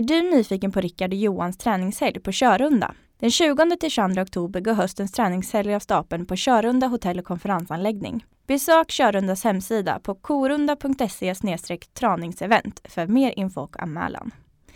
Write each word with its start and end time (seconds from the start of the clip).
Är 0.00 0.04
du 0.04 0.22
nyfiken 0.22 0.72
på 0.72 0.80
Rickard 0.80 1.10
och 1.10 1.18
Johans 1.18 1.58
träningshelg 1.58 2.20
på 2.20 2.32
Körunda? 2.32 2.94
Den 3.18 3.30
20-22 3.30 4.22
oktober 4.22 4.60
går 4.60 4.72
höstens 4.72 5.12
träningshelg 5.12 5.74
av 5.74 5.80
stapeln 5.80 6.26
på 6.26 6.36
Körunda 6.36 6.86
hotell 6.86 7.18
och 7.18 7.24
konferensanläggning. 7.24 8.24
Besök 8.46 8.90
Körundas 8.90 9.44
hemsida 9.44 10.00
på 10.02 10.14
korunda.se 10.14 11.34
traningsevent 11.92 12.80
för 12.84 13.06
mer 13.06 13.38
info 13.38 13.60
och 13.60 13.82
anmälan. 13.82 14.30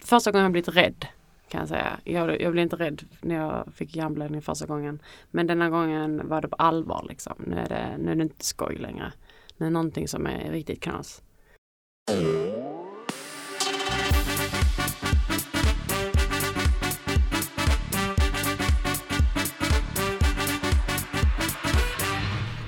Första 0.05 0.31
gången 0.31 0.43
jag 0.43 0.53
blivit 0.53 0.77
rädd 0.77 1.07
kan 1.49 1.61
jag 1.61 1.69
säga. 1.69 1.99
Jag, 2.05 2.41
jag 2.41 2.53
blev 2.53 2.63
inte 2.63 2.77
rädd 2.77 3.03
när 3.21 3.35
jag 3.35 3.69
fick 3.75 3.97
hjärnblödning 3.97 4.43
första 4.43 4.67
gången. 4.67 5.03
Men 5.31 5.47
denna 5.47 5.71
gången 5.71 6.29
var 6.29 6.43
det 6.43 6.49
på 6.49 6.57
allvar 6.57 7.07
liksom. 7.09 7.35
Nu 7.47 7.57
är 7.57 7.69
det, 7.69 7.97
nu 7.99 8.11
är 8.11 8.15
det 8.15 8.23
inte 8.23 8.45
skoj 8.45 8.77
längre. 8.77 9.13
Nu 9.57 9.67
är 9.67 9.71
det 9.71 9.75
någonting 9.75 10.09
som 10.09 10.27
är 10.27 10.51
riktigt 10.51 10.81
knas. 10.83 11.23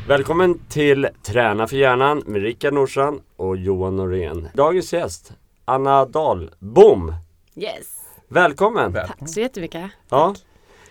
Välkommen 0.08 0.58
till 0.68 1.08
Träna 1.22 1.66
för 1.66 1.76
hjärnan 1.76 2.22
med 2.26 2.42
Rickard 2.42 2.72
Norsan 2.72 3.20
och 3.36 3.56
Johan 3.56 3.96
Norén. 3.96 4.48
Dagens 4.54 4.92
gäst, 4.92 5.32
Anna 5.64 6.04
Dahlbom. 6.04 7.14
Yes! 7.54 8.04
Välkommen! 8.28 8.92
Tack 8.92 9.28
så 9.28 9.40
jättemycket. 9.40 9.90
Ja. 10.08 10.34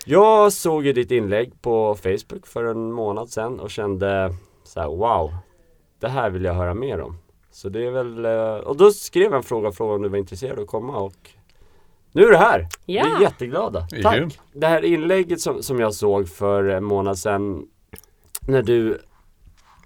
Jag 0.05 0.53
såg 0.53 0.85
ju 0.85 0.93
ditt 0.93 1.11
inlägg 1.11 1.61
på 1.61 1.95
Facebook 1.95 2.47
för 2.47 2.63
en 2.63 2.91
månad 2.91 3.29
sedan 3.29 3.59
och 3.59 3.71
kände 3.71 4.35
så 4.63 4.79
här, 4.79 4.87
wow, 4.87 5.35
det 5.99 6.07
här 6.07 6.29
vill 6.29 6.43
jag 6.43 6.53
höra 6.53 6.73
mer 6.73 7.01
om. 7.01 7.17
Så 7.51 7.69
det 7.69 7.85
är 7.85 7.91
väl, 7.91 8.25
eh, 8.25 8.67
och 8.67 8.77
då 8.77 8.91
skrev 8.91 9.23
jag 9.23 9.35
en 9.35 9.43
fråga, 9.43 9.71
fråga 9.71 9.93
om 9.93 10.01
du 10.01 10.09
var 10.09 10.17
intresserad 10.17 10.57
av 10.57 10.63
att 10.63 10.69
komma 10.69 10.97
och 10.97 11.29
nu 12.11 12.23
är 12.23 12.31
du 12.31 12.37
här! 12.37 12.67
Ja. 12.85 13.03
Vi 13.03 13.11
är 13.11 13.21
jätteglada. 13.21 13.87
Tack! 14.03 14.39
Det 14.53 14.67
här 14.67 14.85
inlägget 14.85 15.41
som, 15.41 15.63
som 15.63 15.79
jag 15.79 15.93
såg 15.93 16.29
för 16.29 16.63
en 16.63 16.83
månad 16.83 17.17
sedan 17.17 17.67
när 18.47 18.61
du 18.61 18.97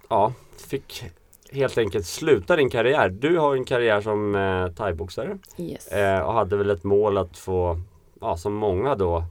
ja, 0.08 0.32
fick 0.68 1.04
helt 1.52 1.78
enkelt 1.78 2.06
sluta 2.06 2.56
din 2.56 2.70
karriär. 2.70 3.08
Du 3.08 3.38
har 3.38 3.56
en 3.56 3.64
karriär 3.64 4.00
som 4.00 4.34
eh, 4.34 4.66
thaiboxare 4.72 5.38
Yes. 5.58 5.88
eh, 5.88 6.20
och 6.20 6.32
hade 6.32 6.56
väl 6.56 6.70
ett 6.70 6.84
mål 6.84 7.18
att 7.18 7.38
få, 7.38 7.80
ja 8.20 8.36
som 8.36 8.54
många 8.54 8.94
då, 8.94 9.24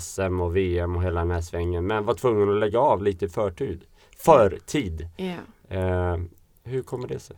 SM 0.00 0.40
och 0.40 0.56
VM 0.56 0.96
och 0.96 1.02
hela 1.04 1.20
den 1.20 1.30
här 1.30 1.40
svängen 1.40 1.86
men 1.86 2.04
var 2.04 2.14
tvungen 2.14 2.50
att 2.50 2.60
lägga 2.60 2.78
av 2.80 3.02
lite 3.02 3.24
i 3.24 3.28
förtid. 3.28 3.84
Förtid. 4.18 5.08
Ja. 5.16 5.76
Eh, 5.76 6.16
hur 6.64 6.82
kommer 6.82 7.08
det 7.08 7.18
sig? 7.18 7.36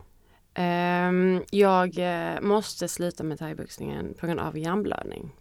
Ehm, 0.53 1.41
jag 1.51 1.97
eh, 1.97 2.41
måste 2.41 2.87
sluta 2.87 3.23
med 3.23 3.39
thaiboxningen 3.39 4.13
på 4.19 4.25
grund 4.27 4.39
av 4.39 4.57
hjärnblödning. 4.57 5.31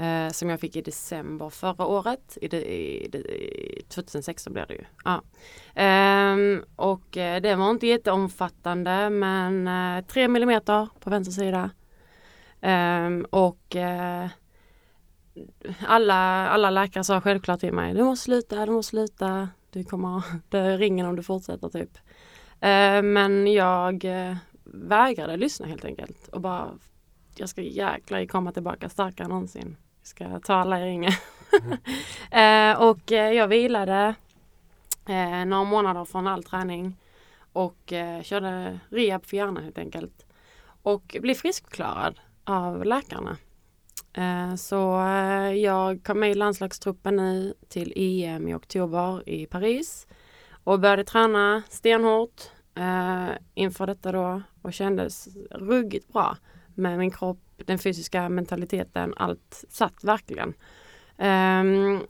Eh, 0.00 0.30
som 0.30 0.50
jag 0.50 0.60
fick 0.60 0.76
i 0.76 0.82
december 0.82 1.50
förra 1.50 1.86
året. 1.86 2.38
I, 2.40 2.48
de, 2.48 2.56
i, 2.56 3.08
de, 3.08 3.18
i 3.18 3.82
2016 3.88 4.52
blev 4.52 4.66
det 4.66 4.74
ju. 4.74 4.84
Ja. 5.04 5.22
Eh, 5.82 6.36
och 6.76 7.16
eh, 7.16 7.40
det 7.40 7.54
var 7.54 7.70
inte 7.70 7.86
jätteomfattande 7.86 9.10
men 9.10 9.68
eh, 9.68 10.04
3 10.04 10.28
millimeter 10.28 10.88
på 11.00 11.10
vänster 11.10 11.32
sida. 11.32 11.70
Ehm, 12.60 13.26
och 13.30 13.76
eh, 13.76 14.28
alla, 15.86 16.48
alla 16.48 16.70
läkare 16.70 17.04
sa 17.04 17.20
självklart 17.20 17.60
till 17.60 17.72
mig, 17.72 17.94
du 17.94 18.04
måste 18.04 18.24
sluta, 18.24 18.66
du 18.66 18.72
måste 18.72 18.90
sluta. 18.90 19.48
Du 19.70 19.84
kommer 19.84 20.22
dö 20.48 20.74
i 20.74 20.76
ringen 20.76 21.06
om 21.06 21.16
du 21.16 21.22
fortsätter 21.22 21.68
typ. 21.68 21.98
Eh, 22.60 23.02
men 23.02 23.52
jag 23.52 24.04
eh, 24.04 24.36
vägrade 24.64 25.36
lyssna 25.36 25.66
helt 25.66 25.84
enkelt 25.84 26.28
och 26.28 26.40
bara 26.40 26.70
jag 27.36 27.48
ska 27.48 27.62
jäklar 27.62 28.26
komma 28.26 28.52
tillbaka 28.52 28.88
starkare 28.88 29.24
än 29.24 29.30
någonsin. 29.30 29.76
Ska 30.02 30.40
ta 30.40 30.54
alla 30.54 30.80
i 30.80 30.84
ringen. 30.84 31.12
eh, 32.30 32.82
och 32.82 33.12
eh, 33.12 33.32
jag 33.32 33.48
vilade 33.48 34.14
eh, 35.08 35.44
några 35.44 35.64
månader 35.64 36.04
från 36.04 36.26
all 36.26 36.44
träning 36.44 36.96
och 37.52 37.92
eh, 37.92 38.22
körde 38.22 38.80
rehab 38.90 39.26
för 39.26 39.36
hjärnan 39.36 39.64
helt 39.64 39.78
enkelt. 39.78 40.26
Och 40.82 41.16
blev 41.20 41.34
friskförklarad 41.34 42.20
av 42.44 42.84
läkarna. 42.84 43.36
Så 44.58 44.76
jag 45.56 46.04
kom 46.04 46.20
med 46.20 46.30
i 46.30 46.34
landslagstruppen 46.34 47.16
nu 47.16 47.54
till 47.68 47.92
EM 47.96 48.48
i 48.48 48.54
oktober 48.54 49.28
i 49.28 49.46
Paris 49.46 50.06
och 50.64 50.80
började 50.80 51.04
träna 51.04 51.62
stenhårt 51.68 52.42
inför 53.54 53.86
detta 53.86 54.12
då 54.12 54.42
och 54.62 54.72
kändes 54.72 55.28
ruggigt 55.50 56.12
bra 56.12 56.36
med 56.74 56.98
min 56.98 57.10
kropp, 57.10 57.47
den 57.66 57.78
fysiska 57.78 58.28
mentaliteten, 58.28 59.14
allt 59.16 59.64
satt 59.68 60.04
verkligen. 60.04 60.54
Ehm, 61.18 62.00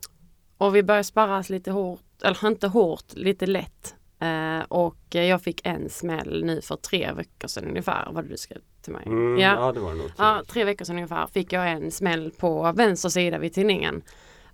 och 0.59 0.77
vi 0.77 0.83
började 0.83 1.05
sparras 1.05 1.51
lite 1.51 1.71
hårt, 1.71 2.23
eller 2.25 2.49
inte 2.49 2.67
hårt, 2.69 3.13
lite 3.15 3.47
lätt. 3.47 3.95
Eh, 4.21 4.61
och 4.69 4.97
jag 5.11 5.43
fick 5.43 5.67
en 5.67 5.91
smäll 5.91 6.45
nu 6.45 6.61
för 6.61 6.77
tre 6.77 7.13
veckor 7.13 7.49
sedan 7.49 7.65
ungefär, 7.69 8.09
vad 8.13 8.25
du 8.25 8.37
skrev 8.37 8.59
till 8.83 8.93
mig. 8.93 9.03
Mm, 9.07 9.39
Ja. 9.39 9.55
ja. 9.55 9.73
det 9.73 9.81
var 9.81 9.95
nog. 9.95 10.11
Ja, 10.19 10.43
tre 10.49 10.65
veckor 10.65 10.85
sedan 10.85 10.97
ungefär 10.97 11.27
fick 11.27 11.53
jag 11.53 11.71
en 11.71 11.91
smäll 11.91 12.31
på 12.31 12.73
vänster 12.73 13.09
sida 13.09 13.39
vid 13.39 13.53
tinningen. 13.53 14.03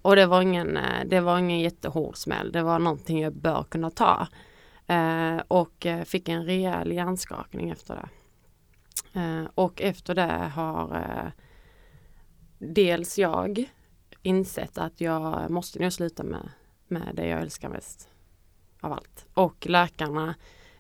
Och 0.02 0.16
det 0.16 0.26
var 0.26 0.42
ingen, 0.42 0.76
eh, 0.76 1.04
det 1.06 1.20
var 1.20 1.38
ingen 1.38 1.60
jättehård 1.60 2.16
smäll. 2.16 2.52
Det 2.52 2.62
var 2.62 2.78
någonting 2.78 3.20
jag 3.20 3.32
bör 3.32 3.62
kunna 3.62 3.90
ta. 3.90 4.26
Eh, 4.86 5.36
och 5.48 5.86
fick 6.04 6.28
en 6.28 6.44
rejäl 6.44 6.92
hjärnskakning 6.92 7.70
efter 7.70 7.94
det. 7.94 8.08
Eh, 9.12 9.44
och 9.54 9.82
efter 9.82 10.14
det 10.14 10.50
har 10.54 10.96
eh, 10.96 11.32
dels 12.58 13.18
jag 13.18 13.70
insett 14.22 14.78
att 14.78 15.00
jag 15.00 15.50
måste 15.50 15.78
nog 15.78 15.92
sluta 15.92 16.22
med, 16.22 16.48
med 16.88 17.10
det 17.14 17.26
jag 17.26 17.40
älskar 17.40 17.68
mest 17.68 18.08
av 18.80 18.92
allt. 18.92 19.26
Och 19.34 19.66
läkarna, 19.66 20.34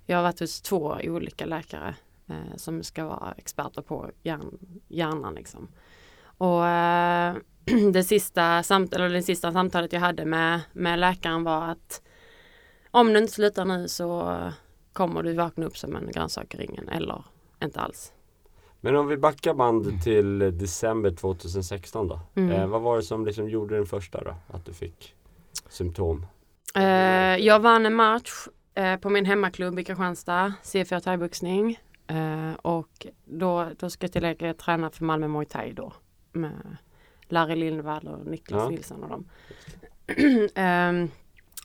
jag 0.06 0.16
har 0.16 0.22
varit 0.22 0.40
hos 0.40 0.60
två 0.60 0.98
olika 1.02 1.46
läkare 1.46 1.94
eh, 2.28 2.56
som 2.56 2.82
ska 2.82 3.04
vara 3.04 3.34
experter 3.36 3.82
på 3.82 4.10
hjärn, 4.22 4.58
hjärnan. 4.88 5.34
Liksom. 5.34 5.68
Och 6.24 6.66
eh, 6.66 7.36
det, 7.92 8.04
sista 8.04 8.62
samt, 8.62 8.94
eller 8.94 9.08
det 9.08 9.22
sista 9.22 9.52
samtalet 9.52 9.92
jag 9.92 10.00
hade 10.00 10.24
med, 10.24 10.60
med 10.72 10.98
läkaren 10.98 11.44
var 11.44 11.68
att 11.68 12.02
om 12.90 13.12
du 13.12 13.18
inte 13.18 13.32
slutar 13.32 13.64
nu 13.64 13.88
så 13.88 14.38
kommer 14.92 15.22
du 15.22 15.32
vakna 15.32 15.66
upp 15.66 15.78
som 15.78 15.96
en 15.96 16.10
grönsak 16.10 16.54
i 16.54 16.56
ringen 16.56 16.88
eller 16.88 17.24
inte 17.64 17.80
alls. 17.80 18.12
Men 18.80 18.96
om 18.96 19.06
vi 19.06 19.16
backar 19.16 19.54
band 19.54 20.02
till 20.02 20.38
december 20.38 21.10
2016 21.10 22.08
då. 22.08 22.20
Mm. 22.34 22.50
Eh, 22.50 22.66
vad 22.66 22.82
var 22.82 22.96
det 22.96 23.02
som 23.02 23.26
liksom 23.26 23.48
gjorde 23.48 23.76
den 23.76 23.86
första 23.86 24.24
då? 24.24 24.34
Att 24.48 24.64
du 24.64 24.72
fick 24.72 25.14
symptom? 25.68 26.26
Eh, 26.74 27.36
jag 27.36 27.60
vann 27.60 27.86
en 27.86 27.94
match 27.94 28.46
eh, 28.74 28.96
på 28.96 29.10
min 29.10 29.24
hemmaklubb 29.24 29.78
i 29.78 29.84
Kristianstad, 29.84 30.52
C4 30.62 31.00
thaiboxning. 31.00 31.78
Eh, 32.06 32.52
och 32.62 33.06
då, 33.24 33.68
då 33.78 33.90
ska 33.90 34.04
jag 34.04 34.12
tillägga 34.12 34.46
jag 34.46 34.58
tränar 34.58 34.90
för 34.90 35.04
Malmö 35.04 35.28
Muay 35.28 35.46
Thai 35.46 35.72
då. 35.72 35.92
Med 36.32 36.76
Larry 37.28 37.56
Lindvall 37.56 38.08
och 38.08 38.26
Niklas 38.26 38.62
Ja. 38.62 38.68
Nilsson 38.68 39.02
och 39.02 39.08
dem. 39.08 39.28
Ehm, 40.54 41.10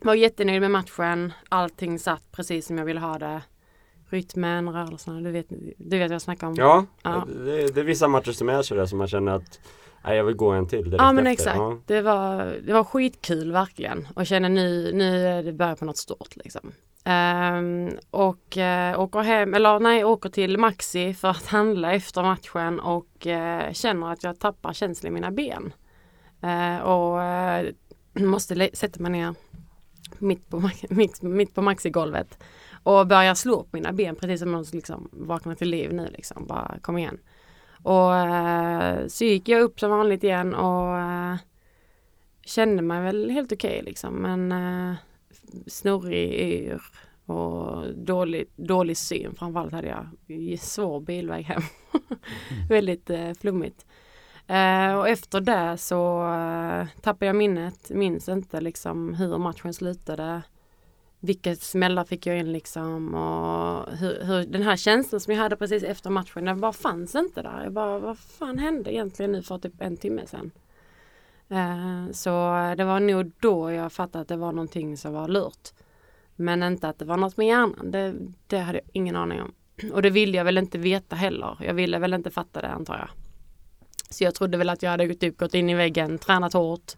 var 0.02 0.14
jättenöjd 0.14 0.62
med 0.62 0.72
matchen. 0.72 1.34
Allting 1.50 2.00
satt 2.00 2.32
precis 2.32 2.68
som 2.68 2.78
jag 2.78 2.86
ville 2.86 3.00
ha 3.00 3.20
det. 3.20 3.42
Rytmen, 4.10 4.70
rörelserna, 4.70 5.22
du 5.22 5.32
vet, 5.32 5.50
du 5.78 5.98
vet 5.98 6.10
vad 6.10 6.16
jag 6.16 6.22
snackar 6.22 6.48
om. 6.48 6.56
Ja, 6.58 6.86
Ja. 7.04 7.28
Det, 7.46 7.74
det 7.74 7.80
är 7.80 7.84
vissa 7.84 8.08
matcher 8.08 8.32
som 8.32 8.50
är 8.50 8.62
sådär 8.62 8.86
som 8.86 8.98
man 8.98 9.08
känner 9.08 9.32
att 9.32 9.60
nej, 10.04 10.18
jag 10.18 10.24
vill 10.24 10.36
gå 10.36 10.50
en 10.50 10.68
till 10.68 10.84
direkt 10.84 11.02
Ja 11.02 11.12
men 11.12 11.28
efter. 11.28 11.32
exakt. 11.32 11.58
Ja. 11.58 11.78
Det, 11.86 12.02
var, 12.02 12.56
det 12.66 12.74
var 12.74 12.84
skitkul 12.84 13.52
verkligen 13.52 14.08
och 14.16 14.26
känner 14.26 14.50
nu, 14.50 14.92
nu 14.94 15.28
är 15.28 15.44
det 15.44 15.54
början 15.54 15.76
på 15.76 15.86
något 15.86 15.98
stort 15.98 16.36
liksom. 16.36 16.72
Ehm, 17.04 17.90
och 18.12 18.58
uh, 18.58 19.00
åker 19.00 19.20
hem, 19.20 19.54
eller 19.54 19.80
nej, 19.80 20.06
åker 20.06 20.30
till 20.30 20.58
Maxi 20.58 21.14
för 21.14 21.28
att 21.28 21.46
handla 21.46 21.94
efter 21.94 22.24
matchen 22.24 22.80
och 22.80 23.28
eh, 23.28 23.74
känner 23.74 24.12
att 24.12 24.24
jag 24.24 24.40
tappar 24.40 24.74
känslan 24.74 25.12
i 25.12 25.14
mina 25.14 25.32
ben. 25.32 25.74
Eh, 26.42 26.80
och 26.80 27.20
måste 28.14 28.70
sätta 28.74 29.00
mig 29.00 29.12
ner 29.12 29.36
mitt 30.18 30.50
på, 30.50 30.70
mitt, 30.90 31.22
mitt 31.22 31.56
på 31.56 31.62
Maxi-golvet 31.62 32.38
och 32.84 33.08
börja 33.08 33.36
slå 33.36 33.64
på 33.64 33.70
mina 33.72 33.94
ben 33.94 34.16
precis 34.16 34.40
som 34.40 34.52
någon 34.52 34.66
som 34.66 34.76
liksom 34.76 35.10
vaknar 35.12 35.56
till 35.56 35.70
liv 35.70 35.94
nu 35.94 36.10
liksom. 36.18 36.48
Bara 36.48 36.78
kom 36.82 36.98
igen. 36.98 37.18
Och 37.84 38.16
eh, 38.16 39.08
så 39.08 39.24
gick 39.24 39.50
jag 39.50 39.62
upp 39.62 39.80
som 39.80 39.92
vanligt 39.92 40.24
igen 40.24 40.56
och 40.56 40.98
eh, 40.98 41.36
kände 42.46 42.82
mig 42.82 43.02
väl 43.02 43.30
helt 43.30 43.52
okej 43.52 43.82
liksom. 43.86 44.14
Men 44.14 44.52
eh, 44.52 44.96
snurrig 45.68 46.34
yr 46.34 46.82
och 47.26 47.96
dålig, 47.96 48.48
dålig 48.56 48.98
syn. 48.98 49.36
Framförallt 49.36 49.74
hade 49.74 49.88
jag 49.88 50.08
svår 50.60 51.00
bilväg 51.00 51.44
hem. 51.46 51.62
Väldigt 52.70 53.10
eh, 53.10 53.34
flummigt. 53.34 53.86
Eh, 54.48 54.94
och 54.94 55.10
efter 55.10 55.42
det 55.42 55.78
så 55.78 56.34
eh, 56.34 56.88
tappade 57.02 57.26
jag 57.26 57.36
minnet. 57.36 57.90
Minns 57.90 58.30
inte 58.30 58.62
liksom 58.62 59.14
hur 59.14 59.38
matchen 59.38 59.74
slutade 59.74 60.42
vilka 61.20 61.56
smällar 61.56 62.04
fick 62.04 62.26
jag 62.26 62.38
in 62.40 62.52
liksom 62.52 63.14
och 63.14 63.98
hur, 63.98 64.24
hur, 64.24 64.46
den 64.46 64.64
här 64.64 64.76
känslan 64.76 65.20
som 65.20 65.34
jag 65.34 65.42
hade 65.42 65.56
precis 65.56 65.84
efter 65.84 66.10
matchen, 66.10 66.46
den 66.46 66.60
bara 66.60 66.74
fanns 66.74 67.16
inte 67.16 67.42
där. 67.42 67.64
Jag 67.64 67.74
bara, 67.74 68.00
vad 68.00 68.20
fan 68.20 68.60
hände 68.60 68.94
egentligen 68.94 69.32
nu 69.32 69.44
för 69.44 69.58
typ 69.58 69.82
en 69.82 69.98
timme 69.98 70.22
sedan? 70.28 70.52
Eh, 71.50 72.12
så 72.12 72.30
det 72.78 72.84
var 72.84 73.00
nog 73.00 73.32
då 73.40 73.72
jag 73.72 73.92
fattade 73.92 74.22
att 74.22 74.28
det 74.28 74.38
var 74.38 74.52
någonting 74.52 74.98
som 74.98 75.14
var 75.14 75.28
lurt. 75.28 75.70
Men 76.36 76.64
inte 76.64 76.90
att 76.90 77.00
det 77.00 77.06
var 77.06 77.18
något 77.18 77.38
med 77.38 77.48
hjärnan, 77.48 77.92
det, 77.92 78.16
det 78.48 78.58
hade 78.58 78.78
jag 78.78 78.90
ingen 78.94 79.16
aning 79.16 79.42
om. 79.42 79.54
Och 79.94 80.02
det 80.02 80.10
ville 80.10 80.38
jag 80.38 80.46
väl 80.46 80.58
inte 80.58 80.78
veta 80.78 81.16
heller. 81.16 81.58
Jag 81.62 81.74
ville 81.74 82.00
väl 82.00 82.14
inte 82.14 82.32
fatta 82.32 82.62
det 82.62 82.68
antar 82.68 82.98
jag. 82.98 83.10
Så 84.10 84.24
jag 84.24 84.36
trodde 84.36 84.58
väl 84.58 84.70
att 84.70 84.84
jag 84.84 84.92
hade 84.92 85.14
typ 85.14 85.38
gått 85.38 85.54
in 85.54 85.70
i 85.70 85.76
väggen, 85.76 86.18
tränat 86.18 86.54
hårt, 86.54 86.92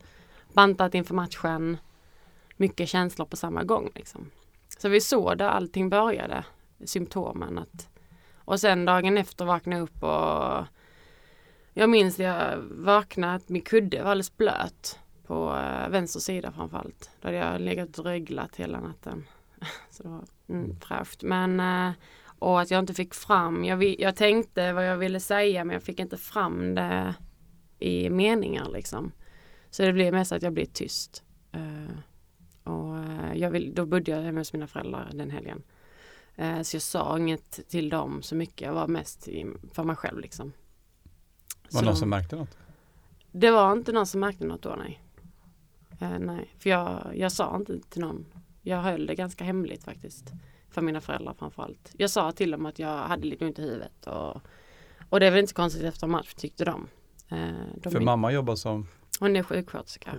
bantat 0.54 0.96
inför 0.96 1.14
matchen. 1.14 1.78
Mycket 2.62 2.90
känslor 2.90 3.26
på 3.26 3.38
samma 3.38 3.64
gång. 3.64 3.90
Liksom. 3.96 4.32
Så 4.78 4.90
vi 4.90 5.02
såg 5.02 5.38
där 5.38 5.48
allting 5.48 5.90
började, 5.90 6.46
symptomen. 6.86 7.58
Att, 7.58 7.90
och 8.36 8.60
sen 8.60 8.86
dagen 8.86 9.18
efter 9.18 9.46
vaknade 9.46 9.78
jag 9.78 9.84
upp 9.84 10.04
och 10.04 10.66
jag 11.74 11.90
minns 11.90 12.16
att 12.16 12.26
jag 12.26 12.58
vaknade 12.70 13.34
att 13.34 13.50
min 13.50 13.62
kudde 13.62 14.04
var 14.04 14.12
alldeles 14.12 14.38
blöt 14.38 15.00
på 15.28 15.56
äh, 15.56 15.90
vänster 15.90 16.20
sida 16.20 16.52
framförallt. 16.52 17.10
Då 17.22 17.28
hade 17.28 17.38
jag 17.38 17.62
legat 17.62 17.98
och 17.98 18.04
dreglat 18.04 18.56
hela 18.56 18.80
natten. 18.80 19.28
Så 19.90 20.04
det 20.04 20.10
var 20.10 20.24
mm, 20.50 20.80
fräscht. 20.80 21.24
Men 21.24 21.60
äh, 21.60 21.94
och 22.40 22.62
att 22.62 22.72
jag 22.72 22.80
inte 22.80 22.94
fick 22.94 23.14
fram, 23.14 23.66
jag, 23.66 23.84
jag 23.84 24.16
tänkte 24.16 24.74
vad 24.74 24.88
jag 24.88 24.98
ville 24.98 25.20
säga 25.20 25.64
men 25.66 25.74
jag 25.74 25.84
fick 25.84 26.00
inte 26.00 26.18
fram 26.18 26.76
det 26.76 27.16
i 27.80 28.10
meningar 28.10 28.70
liksom. 28.70 29.12
Så 29.70 29.84
det 29.84 29.94
blev 29.94 30.14
mest 30.14 30.32
att 30.32 30.44
jag 30.44 30.54
blev 30.54 30.66
tyst. 30.66 31.24
Eh, 31.52 31.98
och 32.72 32.96
uh, 32.96 33.38
jag 33.38 33.52
vill, 33.52 33.76
då 33.76 33.86
bodde 33.86 34.12
jag 34.12 34.22
hemma 34.22 34.40
hos 34.40 34.54
mina 34.54 34.68
föräldrar 34.68 35.10
den 35.14 35.30
helgen. 35.30 35.64
Uh, 36.40 36.62
så 36.62 36.76
jag 36.76 36.82
sa 36.82 37.18
inget 37.18 37.70
till 37.70 37.90
dem 37.90 38.22
så 38.22 38.36
mycket, 38.36 38.62
jag 38.62 38.74
var 38.74 38.88
mest 38.88 39.28
för 39.74 39.84
mig 39.84 39.96
själv 39.96 40.20
liksom. 40.20 40.54
Var 41.72 41.82
det 41.82 41.88
någon 41.88 41.98
som 41.98 42.10
märkte 42.10 42.36
något? 42.36 42.58
Det 43.32 43.52
var 43.52 43.72
inte 43.72 43.92
någon 43.92 44.08
som 44.08 44.20
märkte 44.20 44.46
något 44.46 44.62
då 44.62 44.76
nej. 44.78 45.04
nej, 46.20 46.56
för 46.60 46.70
jag, 46.70 47.12
jag 47.16 47.32
sa 47.32 47.56
inte 47.56 47.80
till 47.80 48.02
någon. 48.02 48.26
Jag 48.62 48.82
höll 48.82 49.06
det 49.06 49.16
ganska 49.16 49.44
hemligt 49.44 49.84
faktiskt. 49.84 50.32
För 50.70 50.82
mina 50.82 51.02
föräldrar 51.02 51.34
framförallt. 51.34 51.94
Jag 51.98 52.10
sa 52.10 52.32
till 52.32 52.52
dem 52.52 52.66
att 52.66 52.80
jag 52.80 52.98
hade 52.98 53.28
lite 53.28 53.46
ont 53.46 53.60
i 53.60 53.62
huvudet. 53.62 54.08
Och, 54.08 54.42
och 55.10 55.20
det 55.20 55.28
är 55.28 55.32
väl 55.32 55.40
inte 55.40 55.54
konstigt 55.54 55.84
efter 55.84 56.08
match 56.08 56.34
tyckte 56.34 56.66
de. 56.66 56.88
Eh, 57.30 57.38
de 57.76 57.92
för 57.92 58.00
är, 58.00 58.04
mamma 58.04 58.32
jobbar 58.32 58.56
som? 58.56 58.88
Hon 59.20 59.36
är 59.36 59.44
sjuksköterska. 59.44 60.12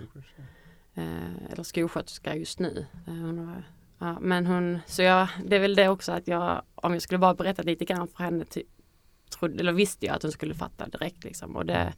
Eh, 0.95 1.51
eller 1.51 1.63
skolsköterska 1.63 2.35
just 2.35 2.59
nu. 2.59 2.85
Eh, 3.07 3.13
hon 3.13 3.47
var, 3.47 3.63
ja, 3.99 4.19
men 4.19 4.45
hon, 4.45 4.79
så 4.85 5.01
jag, 5.01 5.27
det 5.45 5.55
är 5.55 5.59
väl 5.59 5.75
det 5.75 5.89
också 5.89 6.11
att 6.11 6.27
jag, 6.27 6.61
om 6.75 6.93
jag 6.93 7.01
skulle 7.01 7.17
bara 7.17 7.33
berätta 7.33 7.61
lite 7.61 7.85
grann 7.85 8.07
för 8.07 8.23
henne, 8.23 8.45
ty, 8.45 8.63
trodde, 9.29 9.59
eller 9.59 9.71
visste 9.71 10.05
jag 10.05 10.15
att 10.15 10.23
hon 10.23 10.31
skulle 10.31 10.53
fatta 10.53 10.87
direkt 10.87 11.23
liksom. 11.23 11.55
Och 11.55 11.65
det, 11.65 11.93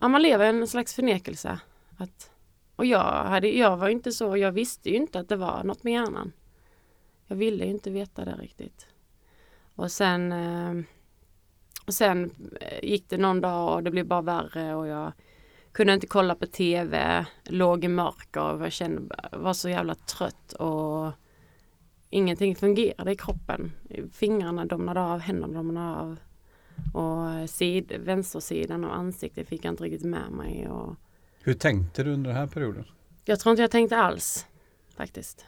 ja 0.00 0.08
man 0.08 0.22
lever 0.22 0.44
i 0.44 0.48
en 0.48 0.68
slags 0.68 0.94
förnekelse. 0.94 1.60
Att, 1.96 2.30
och 2.76 2.86
jag, 2.86 3.24
hade, 3.24 3.48
jag 3.48 3.76
var 3.76 3.88
inte 3.88 4.12
så, 4.12 4.36
jag 4.36 4.52
visste 4.52 4.90
ju 4.90 4.96
inte 4.96 5.20
att 5.20 5.28
det 5.28 5.36
var 5.36 5.64
något 5.64 5.84
med 5.84 5.92
hjärnan. 5.92 6.32
Jag 7.26 7.36
ville 7.36 7.64
inte 7.64 7.90
veta 7.90 8.24
det 8.24 8.34
riktigt. 8.34 8.86
Och 9.74 9.92
sen, 9.92 10.32
eh, 10.32 10.84
och 11.86 11.94
sen 11.94 12.30
eh, 12.60 12.84
gick 12.84 13.08
det 13.08 13.18
någon 13.18 13.40
dag 13.40 13.74
och 13.74 13.82
det 13.82 13.90
blev 13.90 14.06
bara 14.06 14.22
värre 14.22 14.74
och 14.74 14.86
jag 14.86 15.12
kunde 15.76 15.94
inte 15.94 16.06
kolla 16.06 16.34
på 16.34 16.46
TV, 16.46 17.26
låg 17.44 17.84
i 17.84 17.88
mörker 17.88 18.52
och 18.52 18.64
jag 18.64 18.72
kände, 18.72 19.16
var 19.32 19.52
så 19.52 19.68
jävla 19.68 19.94
trött 19.94 20.52
och 20.52 21.12
ingenting 22.10 22.56
fungerade 22.56 23.12
i 23.12 23.16
kroppen. 23.16 23.72
Fingrarna 24.12 24.64
domnade 24.64 25.00
av, 25.00 25.18
händerna 25.18 25.54
domnade 25.54 25.96
av 25.96 26.16
och 26.94 27.50
sid, 27.50 27.92
vänstersidan 28.00 28.84
av 28.84 28.90
ansiktet 28.90 29.48
fick 29.48 29.64
jag 29.64 29.72
inte 29.72 29.84
riktigt 29.84 30.04
med 30.04 30.30
mig. 30.30 30.68
Och... 30.68 30.96
Hur 31.42 31.54
tänkte 31.54 32.02
du 32.02 32.12
under 32.12 32.30
den 32.30 32.38
här 32.38 32.46
perioden? 32.46 32.84
Jag 33.24 33.40
tror 33.40 33.50
inte 33.50 33.62
jag 33.62 33.70
tänkte 33.70 33.96
alls 33.96 34.46
faktiskt. 34.96 35.46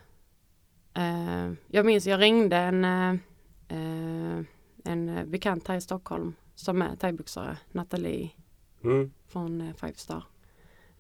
Uh, 0.99 1.53
jag 1.67 1.87
minns 1.87 2.07
jag 2.07 2.21
ringde 2.21 2.57
en, 2.57 2.85
uh, 2.85 4.45
en 4.85 5.31
bekant 5.31 5.69
här 5.69 5.77
i 5.77 5.81
Stockholm 5.81 6.35
som 6.55 6.83
är 6.83 6.97
thaiboxare, 6.97 7.57
Nathalie 7.73 8.31
mm. 8.85 9.11
från 9.29 9.61
uh, 9.61 9.75
Five 9.75 9.95
Star. 9.95 10.25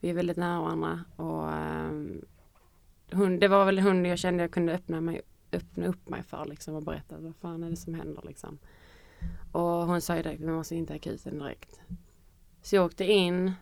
Vi 0.01 0.11
är 0.11 0.15
väldigt 0.15 0.37
nära 0.37 0.61
varandra 0.61 1.05
och 1.17 1.51
hon, 3.17 3.39
det 3.39 3.49
var 3.49 3.65
väl 3.65 3.79
hon 3.79 4.05
jag 4.05 4.19
kände 4.19 4.43
jag 4.43 4.51
kunde 4.51 4.75
öppna, 4.75 5.01
mig, 5.01 5.21
öppna 5.53 5.87
upp 5.87 6.09
mig 6.09 6.23
för 6.23 6.47
liksom 6.47 6.75
och 6.75 6.83
berätta 6.83 7.19
vad 7.19 7.37
fan 7.37 7.63
är 7.63 7.71
det 7.71 7.77
som 7.77 7.95
händer 7.95 8.23
liksom. 8.27 8.59
Och 9.53 9.63
hon 9.63 10.01
sa 10.01 10.15
direkt 10.15 10.41
vi 10.41 10.47
måste 10.47 10.77
in 10.77 10.87
till 10.87 10.97
akuten 10.97 11.39
direkt. 11.39 11.81
Så 12.63 12.77
jag 12.77 12.85
åkte 12.85 13.05
in 13.05 13.53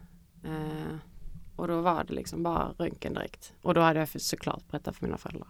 och 1.57 1.69
då 1.69 1.81
var 1.81 2.05
det 2.05 2.15
liksom 2.15 2.43
bara 2.43 2.75
röntgen 2.79 3.15
direkt. 3.15 3.55
Och 3.63 3.75
då 3.75 3.81
hade 3.81 3.99
jag 3.99 4.21
såklart 4.21 4.71
berättat 4.71 4.97
för 4.97 5.07
mina 5.07 5.19
föräldrar. 5.19 5.49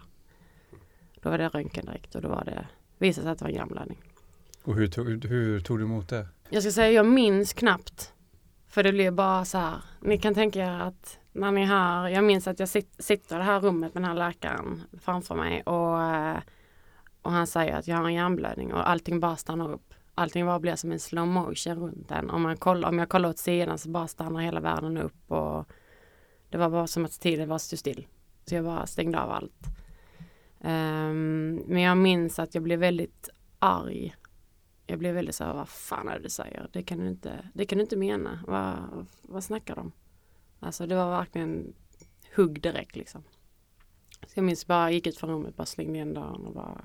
Då 1.21 1.31
var 1.31 1.39
det 1.39 1.49
röntgen 1.49 1.87
direkt 1.87 2.15
och 2.15 2.23
då 2.23 2.29
var 2.29 2.45
det, 2.45 2.67
visade 2.99 3.25
sig 3.25 3.33
att 3.33 3.39
det 3.39 3.45
var 3.45 3.53
hjärnblödning. 3.53 4.03
Och 4.63 4.75
hur 4.75 4.89
tog, 4.89 5.25
hur 5.25 5.61
tog 5.61 5.79
du 5.79 5.85
emot 5.85 6.09
det? 6.09 6.27
Jag 6.51 6.63
ska 6.63 6.73
säga, 6.73 6.91
jag 6.91 7.07
minns 7.07 7.53
knappt. 7.53 8.13
För 8.77 8.83
det 8.83 8.93
blir 8.93 9.11
bara 9.11 9.45
så 9.45 9.59
här, 9.59 9.79
ni 10.01 10.19
kan 10.19 10.35
tänka 10.35 10.59
er 10.59 10.81
att 10.81 11.19
när 11.33 11.53
ni 11.53 11.65
hör, 11.65 12.09
jag 12.09 12.25
minns 12.25 12.47
att 12.47 12.61
jag 12.61 12.69
sit, 12.69 12.95
sitter 12.99 13.37
i 13.37 13.39
det 13.39 13.45
här 13.45 13.61
rummet 13.61 13.95
med 13.95 14.03
den 14.03 14.09
här 14.09 14.29
läkaren 14.29 14.83
framför 15.01 15.35
mig 15.35 15.63
och, 15.63 16.03
eh, 16.03 16.39
och 17.23 17.33
han 17.33 17.47
säger 17.47 17.77
att 17.77 17.89
jag 17.89 17.97
har 17.97 18.05
en 18.05 18.15
hjärnblödning 18.15 18.73
och 18.73 18.89
allting 18.89 19.21
bara 19.21 19.37
stannar 19.37 19.73
upp. 19.73 19.95
Allting 20.15 20.47
bara 20.47 20.59
blir 20.59 20.77
som 20.77 20.93
en 20.93 21.01
slow 21.01 21.27
motion 21.27 21.75
runt 21.75 22.11
en. 22.11 22.31
Om, 22.31 22.43
man 22.43 22.57
kollar, 22.57 22.89
om 22.89 22.99
jag 22.99 23.09
kollar 23.09 23.29
åt 23.29 23.39
sidan 23.39 23.79
så 23.79 23.89
bara 23.89 24.09
stannar 24.09 24.41
hela 24.41 24.61
världen 24.61 24.97
upp 24.97 25.33
och 25.33 25.69
det 26.51 26.59
var 26.59 26.71
bara 26.71 26.87
som 26.87 27.05
att 27.05 27.21
tiden 27.21 27.49
var 27.49 27.59
stod 27.59 27.79
still. 27.79 28.07
Så 28.45 28.55
jag 28.55 28.65
bara 28.65 28.87
stängde 28.87 29.21
av 29.21 29.31
allt. 29.31 29.67
Um, 30.61 31.55
men 31.55 31.83
jag 31.83 31.97
minns 31.97 32.39
att 32.39 32.55
jag 32.55 32.63
blev 32.63 32.79
väldigt 32.79 33.29
arg. 33.59 34.15
Jag 34.87 34.99
blev 34.99 35.15
väldigt 35.15 35.35
så 35.35 35.45
här, 35.45 35.55
vad 35.55 35.69
fan 35.69 36.09
är 36.09 36.17
det 36.17 36.23
du 36.23 36.29
säger? 36.29 36.69
Det 36.73 36.83
kan 36.83 36.99
du 36.99 37.09
inte, 37.09 37.49
det 37.55 37.67
kan 37.67 37.79
du 37.79 37.83
inte 37.83 37.97
mena. 37.97 38.41
Vad, 38.47 39.07
vad 39.23 39.45
snackar 39.45 39.77
de? 39.77 39.93
Alltså 40.61 40.87
det 40.87 40.95
var 40.95 41.11
verkligen 41.11 41.75
hugg 42.37 42.61
direkt 42.61 42.97
liksom. 42.97 43.23
Så 44.27 44.33
jag 44.35 44.45
minns 44.45 44.67
bara, 44.67 44.91
gick 44.91 45.07
ut 45.07 45.19
från 45.19 45.31
rummet, 45.31 45.57
bara 45.57 45.67
slängde 45.67 45.95
igen 45.95 46.15
dörren 46.15 46.47
och 46.47 46.55
bara 46.55 46.81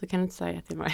Så 0.00 0.06
kan 0.06 0.20
du 0.20 0.22
inte 0.22 0.34
säga 0.34 0.60
till 0.60 0.76
mig. 0.76 0.92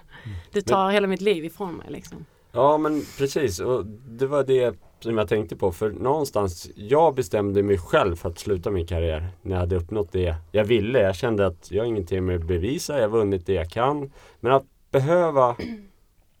du 0.52 0.60
tar 0.60 0.84
men, 0.84 0.94
hela 0.94 1.06
mitt 1.06 1.20
liv 1.20 1.44
ifrån 1.44 1.74
mig 1.74 1.90
liksom. 1.90 2.24
Ja 2.52 2.78
men 2.78 3.02
precis 3.18 3.60
och 3.60 3.86
det 3.86 4.26
var 4.26 4.44
det 4.44 4.76
som 5.00 5.18
jag 5.18 5.28
tänkte 5.28 5.56
på. 5.56 5.72
För 5.72 5.90
någonstans, 5.90 6.70
jag 6.74 7.14
bestämde 7.14 7.62
mig 7.62 7.78
själv 7.78 8.16
för 8.16 8.28
att 8.28 8.38
sluta 8.38 8.70
min 8.70 8.86
karriär 8.86 9.28
när 9.42 9.52
jag 9.52 9.60
hade 9.60 9.76
uppnått 9.76 10.12
det 10.12 10.36
jag 10.52 10.64
ville. 10.64 11.00
Jag 11.00 11.16
kände 11.16 11.46
att 11.46 11.70
jag 11.70 11.82
har 11.82 11.88
ingenting 11.88 12.24
med 12.24 12.36
att 12.36 12.46
bevisa, 12.46 12.94
jag 12.94 13.02
har 13.02 13.18
vunnit 13.18 13.46
det 13.46 13.52
jag 13.52 13.70
kan. 13.70 14.12
Men 14.40 14.52
att 14.52 14.64
behöva 14.90 15.56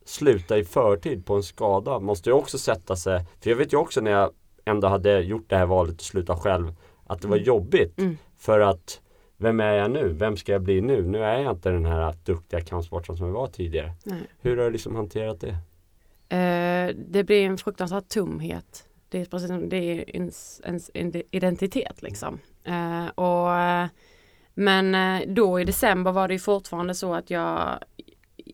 sluta 0.04 0.58
i 0.58 0.64
förtid 0.64 1.26
på 1.26 1.34
en 1.34 1.42
skada 1.42 1.98
måste 1.98 2.30
ju 2.30 2.34
också 2.34 2.58
sätta 2.58 2.96
sig. 2.96 3.24
För 3.40 3.50
jag 3.50 3.56
vet 3.56 3.72
ju 3.72 3.76
också 3.76 4.00
när 4.00 4.10
jag 4.10 4.30
ändå 4.64 4.88
hade 4.88 5.20
gjort 5.20 5.44
det 5.50 5.56
här 5.56 5.66
valet 5.66 5.94
att 5.94 6.00
sluta 6.00 6.36
själv 6.36 6.74
att 7.06 7.22
det 7.22 7.28
var 7.28 7.36
mm. 7.36 7.46
jobbigt. 7.46 7.98
Mm. 7.98 8.16
För 8.36 8.60
att 8.60 9.00
vem 9.36 9.60
är 9.60 9.72
jag 9.72 9.90
nu? 9.90 10.08
Vem 10.08 10.36
ska 10.36 10.52
jag 10.52 10.62
bli 10.62 10.80
nu? 10.80 11.02
Nu 11.02 11.24
är 11.24 11.38
jag 11.38 11.52
inte 11.52 11.70
den 11.70 11.86
här 11.86 12.14
duktiga 12.24 12.60
kampsportaren 12.60 13.16
som 13.16 13.26
jag 13.26 13.34
var 13.34 13.46
tidigare. 13.46 13.92
Nej. 14.04 14.22
Hur 14.40 14.56
har 14.56 14.64
du 14.64 14.70
liksom 14.70 14.96
hanterat 14.96 15.40
det? 15.40 15.56
Eh, 16.36 16.94
det 17.08 17.24
blir 17.24 17.46
en 17.46 17.58
fruktansvärd 17.58 18.08
tomhet. 18.08 18.84
Det 19.08 19.20
är 19.20 19.24
precis 19.24 19.48
som 19.48 19.68
det 19.68 19.76
är 19.76 20.16
ens, 20.16 20.60
ens 20.64 20.90
identitet 21.30 22.02
liksom. 22.02 22.38
Eh, 22.64 23.06
och, 23.06 23.48
men 24.54 24.94
eh, 24.94 25.28
då 25.28 25.60
i 25.60 25.64
december 25.64 26.12
var 26.12 26.28
det 26.28 26.38
fortfarande 26.38 26.94
så 26.94 27.14
att 27.14 27.30
jag 27.30 27.78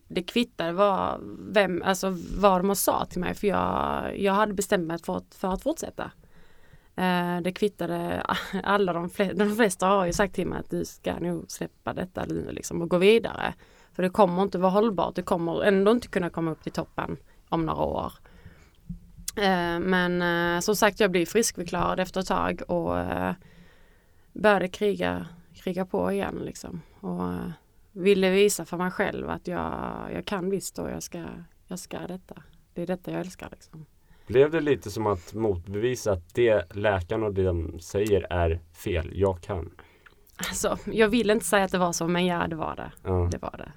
det 0.07 0.23
kvittade 0.23 0.71
vad, 0.71 1.19
vem, 1.39 1.81
alltså 1.85 2.17
vad 2.37 2.65
de 2.65 2.75
sa 2.75 3.05
till 3.05 3.19
mig 3.19 3.33
för 3.33 3.47
jag, 3.47 4.19
jag 4.19 4.33
hade 4.33 4.53
bestämt 4.53 4.87
mig 4.87 4.97
för, 4.97 5.21
för 5.35 5.53
att 5.53 5.63
fortsätta. 5.63 6.11
Eh, 6.95 7.41
det 7.41 7.51
kvittade 7.51 8.23
alla 8.63 8.93
de 8.93 9.09
flesta, 9.09 9.35
de 9.35 9.55
flesta 9.55 9.87
har 9.87 10.05
ju 10.05 10.13
sagt 10.13 10.35
till 10.35 10.47
mig 10.47 10.59
att 10.59 10.69
du 10.69 10.85
ska 10.85 11.19
nog 11.19 11.45
släppa 11.51 11.93
detta 11.93 12.25
nu 12.25 12.51
liksom 12.51 12.81
och 12.81 12.89
gå 12.89 12.97
vidare. 12.97 13.53
För 13.93 14.03
det 14.03 14.09
kommer 14.09 14.43
inte 14.43 14.57
vara 14.57 14.71
hållbart, 14.71 15.15
du 15.15 15.23
kommer 15.23 15.63
ändå 15.63 15.91
inte 15.91 16.07
kunna 16.07 16.29
komma 16.29 16.51
upp 16.51 16.63
till 16.63 16.71
toppen 16.71 17.17
om 17.49 17.65
några 17.65 17.83
år. 17.83 18.13
Eh, 19.37 19.79
men 19.79 20.21
eh, 20.21 20.59
som 20.59 20.75
sagt 20.75 20.99
jag 20.99 21.11
blev 21.11 21.25
friskförklarad 21.25 21.99
efter 21.99 22.19
ett 22.19 22.27
tag 22.27 22.61
och 22.67 22.99
eh, 22.99 23.33
började 24.33 24.67
kriga, 24.67 25.27
kriga 25.53 25.85
på 25.85 26.11
igen 26.11 26.41
liksom. 26.45 26.81
Och 26.99 27.33
eh, 27.33 27.49
ville 27.95 28.31
visa 28.31 28.65
för 28.65 28.77
mig 28.77 28.91
själv 28.91 29.29
att 29.29 29.47
jag, 29.47 29.73
jag 30.13 30.25
kan 30.25 30.49
visst 30.49 30.79
och 30.79 30.89
jag 30.89 31.03
ska, 31.03 31.23
jag 31.67 31.79
ska 31.79 31.99
detta. 31.99 32.35
Det 32.73 32.81
är 32.81 32.87
detta 32.87 33.11
jag 33.11 33.19
älskar 33.19 33.47
liksom. 33.51 33.85
Blev 34.27 34.51
det 34.51 34.61
lite 34.61 34.91
som 34.91 35.07
att 35.07 35.33
motbevisa 35.33 36.11
att 36.11 36.35
det 36.35 36.73
läkaren 36.75 37.23
och 37.23 37.33
det 37.33 37.43
de 37.43 37.79
säger 37.79 38.27
är 38.33 38.59
fel, 38.73 39.11
jag 39.13 39.41
kan? 39.41 39.71
Alltså, 40.37 40.77
jag 40.85 41.07
vill 41.09 41.29
inte 41.29 41.45
säga 41.45 41.63
att 41.63 41.71
det 41.71 41.77
var 41.77 41.91
så 41.93 42.07
men 42.07 42.25
ja 42.25 42.47
det 42.47 42.55
var 42.55 42.75
det. 42.75 42.91
Ja. 43.03 43.29
Det 43.31 43.37
var 43.37 43.55
det. 43.57 43.71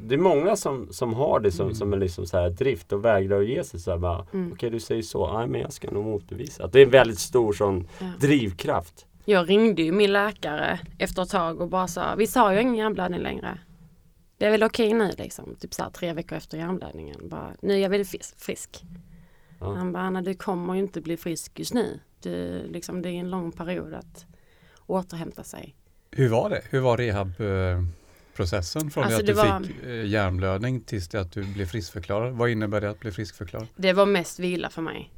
Det 0.00 0.14
är 0.14 0.18
många 0.18 0.56
som, 0.56 0.88
som 0.92 1.14
har 1.14 1.40
det 1.40 1.52
som, 1.52 1.64
Mm. 1.66 1.74
som 1.74 1.92
en 1.92 2.00
liksom 2.00 2.26
så 2.26 2.38
här 2.38 2.50
drift 2.50 2.92
och 2.92 3.04
vägrar 3.04 3.40
att 3.40 3.48
ge 3.48 3.64
sig 3.64 3.80
så 3.80 3.90
här 3.90 3.98
bara 3.98 4.26
Mm. 4.32 4.52
Okej 4.52 4.70
du 4.70 4.80
säger 4.80 5.02
så, 5.02 5.38
nej 5.38 5.46
men 5.48 5.60
jag 5.60 5.72
ska 5.72 5.90
nog 5.90 6.04
motbevisa. 6.04 6.66
Det 6.66 6.80
är 6.80 6.84
en 6.84 6.90
väldigt 6.90 7.18
stor 7.18 7.52
sån 7.52 7.88
Ja. 8.00 8.06
drivkraft. 8.20 9.06
Jag 9.24 9.48
ringde 9.50 9.82
ju 9.82 9.92
min 9.92 10.12
läkare 10.12 10.80
efter 10.98 11.22
ett 11.22 11.28
tag 11.30 11.60
och 11.60 11.68
bara 11.68 11.88
sa, 11.88 12.14
vi 12.14 12.26
har 12.34 12.52
ju 12.52 12.60
ingen 12.60 12.74
hjärnblödning 12.74 13.20
längre. 13.20 13.58
Det 14.38 14.46
är 14.46 14.50
väl 14.50 14.62
okej 14.62 14.92
nu 14.94 15.12
liksom, 15.18 15.56
typ 15.60 15.74
så 15.74 15.82
här, 15.82 15.90
tre 15.90 16.12
veckor 16.12 16.36
efter 16.38 16.58
hjärnblödningen. 16.58 17.28
Bara, 17.28 17.52
nu 17.62 17.74
är 17.74 17.78
jag 17.78 17.90
väldigt 17.90 18.34
frisk. 18.38 18.82
Ja. 19.60 19.74
Han 19.74 19.92
bara, 19.92 20.02
Anna 20.02 20.22
du 20.22 20.34
kommer 20.34 20.74
ju 20.74 20.80
inte 20.80 21.00
bli 21.00 21.16
frisk 21.16 21.58
just 21.58 21.74
nu. 21.74 22.00
Du, 22.22 22.62
liksom, 22.68 23.02
det 23.02 23.08
är 23.08 23.12
en 23.20 23.30
lång 23.30 23.52
period 23.52 23.94
att 23.94 24.26
återhämta 24.86 25.44
sig. 25.44 25.74
Hur 26.10 26.28
var 26.28 26.50
det? 26.50 26.62
Hur 26.70 26.80
var 26.80 26.96
rehabprocessen 26.96 28.90
från 28.90 29.04
Alltså, 29.04 29.22
det 29.22 29.32
att 29.32 29.36
du 29.36 29.42
det 29.42 29.48
var- 29.48 29.60
fick 29.60 29.84
eh, 29.84 30.06
hjärnblödning 30.06 30.80
tills 30.80 31.08
det 31.08 31.20
att 31.20 31.32
du 31.32 31.44
blev 31.54 31.66
friskförklarad? 31.66 32.32
Vad 32.32 32.50
innebär 32.50 32.80
det 32.80 32.90
att 32.90 33.00
bli 33.00 33.10
friskförklarad? 33.12 33.66
Det 33.76 33.92
var 33.92 34.06
mest 34.06 34.38
vila 34.38 34.70
för 34.70 34.82
mig. 34.82 35.12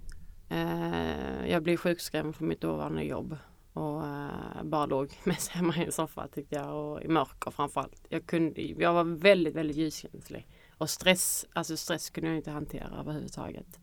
Eh, 0.48 1.50
jag 1.50 1.62
blev 1.62 1.76
sjukskriven 1.76 2.32
från 2.32 2.48
mitt 2.48 2.60
dåvarande 2.60 3.02
jobb 3.04 3.36
och 3.76 4.02
uh, 4.02 4.62
bara 4.62 4.86
låg 4.86 5.12
mest 5.24 5.48
hemma 5.48 5.76
i 5.76 5.84
en 5.84 5.92
soffa 5.92 6.28
tyckte 6.28 6.54
jag 6.54 6.74
och 6.74 7.02
i 7.02 7.08
mörker 7.08 7.50
framförallt. 7.50 8.06
Jag, 8.08 8.26
kunde, 8.26 8.62
jag 8.62 8.92
var 8.92 9.04
väldigt, 9.04 9.54
väldigt 9.54 9.76
ljuskänslig 9.76 10.46
och 10.78 10.90
stress, 10.90 11.46
alltså 11.52 11.76
stress 11.76 12.10
kunde 12.10 12.30
jag 12.30 12.36
inte 12.36 12.50
hantera 12.50 13.00
överhuvudtaget. 13.00 13.80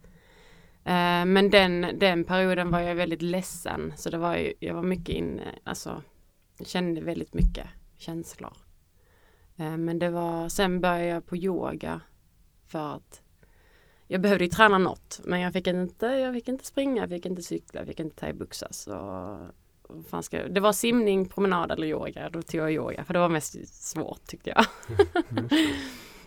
Uh, 0.86 1.26
men 1.26 1.50
den, 1.50 2.00
den 2.00 2.24
perioden 2.24 2.72
var 2.72 2.80
jag 2.80 2.96
väldigt 2.96 3.22
ledsen 3.22 3.94
så 3.96 4.10
det 4.10 4.18
var 4.18 4.36
ju, 4.36 4.54
jag 4.60 4.74
var 4.74 4.84
mycket 4.84 5.16
inne, 5.16 5.42
eh, 5.42 5.60
alltså 5.64 6.02
jag 6.58 6.68
kände 6.68 7.02
väldigt 7.02 7.34
mycket 7.34 7.68
känslor. 7.98 8.58
Uh, 9.60 9.78
men 9.78 10.00
det 10.00 10.10
var, 10.10 10.50
sen 10.50 10.82
började 10.82 11.06
jag 11.06 11.26
på 11.26 11.38
yoga 11.38 12.02
för 12.68 12.96
att 12.96 13.22
jag 14.08 14.22
behövde 14.22 14.44
ju 14.44 14.50
träna 14.50 14.78
något 14.78 15.22
men 15.24 15.40
jag 15.40 15.54
fick 15.54 15.68
inte, 15.68 16.06
jag 16.06 16.34
fick 16.34 16.48
inte 16.48 16.66
springa, 16.66 17.02
jag 17.02 17.10
fick 17.10 17.26
inte 17.26 17.42
cykla, 17.42 17.82
jag 17.82 17.88
fick 17.88 18.00
inte 18.00 18.16
thaiboxas. 18.16 18.88
Och 18.88 19.38
fan 20.10 20.24
ska, 20.24 20.48
det 20.48 20.60
var 20.60 20.74
simning, 20.74 21.26
promenad 21.30 21.72
eller 21.72 21.88
yoga. 21.88 22.30
Då 22.30 22.42
tog 22.42 22.62
jag 22.62 22.72
yoga 22.72 23.04
för 23.04 23.14
det 23.14 23.20
var 23.20 23.30
mest 23.30 23.56
svårt 23.84 24.28
tyckte 24.28 24.50
jag. 24.50 24.66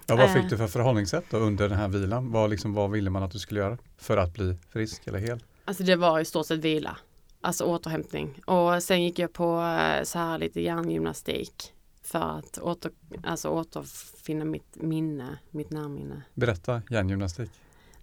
Ja, 0.09 0.17
vad 0.17 0.33
fick 0.33 0.51
du 0.51 0.57
för 0.57 0.67
förhållningssätt 0.67 1.25
då 1.31 1.37
under 1.37 1.69
den 1.69 1.79
här 1.79 1.89
vilan? 1.89 2.33
Vad, 2.33 2.51
liksom, 2.51 2.75
vad 2.75 2.91
ville 2.91 3.11
man 3.11 3.23
att 3.23 3.31
du 3.31 3.39
skulle 3.39 3.61
göra 3.61 3.79
för 3.99 4.17
att 4.17 4.33
bli 4.35 4.59
frisk 4.71 5.07
eller 5.07 5.19
hel? 5.19 5.43
Alltså 5.65 5.83
det 5.83 5.97
var 5.97 6.21
i 6.21 6.25
stort 6.25 6.47
sett 6.47 6.59
vila. 6.59 6.97
Alltså 7.41 7.65
återhämtning. 7.65 8.41
Och 8.47 8.83
sen 8.83 9.03
gick 9.03 9.19
jag 9.19 9.33
på 9.33 9.61
eh, 9.61 10.03
så 10.05 10.19
här 10.19 10.39
lite 10.39 10.61
hjärngymnastik. 10.61 11.73
För 12.03 12.19
att 12.19 12.59
åter, 12.59 12.93
alltså 13.25 13.49
återfinna 13.49 14.45
mitt 14.45 14.77
minne, 14.77 15.39
mitt 15.51 15.71
närminne. 15.71 16.23
Berätta 16.35 16.83
hjärngymnastik. 16.91 17.51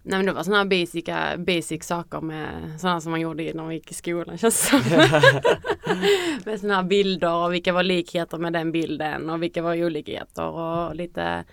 Nej 0.06 0.18
men 0.18 0.26
det 0.26 0.32
var 0.32 0.42
sådana 0.42 0.58
här 0.58 1.36
basic, 1.38 1.84
saker 1.86 2.20
med 2.20 2.80
sådana 2.80 3.00
som 3.00 3.10
man 3.10 3.20
gjorde 3.20 3.54
när 3.54 3.62
man 3.64 3.74
gick 3.74 3.90
i 3.90 3.94
skolan 3.94 4.38
känns 4.38 4.60
det 4.60 4.66
som. 4.70 4.80
Med 6.44 6.60
sådana 6.60 6.74
här 6.74 6.82
bilder 6.82 7.34
och 7.44 7.52
vilka 7.54 7.72
var 7.72 7.82
likheter 7.82 8.38
med 8.38 8.52
den 8.52 8.72
bilden 8.72 9.30
och 9.30 9.42
vilka 9.42 9.62
var 9.62 9.84
olikheter 9.84 10.46
och 10.48 10.94
lite 10.96 11.44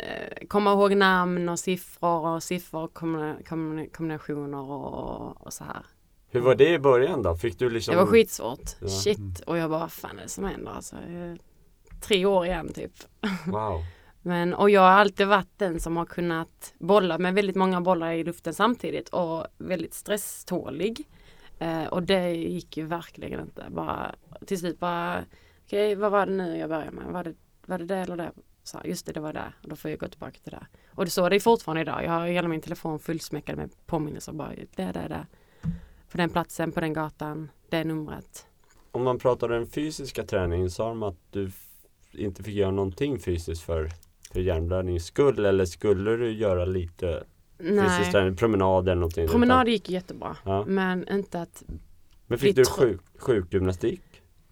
eh, 0.00 0.46
komma 0.48 0.72
ihåg 0.72 0.96
namn 0.96 1.48
och 1.48 1.58
siffror 1.58 2.26
och 2.26 2.42
siffror 2.42 2.88
kombina- 2.88 3.88
kombinationer 3.92 4.70
och, 4.70 5.46
och 5.46 5.52
så 5.52 5.64
här. 5.64 5.82
Hur 6.30 6.40
var 6.40 6.54
det 6.54 6.68
i 6.68 6.78
början 6.78 7.22
då? 7.22 7.36
Fick 7.36 7.58
du 7.58 7.70
liksom 7.70 7.92
Det 7.92 7.98
var 7.98 8.06
skitsvårt. 8.06 8.70
Ja. 8.80 8.88
Shit. 8.88 9.40
Och 9.46 9.58
jag 9.58 9.70
bara, 9.70 9.88
fan 9.88 10.18
är 10.18 10.22
det 10.22 10.28
som 10.28 10.44
händer 10.44 10.72
alltså? 10.72 10.96
Tre 12.00 12.26
år 12.26 12.46
igen 12.46 12.72
typ. 12.72 12.92
Wow. 13.46 13.82
Men, 14.22 14.54
och 14.54 14.70
jag 14.70 14.80
har 14.80 14.88
alltid 14.88 15.26
varit 15.26 15.58
den 15.58 15.80
som 15.80 15.96
har 15.96 16.04
kunnat 16.04 16.74
bolla 16.78 17.18
med 17.18 17.34
väldigt 17.34 17.56
många 17.56 17.80
bollar 17.80 18.12
i 18.12 18.24
luften 18.24 18.54
samtidigt 18.54 19.08
och 19.08 19.46
väldigt 19.58 19.94
stresstålig. 19.94 21.08
Eh, 21.58 21.84
och 21.84 22.02
det 22.02 22.30
gick 22.32 22.76
ju 22.76 22.86
verkligen 22.86 23.40
inte. 23.40 23.66
Bara, 23.70 24.14
till 24.46 24.58
slut 24.58 24.78
bara, 24.78 25.24
okej 25.64 25.94
vad 25.94 26.12
var 26.12 26.26
det 26.26 26.32
nu 26.32 26.58
jag 26.58 26.68
började 26.68 26.90
med? 26.90 27.04
Var 27.04 27.24
det 27.24 27.34
var 27.68 27.78
det, 27.78 27.84
det 27.84 27.96
eller 27.96 28.16
det? 28.16 28.32
Så, 28.62 28.80
just 28.84 29.06
det, 29.06 29.12
det 29.12 29.20
var 29.20 29.32
det. 29.32 29.52
Och 29.62 29.68
då 29.68 29.76
får 29.76 29.90
jag 29.90 30.00
gå 30.00 30.08
tillbaka 30.08 30.38
till 30.42 30.52
det. 30.52 30.66
Och 30.94 31.04
det 31.04 31.10
så 31.10 31.24
är 31.24 31.30
det 31.30 31.40
fortfarande 31.40 31.80
idag. 31.80 32.04
Jag 32.04 32.10
har 32.10 32.26
hela 32.26 32.48
min 32.48 32.60
telefon 32.60 32.98
fullsmäckad 32.98 33.56
med 33.56 33.70
påminnelser. 33.86 34.32
Bara, 34.32 34.52
det, 34.76 34.92
det, 34.92 34.92
det. 34.92 35.26
På 36.10 36.16
den 36.16 36.30
platsen, 36.30 36.72
på 36.72 36.80
den 36.80 36.92
gatan, 36.92 37.50
det 37.68 37.84
numret. 37.84 38.46
Om 38.92 39.02
man 39.04 39.18
pratar 39.18 39.48
om 39.48 39.52
den 39.52 39.66
fysiska 39.66 40.24
träningen 40.24 40.70
sa 40.70 40.88
de 40.88 41.02
att 41.02 41.32
du 41.32 41.50
inte 42.12 42.42
fick 42.42 42.54
göra 42.54 42.70
någonting 42.70 43.18
fysiskt 43.18 43.62
för, 43.62 43.88
för 44.32 44.40
hjärnblödningens 44.40 45.06
skull 45.06 45.44
eller 45.44 45.64
skulle 45.64 46.16
du 46.16 46.32
göra 46.32 46.64
lite 46.64 47.24
fysisk 47.58 48.12
träning, 48.12 48.36
promenad 48.36 48.88
eller 48.88 49.00
någonting? 49.00 49.28
promenad 49.28 49.68
gick 49.68 49.90
jättebra. 49.90 50.36
Ja. 50.44 50.64
Men 50.66 51.08
inte 51.08 51.40
att 51.40 51.62
Men 52.26 52.38
fick 52.38 52.56
du 52.56 52.64
sjuk, 52.64 53.00
sjukgymnastik? 53.18 54.02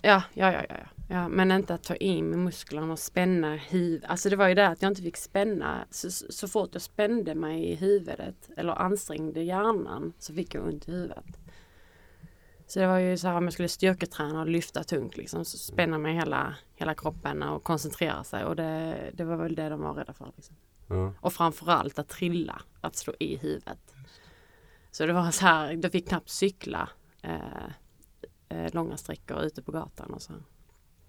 Ja, 0.02 0.23
ja, 0.35 0.52
ja, 0.52 0.62
ja, 0.68 0.75
ja. 0.78 1.04
ja. 1.09 1.28
Men 1.28 1.50
inte 1.50 1.75
att 1.75 1.83
ta 1.83 1.97
in 1.97 2.30
med 2.30 2.38
musklerna 2.38 2.92
och 2.92 2.99
spänna 2.99 3.56
huvudet. 3.56 4.11
Alltså 4.11 4.30
det 4.30 4.37
var 4.37 4.49
ju 4.49 4.54
det 4.54 4.68
att 4.68 4.83
jag 4.83 4.90
inte 4.90 5.02
fick 5.02 5.16
spänna. 5.16 5.87
Så, 5.90 6.11
så 6.11 6.49
fort 6.49 6.71
jag 6.73 6.83
spände 6.83 7.35
mig 7.35 7.71
i 7.71 7.75
huvudet 7.75 8.50
eller 8.56 8.73
ansträngde 8.73 9.42
hjärnan 9.42 10.12
så 10.18 10.35
fick 10.35 10.54
jag 10.54 10.64
ont 10.64 10.88
i 10.88 10.92
huvudet. 10.92 11.38
Så 12.66 12.78
det 12.78 12.87
var 12.87 12.99
ju 12.99 13.16
så 13.16 13.28
här 13.28 13.37
om 13.37 13.44
jag 13.44 13.52
skulle 13.52 13.68
styrketräna 13.68 14.40
och 14.40 14.46
lyfta 14.46 14.85
tungt 14.85 15.16
liksom. 15.16 15.44
Så 15.44 15.58
spänna 15.58 15.99
mig 15.99 16.14
hela, 16.14 16.54
hela 16.75 16.94
kroppen 16.94 17.42
och 17.42 17.64
koncentrera 17.64 18.25
sig. 18.25 18.44
Och 18.44 18.56
det, 18.56 19.11
det 19.14 19.25
var 19.25 19.37
väl 19.37 19.54
det 19.54 19.68
de 19.68 19.80
var 19.80 19.94
rädda 19.94 20.12
för. 20.12 20.32
Liksom. 20.37 20.56
Ja. 20.87 21.12
Och 21.20 21.32
framförallt 21.32 21.99
att 21.99 22.08
trilla, 22.08 22.62
att 22.80 22.96
slå 22.96 23.14
i 23.18 23.37
huvudet. 23.37 23.94
Så 24.90 25.06
det 25.06 25.12
var 25.12 25.30
så 25.30 25.46
här, 25.46 25.78
jag 25.82 25.92
fick 25.92 26.08
knappt 26.08 26.28
cykla 26.28 26.88
eh, 27.23 27.66
eh, 28.49 28.75
långa 28.75 28.96
sträckor 28.96 29.42
ute 29.42 29.62
på 29.62 29.73
gatan 29.73 30.14
och 30.14 30.23
så. 30.23 30.32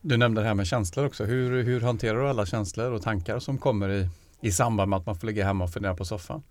Du 0.02 0.18
nämnde 0.18 0.42
det 0.42 0.48
här 0.48 0.56
med 0.56 0.68
känslor 0.68 1.06
också. 1.06 1.26
Hur, 1.26 1.64
hur 1.64 1.82
hanterar 1.82 2.20
du 2.20 2.30
alla 2.30 2.46
känslor 2.46 2.92
och 2.92 3.02
tankar 3.02 3.40
som 3.40 3.58
kommer 3.58 3.90
i, 3.90 4.10
i 4.42 4.52
samband 4.52 4.90
med 4.90 4.98
att 4.98 5.06
man 5.06 5.16
får 5.16 5.28
ligga 5.28 5.46
hemma 5.46 5.64
och 5.64 5.74
fundera 5.74 5.96
på 5.96 6.06
soffan? 6.06 6.44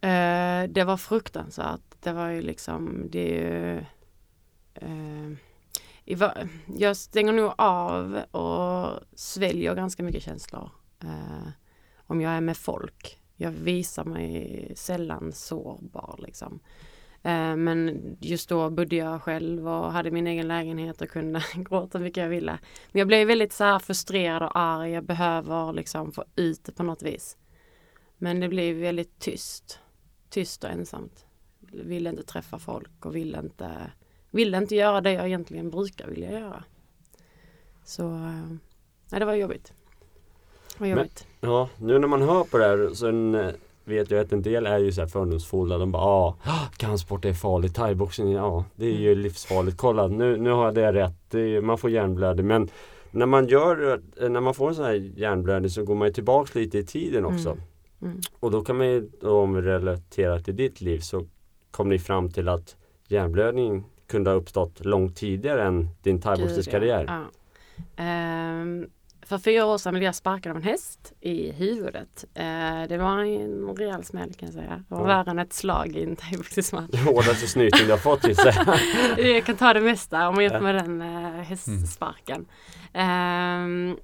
Eh, 0.00 0.68
det 0.68 0.84
var 0.86 0.96
fruktansvärt. 0.96 1.80
Det 2.00 2.12
var 2.12 2.28
ju 2.28 2.42
liksom, 2.42 3.06
det 3.10 3.38
är 3.38 3.74
ju... 3.74 3.84
Eh, 4.80 5.30
i 6.04 6.14
va- 6.14 6.48
jag 6.78 6.96
stänger 6.96 7.32
nog 7.32 7.52
av 7.58 8.14
och 8.30 9.00
sväljer 9.14 9.74
ganska 9.74 10.02
mycket 10.02 10.22
känslor. 10.22 10.70
Eh, 11.02 11.48
om 12.06 12.20
jag 12.20 12.32
är 12.32 12.40
med 12.40 12.56
folk. 12.56 13.20
Jag 13.36 13.50
visar 13.50 14.04
mig 14.04 14.72
sällan 14.76 15.32
sårbar 15.32 16.14
liksom. 16.18 16.60
Eh, 17.22 17.56
men 17.56 18.00
just 18.20 18.48
då 18.48 18.70
bodde 18.70 18.96
jag 18.96 19.22
själv 19.22 19.68
och 19.68 19.92
hade 19.92 20.10
min 20.10 20.26
egen 20.26 20.48
lägenhet 20.48 21.00
och 21.00 21.08
kunde 21.08 21.44
gråta 21.54 21.98
hur 21.98 22.04
mycket 22.04 22.22
jag 22.22 22.28
ville. 22.30 22.58
Men 22.92 22.98
jag 22.98 23.08
blev 23.08 23.26
väldigt 23.26 23.52
så 23.52 23.64
här 23.64 23.78
frustrerad 23.78 24.42
och 24.42 24.58
arg. 24.58 24.90
Jag 24.90 25.04
behöver 25.04 25.72
liksom 25.72 26.12
få 26.12 26.24
ut 26.36 26.64
det 26.64 26.72
på 26.72 26.82
något 26.82 27.02
vis. 27.02 27.36
Men 28.18 28.40
det 28.40 28.48
blev 28.48 28.76
väldigt 28.76 29.18
tyst. 29.18 29.80
Tyst 30.30 30.64
och 30.64 30.70
ensamt. 30.70 31.26
Ville 31.60 32.10
inte 32.10 32.22
träffa 32.22 32.58
folk 32.58 33.06
och 33.06 33.16
ville 33.16 33.38
inte, 33.38 33.90
ville 34.36 34.58
inte 34.58 34.74
göra 34.74 35.00
det 35.00 35.12
jag 35.12 35.26
egentligen 35.26 35.70
brukar 35.70 36.06
vilja 36.08 36.32
göra. 36.40 36.64
Så 37.84 38.02
eh, 38.02 38.48
nej, 39.10 39.20
det 39.20 39.24
var 39.24 39.34
jobbigt. 39.34 39.72
Det 40.72 40.80
var 40.80 40.86
Men- 40.86 40.98
jobbigt. 40.98 41.26
Ja, 41.40 41.68
nu 41.78 41.98
när 41.98 42.08
man 42.08 42.22
hör 42.22 42.44
på 42.44 42.58
det 42.58 42.64
här 42.64 42.90
så 42.94 43.06
en, 43.08 43.52
vet 43.84 44.10
jag 44.10 44.20
att 44.20 44.32
en 44.32 44.42
del 44.42 44.66
är 44.66 44.78
ju 44.78 44.92
så 44.92 45.00
här 45.00 45.08
fördomsfulla. 45.08 45.78
De 45.78 45.92
bara 45.92 46.04
ah, 46.04 46.68
kampsport 46.76 47.24
är 47.24 47.32
farligt, 47.32 47.74
thaiboxning, 47.74 48.32
ja 48.32 48.64
det 48.76 48.86
är 48.86 48.98
ju 48.98 49.14
livsfarligt. 49.14 49.76
Kolla 49.76 50.06
nu, 50.08 50.36
nu 50.36 50.50
har 50.50 50.64
jag 50.64 50.74
det 50.74 50.92
rätt, 50.92 51.30
det 51.30 51.40
är, 51.40 51.60
man 51.60 51.78
får 51.78 51.90
hjärnblödning. 51.90 52.46
Men 52.46 52.68
när 53.10 53.26
man 53.26 53.48
gör, 53.48 54.00
när 54.28 54.40
man 54.40 54.54
får 54.54 54.68
en 54.68 54.74
sån 54.74 54.84
här 54.84 55.12
hjärnblödning 55.16 55.70
så 55.70 55.84
går 55.84 55.94
man 55.94 56.08
ju 56.08 56.14
tillbaks 56.14 56.54
lite 56.54 56.78
i 56.78 56.84
tiden 56.84 57.24
också. 57.24 57.50
Mm. 57.50 57.62
Mm. 58.02 58.20
Och 58.40 58.50
då 58.50 58.64
kan 58.64 58.76
man 58.76 58.86
ju, 58.86 59.10
om 59.22 59.54
vi 59.54 59.60
relaterar 59.60 60.38
till 60.38 60.56
ditt 60.56 60.80
liv 60.80 60.98
så 60.98 61.26
kom 61.70 61.88
ni 61.88 61.98
fram 61.98 62.30
till 62.30 62.48
att 62.48 62.76
hjärnblödning 63.08 63.84
kunde 64.06 64.30
ha 64.30 64.36
uppstått 64.36 64.84
långt 64.84 65.16
tidigare 65.16 65.64
än 65.66 65.88
din 66.02 66.20
thaiboxningskarriär. 66.20 67.04
Ja. 67.08 67.24
Ehm, 68.04 68.86
för 69.26 69.38
fyra 69.38 69.64
år 69.66 69.78
sedan 69.78 69.94
blev 69.94 70.02
jag 70.04 70.14
sparkad 70.14 70.50
av 70.50 70.56
en 70.56 70.62
häst 70.62 71.12
i 71.20 71.52
huvudet. 71.52 72.24
Eh, 72.34 72.82
det 72.88 72.98
var 72.98 73.18
en 73.18 73.76
rejäl 73.76 74.04
smäll 74.04 74.32
kan 74.34 74.46
jag 74.46 74.54
säga. 74.54 74.84
Det 74.88 74.94
var 74.94 75.00
Ja. 75.00 75.06
värre 75.06 75.30
än 75.30 75.38
ett 75.38 75.52
slag 75.52 75.96
i 75.96 76.02
en 76.04 76.16
thaiboxningsmatch. 76.16 76.94
Hårdaste 77.06 77.46
snyting 77.46 77.88
jag 77.88 78.02
fått 78.02 78.24
vill 78.28 78.36
säga. 78.36 78.78
Jag 79.16 79.44
kan 79.44 79.56
ta 79.56 79.72
det 79.72 79.80
mesta 79.80 80.28
om 80.28 80.34
man 80.34 80.44
jämför 80.44 80.60
med 80.60 80.74
den 80.74 81.02
eh, 81.02 81.42
hästsparken. 81.42 82.46
Ehm, 82.92 83.96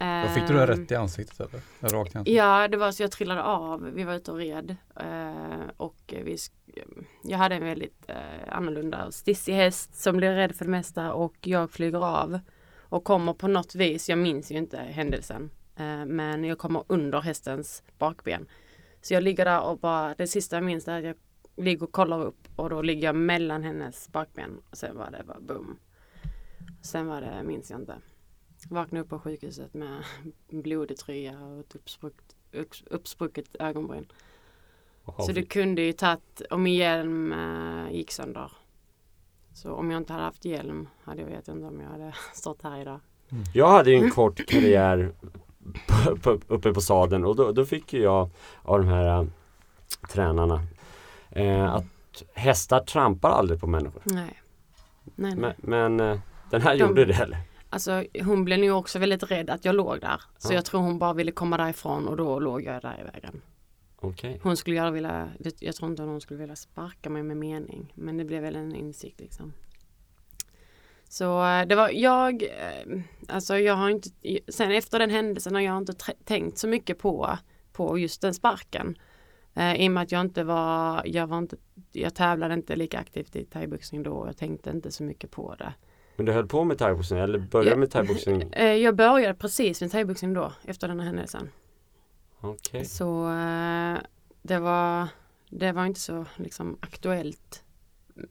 Då 0.00 0.28
fick 0.34 0.46
du 0.46 0.54
det 0.54 0.62
ehm, 0.62 0.66
rätt 0.66 0.90
i 0.90 0.94
ansiktet 0.94 1.40
eller? 1.40 1.60
Rakt 1.80 2.14
i 2.14 2.18
ansiktet? 2.18 2.36
Ja, 2.36 2.68
det 2.68 2.76
var 2.76 2.92
så 2.92 3.02
jag 3.02 3.10
trillade 3.10 3.42
av. 3.42 3.90
Vi 3.94 4.04
var 4.04 4.14
ute 4.14 4.32
och 4.32 4.38
red. 4.38 4.76
Eh, 4.96 5.70
och 5.76 6.14
vi, 6.24 6.36
jag 7.24 7.38
hade 7.38 7.54
en 7.54 7.64
väldigt 7.64 8.04
eh, 8.08 8.16
annorlunda 8.56 9.06
och 9.06 9.14
stissig 9.14 9.54
häst 9.54 10.02
som 10.02 10.16
blev 10.16 10.32
rädd 10.34 10.54
för 10.56 10.64
det 10.64 10.70
mesta 10.70 11.12
och 11.12 11.34
jag 11.40 11.70
flyger 11.70 12.04
av. 12.04 12.40
och 12.78 13.04
kommer 13.04 13.32
på 13.32 13.48
något 13.48 13.74
vis, 13.74 14.08
jag 14.08 14.18
minns 14.18 14.50
ju 14.50 14.56
inte 14.56 14.76
händelsen, 14.78 15.50
eh, 15.76 16.04
men 16.06 16.44
jag 16.44 16.58
kommer 16.58 16.84
under 16.86 17.20
hästens 17.20 17.82
bakben. 17.98 18.46
Så 19.02 19.14
jag 19.14 19.22
ligger 19.22 19.44
där 19.44 19.60
och 19.60 19.78
bara, 19.78 20.14
det 20.14 20.26
sista 20.26 20.56
jag 20.56 20.64
minns 20.64 20.88
är 20.88 20.98
att 20.98 21.04
jag 21.04 21.16
ligger 21.64 21.82
och 21.82 21.92
kollar 21.92 22.24
upp 22.24 22.48
och 22.56 22.70
då 22.70 22.82
ligger 22.82 23.08
jag 23.08 23.16
mellan 23.16 23.62
hennes 23.62 24.08
bakben 24.08 24.50
och 24.70 24.76
sen 24.76 24.96
var 24.96 25.10
det 25.10 25.24
bara 25.26 25.40
boom. 25.40 25.78
Sen 26.82 27.06
var 27.06 27.20
det, 27.20 27.42
minns 27.44 27.70
jag 27.70 27.80
inte. 27.80 27.94
Vaknade 28.68 29.02
upp 29.02 29.08
på 29.08 29.18
sjukhuset 29.18 29.74
med 29.74 30.04
blodig 30.48 30.96
tröja 30.96 31.40
och 31.40 31.60
ett 31.60 31.74
uppsprucket, 31.76 32.34
uppsprucket 32.90 33.56
ögonbryn. 33.58 34.06
Så 35.18 35.32
det 35.32 35.42
kunde 35.42 35.82
ju 35.82 35.92
tagit, 35.92 36.42
om 36.50 36.62
min 36.62 36.74
hjälm 36.74 37.32
äh, 37.32 37.92
gick 37.94 38.10
sönder. 38.12 38.52
Så 39.54 39.72
om 39.72 39.90
jag 39.90 39.98
inte 40.00 40.12
hade 40.12 40.24
haft 40.24 40.44
hjälm 40.44 40.88
hade 41.04 41.20
jag 41.20 41.28
vet 41.28 41.48
inte 41.48 41.66
om 41.66 41.80
jag 41.80 41.88
hade 41.88 42.14
stått 42.34 42.62
här 42.62 42.80
idag. 42.80 43.00
Jag 43.54 43.68
hade 43.68 43.90
ju 43.90 43.96
en 43.96 44.10
kort 44.10 44.46
karriär 44.46 45.12
uppe 46.48 46.72
på 46.72 46.80
sadeln 46.80 47.24
och 47.24 47.36
då, 47.36 47.52
då 47.52 47.64
fick 47.64 47.92
ju 47.92 48.02
jag 48.02 48.30
av 48.62 48.78
de 48.78 48.88
här 48.88 49.20
äh, 49.20 49.26
tränarna 50.12 50.62
äh, 51.30 51.74
att 51.74 51.84
hästar 52.34 52.80
trampar 52.80 53.30
aldrig 53.30 53.60
på 53.60 53.66
människor. 53.66 54.02
Nej. 54.04 54.42
Nej, 55.14 55.34
nej. 55.34 55.54
Men, 55.60 55.96
men 55.96 56.10
äh, 56.10 56.18
den 56.50 56.62
här 56.62 56.72
De- 56.72 56.78
gjorde 56.78 57.04
det 57.04 57.14
eller? 57.14 57.38
Alltså 57.70 58.04
hon 58.24 58.44
blev 58.44 58.58
nog 58.58 58.78
också 58.78 58.98
väldigt 58.98 59.30
rädd 59.30 59.50
att 59.50 59.64
jag 59.64 59.74
låg 59.74 60.00
där. 60.00 60.22
Så 60.38 60.52
Ja. 60.52 60.54
jag 60.54 60.64
tror 60.64 60.80
hon 60.80 60.98
bara 60.98 61.12
ville 61.14 61.32
komma 61.32 61.56
därifrån 61.56 62.08
och 62.08 62.16
då 62.16 62.38
låg 62.40 62.62
jag 62.62 62.82
där 62.82 63.00
i 63.00 63.04
vägen. 63.12 63.42
Okej. 63.96 64.40
Hon 64.42 64.56
skulle 64.56 64.76
gärna 64.76 64.90
vilja, 64.90 65.28
jag 65.60 65.74
tror 65.74 65.90
inte 65.90 66.02
hon 66.02 66.20
skulle 66.20 66.40
vilja 66.40 66.56
sparka 66.56 67.10
mig 67.10 67.22
med 67.22 67.36
mening. 67.36 67.92
Men 67.94 68.16
det 68.16 68.24
blev 68.24 68.42
väl 68.42 68.56
en 68.56 68.74
insikt 68.74 69.20
liksom. 69.20 69.52
Så 71.08 71.44
eh, 71.46 71.66
det 71.66 71.74
var 71.74 71.90
jag, 71.90 72.42
eh, 72.42 73.00
alltså 73.28 73.58
jag 73.58 73.74
har 73.74 73.90
inte, 73.90 74.08
sen 74.48 74.72
efter 74.72 74.98
den 74.98 75.10
händelsen 75.10 75.54
har 75.54 75.62
jag 75.62 75.78
inte 75.78 75.92
tänkt 76.24 76.58
så 76.58 76.68
mycket 76.68 76.98
på, 76.98 77.38
på 77.72 77.98
just 77.98 78.20
den 78.22 78.34
sparken. 78.34 78.98
Eh, 79.54 79.74
I 79.74 79.88
och 79.88 79.92
med 79.92 80.02
att 80.02 80.12
jag 80.12 80.20
inte 80.20 80.44
var, 80.44 81.02
jag 81.06 81.26
var 81.26 81.38
inte, 81.38 81.56
jag 81.92 82.14
tävlade 82.14 82.54
inte 82.54 82.76
lika 82.76 82.98
aktivt 82.98 83.36
i 83.36 83.44
thaiboxning 83.44 84.02
då. 84.02 84.26
Jag 84.26 84.36
tänkte 84.36 84.70
inte 84.70 84.90
så 84.92 85.02
mycket 85.02 85.30
på 85.30 85.54
det. 85.54 85.74
Men 86.20 86.26
du 86.26 86.32
höll 86.32 86.46
på 86.46 86.64
med 86.64 86.78
thaiboxning 86.78 87.18
eller 87.20 87.38
började 87.38 87.70
Ja. 87.70 87.76
med 87.76 87.90
thaiboxning? 87.90 88.42
Eh, 88.52 88.64
Jag 88.74 88.96
började 88.96 89.34
precis 89.34 89.80
med 89.80 89.90
thaiboxning 89.90 90.34
då, 90.34 90.52
efter 90.64 90.88
den 90.88 91.00
här 91.00 91.06
händelsen. 91.06 91.50
Okej. 92.40 92.84
Så 92.84 93.30
eh, 93.30 93.98
det 94.42 94.58
var, 94.58 95.08
det 95.50 95.72
var 95.72 95.86
inte 95.86 96.00
så 96.00 96.24
liksom 96.36 96.76
aktuellt 96.80 97.62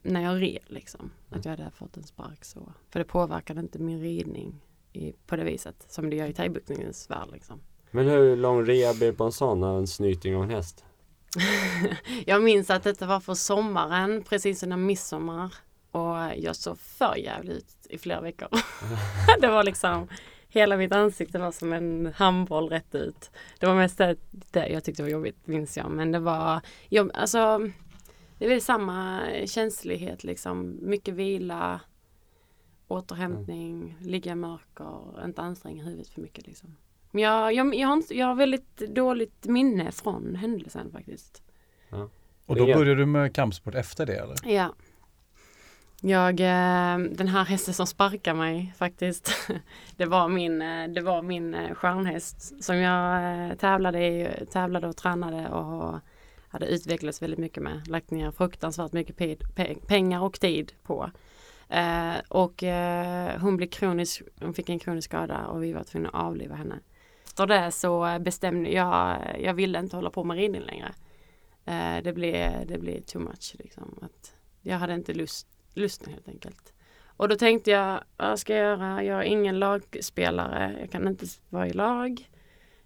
när 0.02 0.20
jag 0.22 0.42
red 0.42 0.62
liksom. 0.66 1.10
Att 1.30 1.44
jag 1.44 1.52
hade 1.56 1.70
fått 1.70 1.96
en 1.96 2.02
spark 2.02 2.44
så. 2.44 2.72
För 2.90 2.98
det 2.98 3.04
påverkade 3.04 3.60
inte 3.60 3.78
min 3.78 4.00
ridning 4.00 4.60
i, 4.92 5.12
på 5.26 5.36
det 5.36 5.44
viset 5.44 5.84
som 5.88 6.10
det 6.10 6.16
gör 6.16 6.26
i 6.26 6.32
thaiboxningens 6.32 7.10
värld 7.10 7.28
liksom. 7.32 7.60
Men 7.90 8.06
hur 8.08 8.36
lång 8.36 8.66
rehab 8.66 9.02
är 9.02 9.12
på 9.12 9.24
en 9.24 9.32
sån, 9.32 9.64
av 9.64 9.78
en 9.78 9.86
snyting 9.86 10.36
av 10.36 10.42
en 10.42 10.50
häst? 10.50 10.84
jag 12.26 12.42
minns 12.42 12.70
att 12.70 12.82
detta 12.82 13.06
var 13.06 13.20
för 13.20 13.34
sommaren, 13.34 14.22
precis 14.28 14.62
innan 14.62 14.86
midsommar. 14.86 15.54
Och 15.92 16.16
jag 16.36 16.56
såg 16.56 16.78
för 16.78 17.16
jävligt 17.16 17.56
ut 17.56 17.79
i 17.90 17.98
flera 17.98 18.20
veckor. 18.20 18.48
det 19.40 19.48
var 19.48 19.64
liksom 19.64 20.08
Hela 20.52 20.76
mitt 20.76 20.92
ansikte 20.92 21.38
var 21.38 21.52
som 21.52 21.72
en 21.72 22.12
handboll 22.16 22.68
rätt 22.68 22.94
ut. 22.94 23.30
Det 23.58 23.66
var 23.66 23.74
mest 23.74 23.98
det, 23.98 24.16
det 24.30 24.68
jag 24.68 24.84
tyckte 24.84 25.02
var 25.02 25.10
jobbigt, 25.10 25.46
minns 25.46 25.76
jag. 25.76 25.90
Men 25.90 26.12
det 26.12 26.18
var, 26.18 26.60
jag, 26.88 27.10
alltså, 27.14 27.70
det 28.38 28.44
är 28.44 28.48
väl 28.48 28.60
samma 28.60 29.20
känslighet 29.46 30.24
liksom. 30.24 30.78
Mycket 30.82 31.14
vila, 31.14 31.80
återhämtning, 32.88 33.96
ligga 34.00 34.32
i 34.32 34.34
mörker, 34.34 35.24
inte 35.24 35.42
anstränga 35.42 35.84
huvudet 35.84 36.08
för 36.08 36.20
mycket 36.20 36.46
liksom. 36.46 36.76
Men 37.10 37.22
jag, 37.22 37.52
jag, 37.52 37.74
jag, 37.74 37.88
har, 37.88 37.94
inte, 37.94 38.18
jag 38.18 38.26
har 38.26 38.34
väldigt 38.34 38.76
dåligt 38.76 39.46
minne 39.46 39.92
från 39.92 40.34
händelsen 40.34 40.92
faktiskt. 40.92 41.42
Och 42.46 42.56
då 42.56 42.66
började 42.66 42.94
du 42.94 43.06
med 43.06 43.34
kampsport 43.34 43.74
efter 43.74 44.06
det 44.06 44.16
eller? 44.16 44.36
Ja. 44.44 44.74
Jag, 46.02 46.40
eh, 46.40 46.98
den 46.98 47.28
här 47.28 47.44
hästen 47.44 47.74
som 47.74 47.86
sparkar 47.86 48.34
mig 48.34 48.74
faktiskt. 48.76 49.32
Det 49.96 50.06
var 50.06 50.28
min, 50.28 50.62
eh, 50.62 50.88
det 50.88 51.00
var 51.00 51.22
min 51.22 51.54
eh, 51.54 51.74
stjärnhäst 51.74 52.64
som 52.64 52.76
jag 52.76 53.58
tävlade, 53.58 54.06
i, 54.06 54.46
tävlade 54.52 54.88
och 54.88 54.96
tränade 54.96 55.48
och 55.48 55.98
hade 56.48 56.66
utvecklats 56.66 57.22
väldigt 57.22 57.38
mycket 57.38 57.62
med. 57.62 57.88
Lagt 57.88 58.10
ner 58.10 58.30
fruktansvärt 58.30 58.92
mycket 58.92 59.16
pe- 59.16 59.54
pe- 59.56 59.86
pengar 59.86 60.20
och 60.20 60.40
tid 60.40 60.72
på. 60.82 61.10
Eh, 61.68 62.14
och 62.28 62.62
eh, 62.62 63.40
hon 63.40 63.56
blev 63.56 63.66
kronisk, 63.66 64.22
hon 64.40 64.54
fick 64.54 64.68
en 64.68 64.78
kronisk 64.78 65.10
skada 65.10 65.46
och 65.46 65.62
vi 65.62 65.72
var 65.72 65.84
tvungna 65.84 66.08
att 66.08 66.14
avliva 66.14 66.54
henne. 66.54 66.78
Efter 67.24 67.46
det 67.46 67.70
så 67.70 68.18
bestämde 68.20 68.70
jag, 68.70 69.18
jag 69.40 69.54
ville 69.54 69.78
inte 69.78 69.96
hålla 69.96 70.10
på 70.10 70.24
med 70.24 70.36
ridning 70.36 70.62
längre. 70.62 70.92
Eh, 71.64 72.02
det 72.04 72.12
blev, 72.12 72.66
det 72.66 72.78
blev 72.78 73.00
too 73.00 73.22
much 73.22 73.56
liksom. 73.58 73.98
Att 74.02 74.32
jag 74.62 74.78
hade 74.78 74.94
inte 74.94 75.14
lust, 75.14 75.46
lusten 75.74 76.12
helt 76.12 76.28
enkelt. 76.28 76.72
Och 77.20 77.28
då 77.28 77.36
tänkte 77.36 77.70
jag, 77.70 78.04
vad 78.16 78.38
ska 78.38 78.54
jag 78.54 78.62
göra? 78.62 79.04
Jag 79.04 79.18
är 79.18 79.24
ingen 79.24 79.58
lagspelare, 79.58 80.76
jag 80.80 80.90
kan 80.90 81.08
inte 81.08 81.26
vara 81.48 81.68
i 81.68 81.72
lag. 81.72 82.30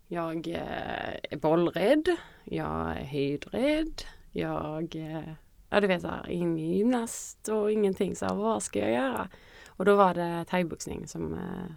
Jag 0.07 0.49
eh, 0.49 1.14
är 1.31 1.37
bollrädd, 1.37 2.16
jag 2.44 2.90
är 2.90 3.05
höjdrädd, 3.05 4.03
jag, 4.31 4.97
eh, 4.97 5.33
ja 5.70 5.81
du 5.81 5.87
vet 5.87 6.03
så 6.03 6.09
här, 6.09 6.31
ingen 6.31 6.59
gymnast 6.59 7.49
och 7.49 7.73
ingenting. 7.73 8.16
Så 8.16 8.27
här, 8.27 8.35
vad 8.35 8.62
ska 8.62 8.79
jag 8.79 8.92
göra? 8.92 9.29
Och 9.66 9.85
då 9.85 9.97
var 9.97 10.14
det 10.14 10.44
thaiboxning 10.49 11.07
som, 11.07 11.35
eh, 11.35 11.73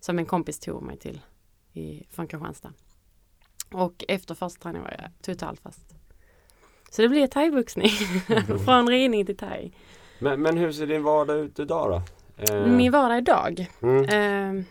som 0.00 0.18
en 0.18 0.26
kompis 0.26 0.58
tog 0.58 0.82
mig 0.82 0.96
till 0.96 1.20
i, 1.72 2.06
från 2.10 2.26
Kristianstad. 2.26 2.72
Och 3.72 4.04
efter 4.08 4.34
första 4.34 4.62
träningen 4.62 4.84
var 4.84 4.96
jag 4.98 5.10
totalt 5.22 5.60
fast. 5.60 5.94
Så 6.90 7.02
det 7.02 7.08
blev 7.08 7.26
thaiboxning. 7.26 7.90
Från 8.64 8.88
ridning 8.88 9.26
till 9.26 9.36
thai. 9.36 9.72
Men, 10.22 10.42
men 10.42 10.56
hur 10.56 10.72
ser 10.72 10.86
din 10.86 11.02
vardag 11.02 11.38
ut 11.38 11.58
idag 11.58 11.90
då? 11.90 12.02
Eh, 12.44 12.66
Min 12.66 12.92
vardag 12.92 13.18
idag. 13.18 13.70
mm. 13.82 14.04
Eh, 14.04 14.64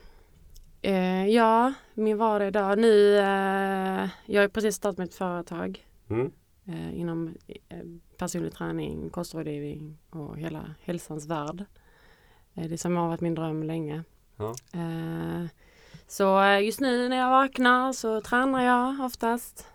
eh, 0.94 1.28
ja, 1.28 1.74
min 1.94 2.18
vardag 2.18 2.48
idag. 2.48 2.80
Nu, 2.80 3.18
eh, 3.18 4.10
jag 4.26 4.42
har 4.42 4.48
precis 4.48 4.76
startat 4.76 4.98
mitt 4.98 5.16
företag 5.16 5.86
Mm. 6.10 6.32
eh, 6.66 7.00
inom 7.00 7.36
eh, 7.48 7.78
personlig 8.18 8.54
träning, 8.54 9.10
kostrådgivning 9.10 9.98
och 10.10 10.38
hela 10.38 10.76
hälsans 10.82 11.28
värld. 11.28 11.66
Eh, 12.54 12.70
det 12.70 12.78
som 12.78 12.96
har 12.96 13.08
varit 13.08 13.22
min 13.22 13.36
dröm 13.36 13.64
länge. 13.64 14.04
Ja. 14.38 14.54
Så 16.08 16.42
just 16.64 16.80
nu 16.80 17.10
när 17.10 17.18
jag 17.18 17.30
vaknar 17.30 17.94
så 17.94 18.22
tränar 18.22 18.64
jag 18.66 19.06
oftast. 19.06 19.68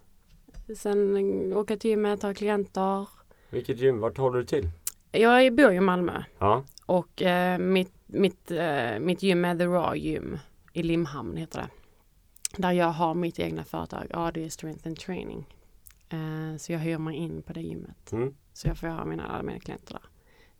Sen 0.76 1.16
åker 1.56 1.74
jag 1.74 1.80
till 1.80 1.90
gymmet, 1.90 2.20
tar 2.20 2.34
klienter. 2.34 3.08
Vilket 3.50 3.78
gym, 3.78 4.00
vart 4.00 4.18
håller 4.18 4.38
du 4.38 4.44
till? 4.44 4.68
Jag 5.16 5.54
bor 5.54 5.70
ju 5.70 5.76
i 5.76 5.80
Malmö 5.80 6.22
Ja, 6.38 6.64
och 6.86 7.22
eh, 7.22 7.58
mitt, 7.58 7.92
mitt, 8.06 8.50
eh, 8.50 8.98
mitt 8.98 9.22
gym 9.22 9.44
är 9.44 9.58
The 9.58 9.66
Raw 9.66 9.98
Gym 9.98 10.38
i 10.72 10.82
Limhamn 10.82 11.36
heter 11.36 11.58
det. 11.60 11.68
Där 12.62 12.72
jag 12.72 12.86
har 12.86 13.14
mitt 13.14 13.38
egna 13.38 13.64
företag, 13.64 14.06
AD 14.10 14.50
Strength 14.50 14.86
and 14.88 14.96
Training. 14.96 15.46
Eh, 16.08 16.56
så 16.58 16.72
jag 16.72 16.78
hyr 16.78 16.98
mig 16.98 17.16
in 17.16 17.42
på 17.42 17.52
det 17.52 17.60
gymmet. 17.60 18.12
mm. 18.12 18.34
Så 18.52 18.68
jag 18.68 18.78
får 18.78 18.88
göra 18.88 19.04
mina, 19.04 19.26
alla 19.26 19.42
mina 19.42 19.60
klienter 19.60 19.92
där. 19.92 20.02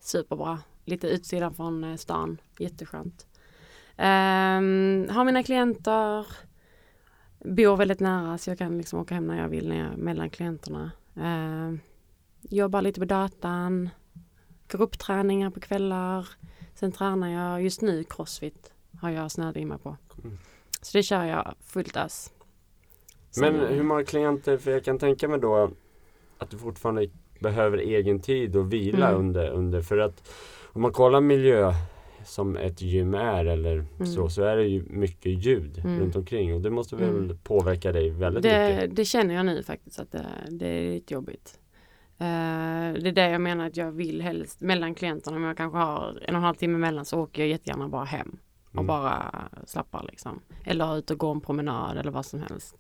Superbra. 0.01 0.59
Lite 0.85 1.09
utsidan 1.09 1.55
från 1.55 1.85
eh, 1.85 1.97
stan. 1.97 2.41
Jätteskönt. 2.59 3.27
Ehm, 3.97 5.07
har 5.11 5.25
mina 5.25 5.43
klienter. 5.43 6.27
Bor 7.39 7.77
väldigt 7.77 8.01
nära 8.01 8.39
så 8.39 8.51
jag 8.51 8.59
kan 8.59 8.79
liksom 8.79 9.01
åka 9.01 9.15
hem 9.15 9.27
när 9.27 9.39
jag 9.43 9.49
vill 9.49 9.69
när 9.69 9.77
jag, 9.77 9.99
mellan 9.99 10.31
klienterna. 10.31 10.91
Ehm, 11.17 11.81
jobbar 12.43 12.83
lite 12.83 13.01
på 13.01 13.07
datan. 13.07 13.91
Gruppträningar 14.69 15.51
på 15.51 15.61
kvällar. 15.61 16.29
Sen 16.75 16.93
tränar 16.93 17.29
jag 17.29 17.63
just 17.63 17.83
nu 17.83 18.05
crossfit. 18.05 18.73
Har 19.01 19.11
jag 19.11 19.39
mig 19.67 19.79
på. 19.79 19.97
Mm. 20.25 20.39
Så 20.83 20.99
det 20.99 21.03
kör 21.03 21.25
jag 21.25 21.55
fullt 21.61 21.97
ös. 21.97 22.33
Men 23.41 23.55
hur 23.55 23.83
många 23.83 24.05
klienter, 24.05 24.57
för 24.59 24.71
jag 24.71 24.85
kan 24.85 24.99
tänka 24.99 25.29
mig 25.29 25.41
då 25.41 25.71
att 26.39 26.51
du 26.51 26.59
fortfarande 26.59 27.09
behöver 27.41 27.79
egen 27.79 28.21
tid 28.21 28.57
och 28.57 28.73
vila 28.73 29.09
Mm. 29.09 29.21
under, 29.21 29.51
under, 29.51 29.83
för 29.83 29.99
att 29.99 30.29
om 30.73 30.83
man 30.83 30.93
kollar 30.93 31.21
miljö 31.21 31.73
som 32.25 32.57
ett 32.57 32.83
gym 32.83 33.15
är 33.15 33.45
eller 33.45 33.73
Mm. 33.73 34.07
så, 34.07 34.29
så 34.29 34.43
är 34.43 34.57
det 34.57 34.65
ju 34.65 34.83
mycket 34.83 35.45
ljud 35.45 35.79
Mm. 35.79 36.01
runt 36.01 36.17
omkring 36.17 36.55
och 36.55 36.61
det 36.61 36.71
måste 36.71 36.97
väl 36.97 37.09
Mm. 37.09 37.39
påverka 37.43 37.93
dig 37.93 38.11
väldigt 38.11 38.43
det, 38.43 38.75
mycket. 38.75 38.97
det 38.97 39.05
känner 39.05 39.35
jag 39.35 39.47
nu 39.47 39.63
faktiskt 39.63 39.99
att 39.99 40.13
det, 40.13 40.27
det 40.51 40.67
är 40.69 40.93
lite 40.95 41.15
jobbigt. 41.15 41.59
Eh, 42.19 42.93
det 43.03 43.09
är 43.09 43.13
det 43.13 43.31
jag 43.31 43.41
menar 43.41 43.67
att 43.67 43.77
jag 43.77 43.93
vill 43.93 44.21
helst 44.23 44.61
mellan 44.61 44.95
klienterna 44.95 45.37
om 45.37 45.43
jag 45.43 45.57
kanske 45.57 45.79
har 45.79 46.09
en 46.09 46.17
och 46.17 46.29
en 46.29 46.35
halv 46.45 46.55
timme 46.55 46.79
mellan 46.79 47.05
så 47.05 47.21
åker 47.21 47.43
jag 47.43 47.49
jättegärna 47.49 47.89
bara 47.89 48.05
hem 48.05 48.39
och 48.69 48.75
Mm. 48.75 48.87
bara 48.87 49.49
slappar 49.65 50.03
liksom. 50.03 50.41
Eller 50.65 50.99
ut 50.99 51.11
och 51.11 51.19
går 51.19 51.31
en 51.31 51.41
promenad 51.41 51.99
eller 51.99 52.11
vad 52.11 52.27
som 52.27 52.41
helst. 52.41 52.77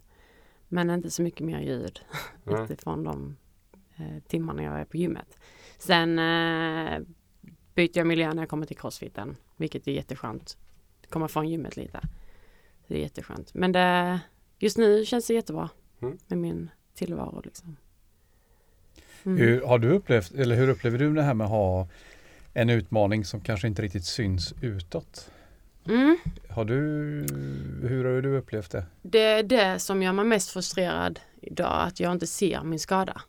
Men 0.69 0.91
inte 0.91 1.11
så 1.11 1.23
mycket 1.23 1.47
mer 1.47 1.61
ljud 1.61 2.01
Nej. 2.45 2.63
utifrån 2.65 3.05
de 3.05 3.37
eh, 3.97 4.23
timmarna 4.29 4.63
jag 4.63 4.81
är 4.81 4.85
på 4.85 4.97
gymmet. 4.97 5.39
Sen 5.79 6.19
eh, 6.19 7.01
byter 7.75 7.99
jag 7.99 8.07
miljö 8.07 8.35
när 8.35 8.43
jag 8.43 8.49
kommer 8.49 8.67
till 8.67 8.77
crossfiten, 8.77 9.37
vilket 9.57 9.87
är 9.89 9.93
jätteskönt. 9.93 10.59
komma 11.09 11.29
från 11.29 11.49
gymmet 11.49 11.77
lite. 11.77 12.01
Det 12.89 12.95
är 12.95 12.99
jätteskönt. 13.01 13.55
Men 13.55 13.73
det, 13.73 14.21
just 14.59 14.79
nu 14.79 15.05
känns 15.05 15.27
det 15.27 15.35
jättebra 15.35 15.69
Mm. 16.03 16.19
med 16.27 16.39
min 16.39 16.71
tillvaro 16.95 17.41
liksom. 17.45 17.77
Mm. 19.27 19.39
Hur, 19.39 19.63
har 19.63 19.79
du 19.79 19.91
upplevt, 19.91 20.35
eller 20.35 20.57
hur 20.57 20.69
upplever 20.69 20.99
du 20.99 21.15
det 21.15 21.23
här 21.23 21.35
med 21.35 21.45
att 21.45 21.51
ha 21.51 21.89
en 22.55 22.71
utmaning 22.71 23.25
som 23.25 23.41
kanske 23.41 23.67
inte 23.67 23.83
riktigt 23.83 24.05
syns 24.05 24.55
utåt? 24.61 25.31
Mm. 25.89 26.19
Har 26.49 26.65
du, 26.65 26.75
hur 27.89 28.05
har 28.05 28.23
du 28.23 28.37
upplevt 28.37 28.71
det? 28.71 28.85
Det 29.03 29.19
är 29.19 29.43
det 29.43 29.79
som 29.79 30.03
gör 30.03 30.13
mig 30.13 30.25
mest 30.25 30.51
frustrerad 30.51 31.21
idag, 31.41 31.87
att 31.87 32.01
jag 32.01 32.13
inte 32.13 32.27
ser 32.27 32.63
min 32.63 32.79
skada. 32.79 33.23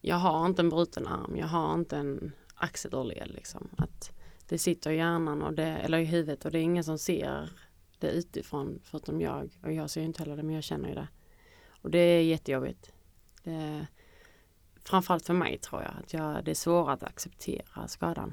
Jag 0.00 0.16
har 0.16 0.46
inte 0.46 0.62
en 0.62 0.70
bruten 0.70 1.06
arm, 1.06 1.36
jag 1.36 1.46
har 1.46 1.74
inte 1.74 1.96
en 1.96 2.32
axelled 2.54 3.30
liksom. 3.34 3.68
Att 3.78 4.12
det 4.48 4.58
sitter 4.58 4.90
i 4.90 4.96
hjärnan 4.96 5.42
och 5.42 5.52
det, 5.52 5.66
eller 5.66 5.98
i 5.98 6.04
huvudet 6.04 6.44
och 6.44 6.50
det 6.50 6.58
är 6.58 6.62
ingen 6.62 6.84
som 6.84 6.98
ser 6.98 7.50
det 7.98 8.10
utifrån 8.10 8.80
förutom 8.84 9.20
jag. 9.20 9.50
Och 9.62 9.72
jag 9.72 9.90
ser 9.90 10.02
inte 10.02 10.22
heller 10.22 10.36
det 10.36 10.42
men 10.42 10.54
jag 10.54 10.64
känner 10.64 10.88
ju 10.88 10.94
det. 10.94 11.08
Och 11.68 11.90
det 11.90 11.98
är 11.98 12.22
jättejobbigt. 12.22 12.92
Det 13.42 13.86
framförallt 14.84 15.26
för 15.26 15.34
mig 15.34 15.58
tror 15.58 15.82
jag, 15.82 15.90
att 16.04 16.12
jag, 16.12 16.44
det 16.44 16.50
är 16.50 16.54
svårare 16.54 16.92
att 16.94 17.02
acceptera 17.02 17.88
skadan. 17.88 18.32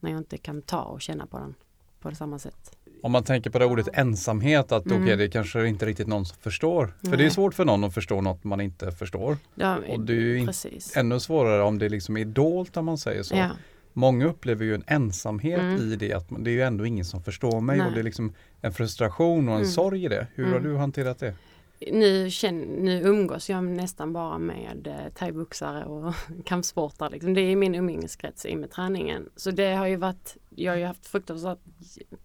När 0.00 0.10
jag 0.10 0.20
inte 0.20 0.38
kan 0.38 0.62
ta 0.62 0.80
och 0.82 1.00
känna 1.00 1.26
på 1.26 1.38
den 1.38 1.54
på 2.00 2.14
samma 2.14 2.38
sätt. 2.38 2.76
Om 3.02 3.12
man 3.12 3.24
tänker 3.24 3.50
på 3.50 3.58
det 3.58 3.64
ordet 3.66 3.88
ensamhet, 3.92 4.72
att 4.72 4.86
Mm. 4.86 5.02
okej, 5.02 5.16
det 5.16 5.28
kanske 5.28 5.66
inte 5.68 5.86
riktigt 5.86 6.06
någon 6.06 6.24
som 6.26 6.36
förstår. 6.38 6.94
För 7.00 7.10
det 7.10 7.14
är 7.16 7.18
Nej. 7.18 7.30
svårt 7.30 7.54
för 7.54 7.64
någon 7.64 7.84
att 7.84 7.94
förstå 7.94 8.20
något 8.20 8.44
man 8.44 8.60
inte 8.60 8.92
förstår. 8.92 9.36
Ja, 9.54 9.76
Och 9.88 10.00
det 10.00 10.12
är 10.12 10.16
ju 10.16 10.46
precis. 10.46 10.96
ännu 10.96 11.20
svårare 11.20 11.62
om 11.62 11.78
det 11.78 11.88
liksom 11.88 12.16
är 12.16 12.24
dolt 12.24 12.76
om 12.76 12.84
man 12.84 12.98
säger 12.98 13.22
så. 13.22 13.36
Ja. 13.36 13.48
Många 13.92 14.26
upplever 14.26 14.64
ju 14.64 14.74
en 14.74 14.84
ensamhet 14.86 15.60
Mm. 15.60 15.76
i 15.92 15.96
det, 15.96 16.12
att 16.12 16.26
det 16.38 16.50
är 16.50 16.54
ju 16.54 16.62
ändå 16.62 16.86
ingen 16.86 17.04
som 17.04 17.22
förstår 17.22 17.60
mig 17.60 17.78
Nej. 17.78 17.86
och 17.86 17.92
det 17.92 17.98
är 18.00 18.04
liksom 18.04 18.32
en 18.60 18.72
frustration 18.72 19.48
och 19.48 19.54
en 19.54 19.60
Mm. 19.60 19.70
sorg 19.72 20.04
i 20.04 20.08
det. 20.08 20.26
Hur 20.34 20.44
har 20.44 20.50
Mm. 20.56 20.62
du 20.62 20.76
hanterat 20.76 21.18
det? 21.18 21.34
Nu, 21.80 22.30
känner, 22.30 22.66
nu 22.66 23.02
umgås 23.02 23.50
jag 23.50 23.64
nästan 23.64 24.12
bara 24.12 24.38
med 24.38 24.86
eh, 24.86 25.12
thaiboxare 25.12 25.84
och 25.84 26.14
kampsportare. 26.44 27.10
Liksom. 27.10 27.34
Det 27.34 27.40
är 27.40 27.56
min 27.56 27.74
umgängeskrets 27.74 28.46
i 28.46 28.56
med 28.56 28.70
träningen. 28.70 29.30
Så 29.36 29.50
det 29.50 29.74
har 29.74 29.86
ju 29.86 29.96
varit, 29.96 30.36
jag 30.50 30.72
har 30.72 30.78
ju 30.78 30.84
haft 30.84 31.06
fruktansvärt 31.06 31.58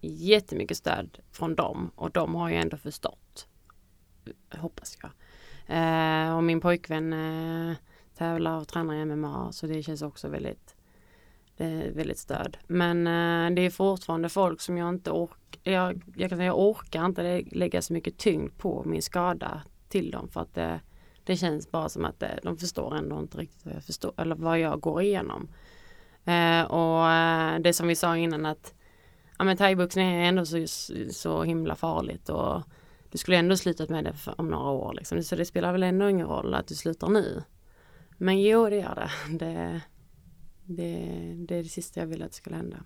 jättemycket 0.00 0.76
stöd 0.76 1.18
från 1.30 1.54
dem 1.54 1.90
och 1.94 2.10
de 2.10 2.34
har 2.34 2.50
ju 2.50 2.56
ändå 2.56 2.76
förstått. 2.76 3.46
Hoppas 4.50 4.98
jag. 5.02 5.10
Eh, 5.66 6.36
och 6.36 6.44
min 6.44 6.60
pojkvän 6.60 7.12
eh, 7.12 7.76
tävlar 8.14 8.60
och 8.60 8.68
tränar 8.68 8.94
i 8.94 9.04
MMA 9.04 9.52
så 9.52 9.66
det 9.66 9.82
känns 9.82 10.02
också 10.02 10.28
väldigt 10.28 10.76
Eh, 11.62 11.92
väldigt 11.92 12.18
stöd. 12.18 12.56
Men 12.66 13.06
eh, 13.06 13.54
det 13.54 13.62
är 13.62 13.70
fortfarande 13.70 14.28
folk 14.28 14.60
som 14.60 14.78
jag 14.78 14.88
inte 14.88 15.10
orkar, 15.10 15.72
jag, 15.72 16.02
jag 16.16 16.28
kan 16.28 16.38
säga 16.38 16.46
jag 16.46 16.58
orkar 16.58 17.06
inte 17.06 17.42
lägga 17.52 17.82
så 17.82 17.92
mycket 17.92 18.18
tyngd 18.18 18.58
på 18.58 18.82
min 18.84 19.02
skada 19.02 19.62
till 19.88 20.10
dem 20.10 20.28
för 20.28 20.40
att 20.40 20.54
det, 20.54 20.80
det 21.24 21.36
känns 21.36 21.70
bara 21.70 21.88
som 21.88 22.04
att 22.04 22.20
det, 22.20 22.40
de 22.42 22.56
förstår 22.56 22.96
ändå 22.96 23.18
inte 23.18 23.38
riktigt 23.38 23.66
vad 23.66 23.74
jag 23.74 23.84
förstår 23.84 24.12
eller 24.16 24.34
vad 24.34 24.58
jag 24.58 24.80
går 24.80 25.02
igenom. 25.02 25.48
Eh, 26.24 26.62
och 26.62 27.10
eh, 27.10 27.58
det 27.60 27.72
som 27.72 27.88
vi 27.88 27.96
sa 27.96 28.16
innan 28.16 28.46
att 28.46 28.74
ja, 29.38 29.44
men 29.44 29.56
thaiboxning 29.56 30.08
är 30.08 30.28
ändå 30.28 30.46
så, 30.46 30.66
så 31.10 31.42
himla 31.42 31.74
farligt 31.74 32.28
och 32.28 32.62
du 33.10 33.18
skulle 33.18 33.36
ändå 33.36 33.56
slutat 33.56 33.88
med 33.88 34.04
det 34.04 34.14
om 34.36 34.48
några 34.48 34.70
år 34.70 34.94
liksom. 34.94 35.22
Så 35.22 35.36
det 35.36 35.44
spelar 35.44 35.72
väl 35.72 35.82
ändå 35.82 36.08
ingen 36.08 36.26
roll 36.26 36.54
att 36.54 36.66
du 36.66 36.74
slutar 36.74 37.08
nu. 37.08 37.42
Men 38.16 38.42
jo 38.42 38.68
det 38.70 38.76
gör 38.76 38.94
det. 38.94 39.38
det 39.38 39.80
det, 40.64 41.08
det 41.48 41.56
är 41.56 41.62
det 41.62 41.68
sista 41.68 42.00
jag 42.00 42.06
vill 42.06 42.22
att 42.22 42.30
det 42.30 42.36
ska 42.36 42.54
hända. 42.54 42.76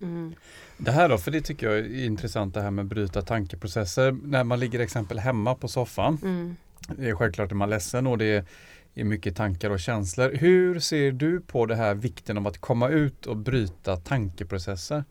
Mm. 0.00 0.34
Det 0.78 0.90
här 0.90 1.08
då, 1.08 1.18
för 1.18 1.30
det 1.30 1.40
tycker 1.40 1.66
jag 1.66 1.78
är 1.78 2.04
intressant 2.04 2.54
det 2.54 2.62
här 2.62 2.70
med 2.70 2.86
bryta 2.86 3.22
tankeprocesser. 3.22 4.12
När 4.22 4.44
man 4.44 4.60
ligger 4.60 4.80
exempel 4.80 5.18
hemma 5.18 5.54
på 5.54 5.68
soffan. 5.68 6.18
Mm. 6.22 6.56
Det 6.96 7.08
är 7.08 7.14
självklart 7.14 7.52
att 7.52 7.56
man 7.56 7.68
är 7.68 7.70
ledsen 7.70 8.06
och 8.06 8.18
det 8.18 8.46
är 8.94 9.04
mycket 9.04 9.36
tankar 9.36 9.70
och 9.70 9.80
känslor. 9.80 10.30
Hur 10.34 10.80
ser 10.80 11.12
du 11.12 11.40
på 11.40 11.66
det 11.66 11.76
här 11.76 11.94
vikten 11.94 12.38
av 12.38 12.46
att 12.46 12.58
komma 12.58 12.88
ut 12.88 13.26
och 13.26 13.36
bryta 13.36 13.96
tankeprocesser? 13.96 15.04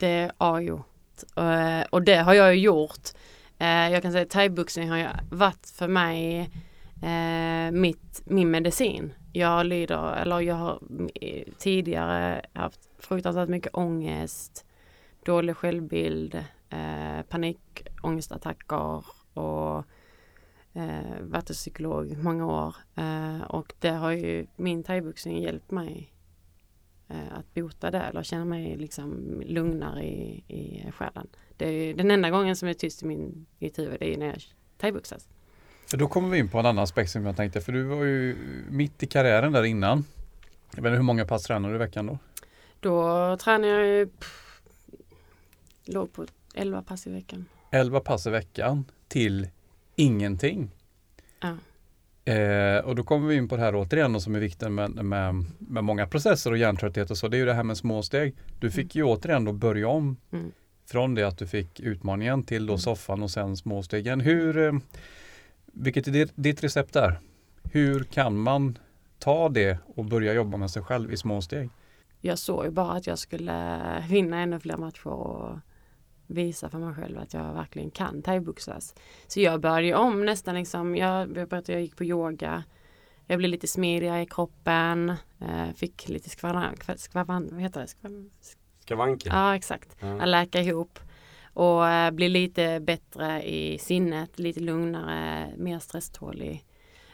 Det 0.00 0.06
är 0.08 0.32
A 0.38 0.50
och 0.50 0.60
O. 0.60 0.84
Eh, 1.42 1.82
Och 1.90 2.02
det 2.02 2.16
har 2.16 2.34
jag 2.34 2.56
gjort. 2.56 3.08
Eh, 3.58 3.66
Jag 3.68 4.02
kan 4.02 4.12
säga 4.12 4.22
att 4.22 4.30
thaiboxning 4.30 4.90
har 4.90 5.20
varit 5.30 5.72
för 5.74 5.88
mig 5.88 6.50
eh, 7.02 7.72
mitt, 7.72 8.22
min 8.24 8.50
medicin. 8.50 9.12
Jag 9.36 9.66
lider, 9.66 10.16
eller 10.16 10.40
jag 10.40 10.54
har 10.54 10.78
tidigare 11.58 12.46
haft 12.52 12.88
fruktansvärt 12.98 13.48
mycket 13.48 13.74
ångest, 13.74 14.66
dålig 15.24 15.56
självbild, 15.56 16.34
eh, 16.70 17.22
panikångestattacker 17.28 19.04
och 19.34 19.84
eh, 20.72 21.20
varit 21.20 21.48
hos 21.48 21.56
psykolog 21.56 22.16
många 22.16 22.46
år. 22.46 22.76
Eh, 22.94 23.42
och 23.42 23.74
det 23.78 23.90
har 23.90 24.10
ju 24.10 24.46
min 24.56 24.82
thaiboxning 24.82 25.42
hjälpt 25.42 25.70
mig 25.70 26.12
eh, 27.08 27.38
att 27.38 27.54
bota 27.54 27.90
det 27.90 28.00
eller 28.00 28.22
känna 28.22 28.44
mig 28.44 28.76
liksom 28.76 29.42
lugnare 29.46 30.04
i, 30.04 30.44
i 30.48 30.92
själen. 30.92 31.28
Det 31.56 31.66
är 31.66 31.72
ju 31.72 31.94
den 31.94 32.10
enda 32.10 32.30
gången 32.30 32.56
som 32.56 32.68
är 32.68 32.74
tyst 32.74 33.02
i 33.02 33.06
min, 33.06 33.46
mitt 33.58 33.78
huvud, 33.78 34.00
det 34.00 34.14
är 34.14 34.18
när 34.18 34.26
jag 34.26 34.42
thaiboxas. 34.76 35.28
Då 35.90 36.08
kommer 36.08 36.28
vi 36.28 36.38
in 36.38 36.48
på 36.48 36.58
en 36.58 36.66
annan 36.66 36.82
aspekt 36.82 37.10
som 37.10 37.26
jag 37.26 37.36
tänkte, 37.36 37.60
för 37.60 37.72
du 37.72 37.82
var 37.82 38.04
ju 38.04 38.36
mitt 38.70 39.02
i 39.02 39.06
karriären 39.06 39.52
där 39.52 39.62
innan. 39.64 40.04
Jag 40.74 40.82
vet 40.82 40.90
inte, 40.90 40.96
hur 40.96 41.02
många 41.02 41.24
pass 41.26 41.42
tränar 41.42 41.68
du 41.68 41.74
i 41.74 41.78
veckan 41.78 42.06
då? 42.06 42.18
Då 42.80 43.36
tränar 43.36 43.68
jag 43.68 43.86
ju, 43.86 44.06
pff, 44.06 44.60
låg 45.84 46.12
på 46.12 46.26
11 46.54 46.82
pass 46.82 47.06
i 47.06 47.10
veckan. 47.10 47.44
11 47.70 48.00
pass 48.00 48.26
i 48.26 48.30
veckan 48.30 48.84
till 49.08 49.48
ingenting. 49.96 50.70
Ja. 51.40 51.56
Eh, 52.32 52.78
och 52.84 52.94
då 52.96 53.02
kommer 53.04 53.28
vi 53.28 53.34
in 53.36 53.48
på 53.48 53.56
det 53.56 53.62
här 53.62 53.74
återigen 53.76 54.12
då, 54.12 54.20
som 54.20 54.34
är 54.34 54.40
vikten 54.40 54.74
med, 54.74 54.90
med, 55.04 55.44
med 55.58 55.84
många 55.84 56.06
processer 56.06 56.50
och 56.50 56.58
hjärntrötthet 56.58 57.10
och 57.10 57.18
så. 57.18 57.28
Det 57.28 57.36
är 57.36 57.38
ju 57.38 57.44
det 57.44 57.54
här 57.54 57.62
med 57.62 57.76
småsteg. 57.76 58.34
Du 58.60 58.70
fick 58.70 58.94
ju 58.96 59.02
återigen 59.04 59.44
då 59.44 59.52
börja 59.52 59.88
om 59.88 60.16
Mm. 60.32 60.52
från 60.86 61.14
det 61.14 61.22
att 61.24 61.38
du 61.38 61.46
fick 61.46 61.80
utmaningen 61.80 62.42
till 62.42 62.66
då 62.66 62.72
Mm. 62.72 62.78
soffan 62.80 63.22
och 63.22 63.30
sen 63.30 63.56
småstegen. 63.56 64.20
Hur, 64.20 64.58
eh, 64.58 64.72
vilket 65.74 66.08
är 66.08 66.28
ditt, 66.34 66.64
recept 66.64 66.92
där? 66.92 67.18
Hur 67.72 68.04
kan 68.04 68.38
man 68.38 68.78
ta 69.18 69.48
det 69.48 69.78
och 69.96 70.04
börja 70.04 70.32
jobba 70.34 70.56
med 70.56 70.70
sig 70.70 70.82
själv 70.82 71.12
i 71.12 71.16
små 71.16 71.42
steg? 71.42 71.70
Jag 72.20 72.38
såg 72.38 72.64
ju 72.64 72.70
bara 72.70 72.92
att 72.92 73.06
jag 73.06 73.18
skulle 73.18 74.04
vinna 74.08 74.38
ännu 74.40 74.60
fler 74.60 74.76
matcher 74.76 75.06
och 75.06 75.58
visa 76.26 76.68
för 76.70 76.78
mig 76.78 76.94
själv 76.94 77.18
att 77.18 77.34
jag 77.34 77.54
verkligen 77.54 77.90
kan 77.90 78.22
thaiboxas. 78.22 78.94
Så 79.26 79.40
jag 79.40 79.60
började 79.60 79.94
om 80.02 80.24
nästan 80.26 80.54
liksom, 80.54 80.96
jag, 80.96 81.20
jag 81.20 81.48
berättade 81.48 81.72
jag 81.72 81.82
gick 81.82 81.96
på 81.96 82.04
yoga. 82.04 82.64
Jag 83.26 83.38
blev 83.38 83.50
lite 83.50 83.66
smidigare 83.66 84.22
i 84.22 84.26
kroppen, 84.26 85.08
eh, 85.40 85.72
fick 85.76 86.08
lite 86.08 86.30
skvavan, 86.30 86.74
skvavan, 86.96 87.48
vad 87.52 87.60
heter 87.60 87.80
det? 87.80 87.86
Skvavan, 87.86 88.30
Skavanker. 88.80 89.30
ja 89.30 89.56
exakt, 89.56 89.96
Ja. 90.00 90.22
att 90.22 90.28
läka 90.28 90.60
ihop 90.60 90.98
och 91.54 91.88
eh, 91.88 92.10
bli 92.10 92.28
lite 92.28 92.80
bättre 92.80 93.42
i 93.42 93.78
sinnet, 93.78 94.38
lite 94.38 94.60
lugnare, 94.60 95.52
mer 95.56 95.78
stresstålig. 95.78 96.64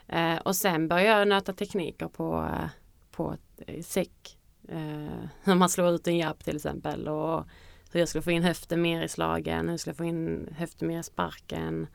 Eh, 0.08 0.36
och 0.36 0.56
sen 0.56 0.88
började 0.88 1.18
jag 1.18 1.28
nöta 1.28 1.52
tekniker 1.52 2.08
på, 2.08 2.48
eh, 2.52 2.68
på 3.10 3.36
eh, 3.66 3.82
säck. 3.82 4.38
Eh, 4.68 5.24
hur 5.44 5.54
man 5.54 5.68
slår 5.68 5.90
ut 5.90 6.06
en 6.06 6.18
japp 6.18 6.44
till 6.44 6.56
exempel 6.56 7.08
och 7.08 7.44
hur 7.92 8.00
jag 8.00 8.08
skulle 8.08 8.22
få 8.22 8.30
in 8.30 8.42
höften 8.42 8.82
mer 8.82 9.02
i 9.02 9.08
slagen, 9.08 9.64
hur 9.64 9.72
jag 9.72 9.80
skulle 9.80 9.94
få 9.94 10.04
in 10.04 10.48
höften 10.58 10.88
mer 10.88 11.00
i 11.00 11.02
sparken. 11.02 11.86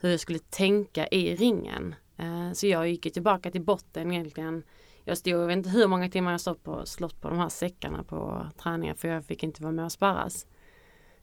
Hur 0.00 0.10
jag 0.10 0.20
skulle 0.20 0.38
tänka 0.38 1.06
i 1.06 1.36
ringen. 1.36 1.94
Eh, 2.16 2.52
så 2.52 2.66
jag 2.66 2.88
gick 2.88 3.12
tillbaka 3.12 3.50
till 3.50 3.62
botten 3.62 4.12
egentligen. 4.12 4.62
Jag 5.04 5.18
stod, 5.18 5.32
jag 5.32 5.46
vet 5.46 5.56
inte 5.56 5.70
hur 5.70 5.86
många 5.86 6.08
timmar 6.08 6.30
jag 6.30 6.40
stått 6.40 6.64
på, 6.64 6.86
slått 6.86 7.20
på 7.20 7.28
de 7.28 7.38
här 7.38 7.48
säckarna 7.48 8.04
på 8.04 8.46
träningar 8.62 8.94
för 8.94 9.08
jag 9.08 9.24
fick 9.24 9.42
inte 9.42 9.62
vara 9.62 9.72
med 9.72 9.84
och 9.84 9.92
sparras. 9.92 10.46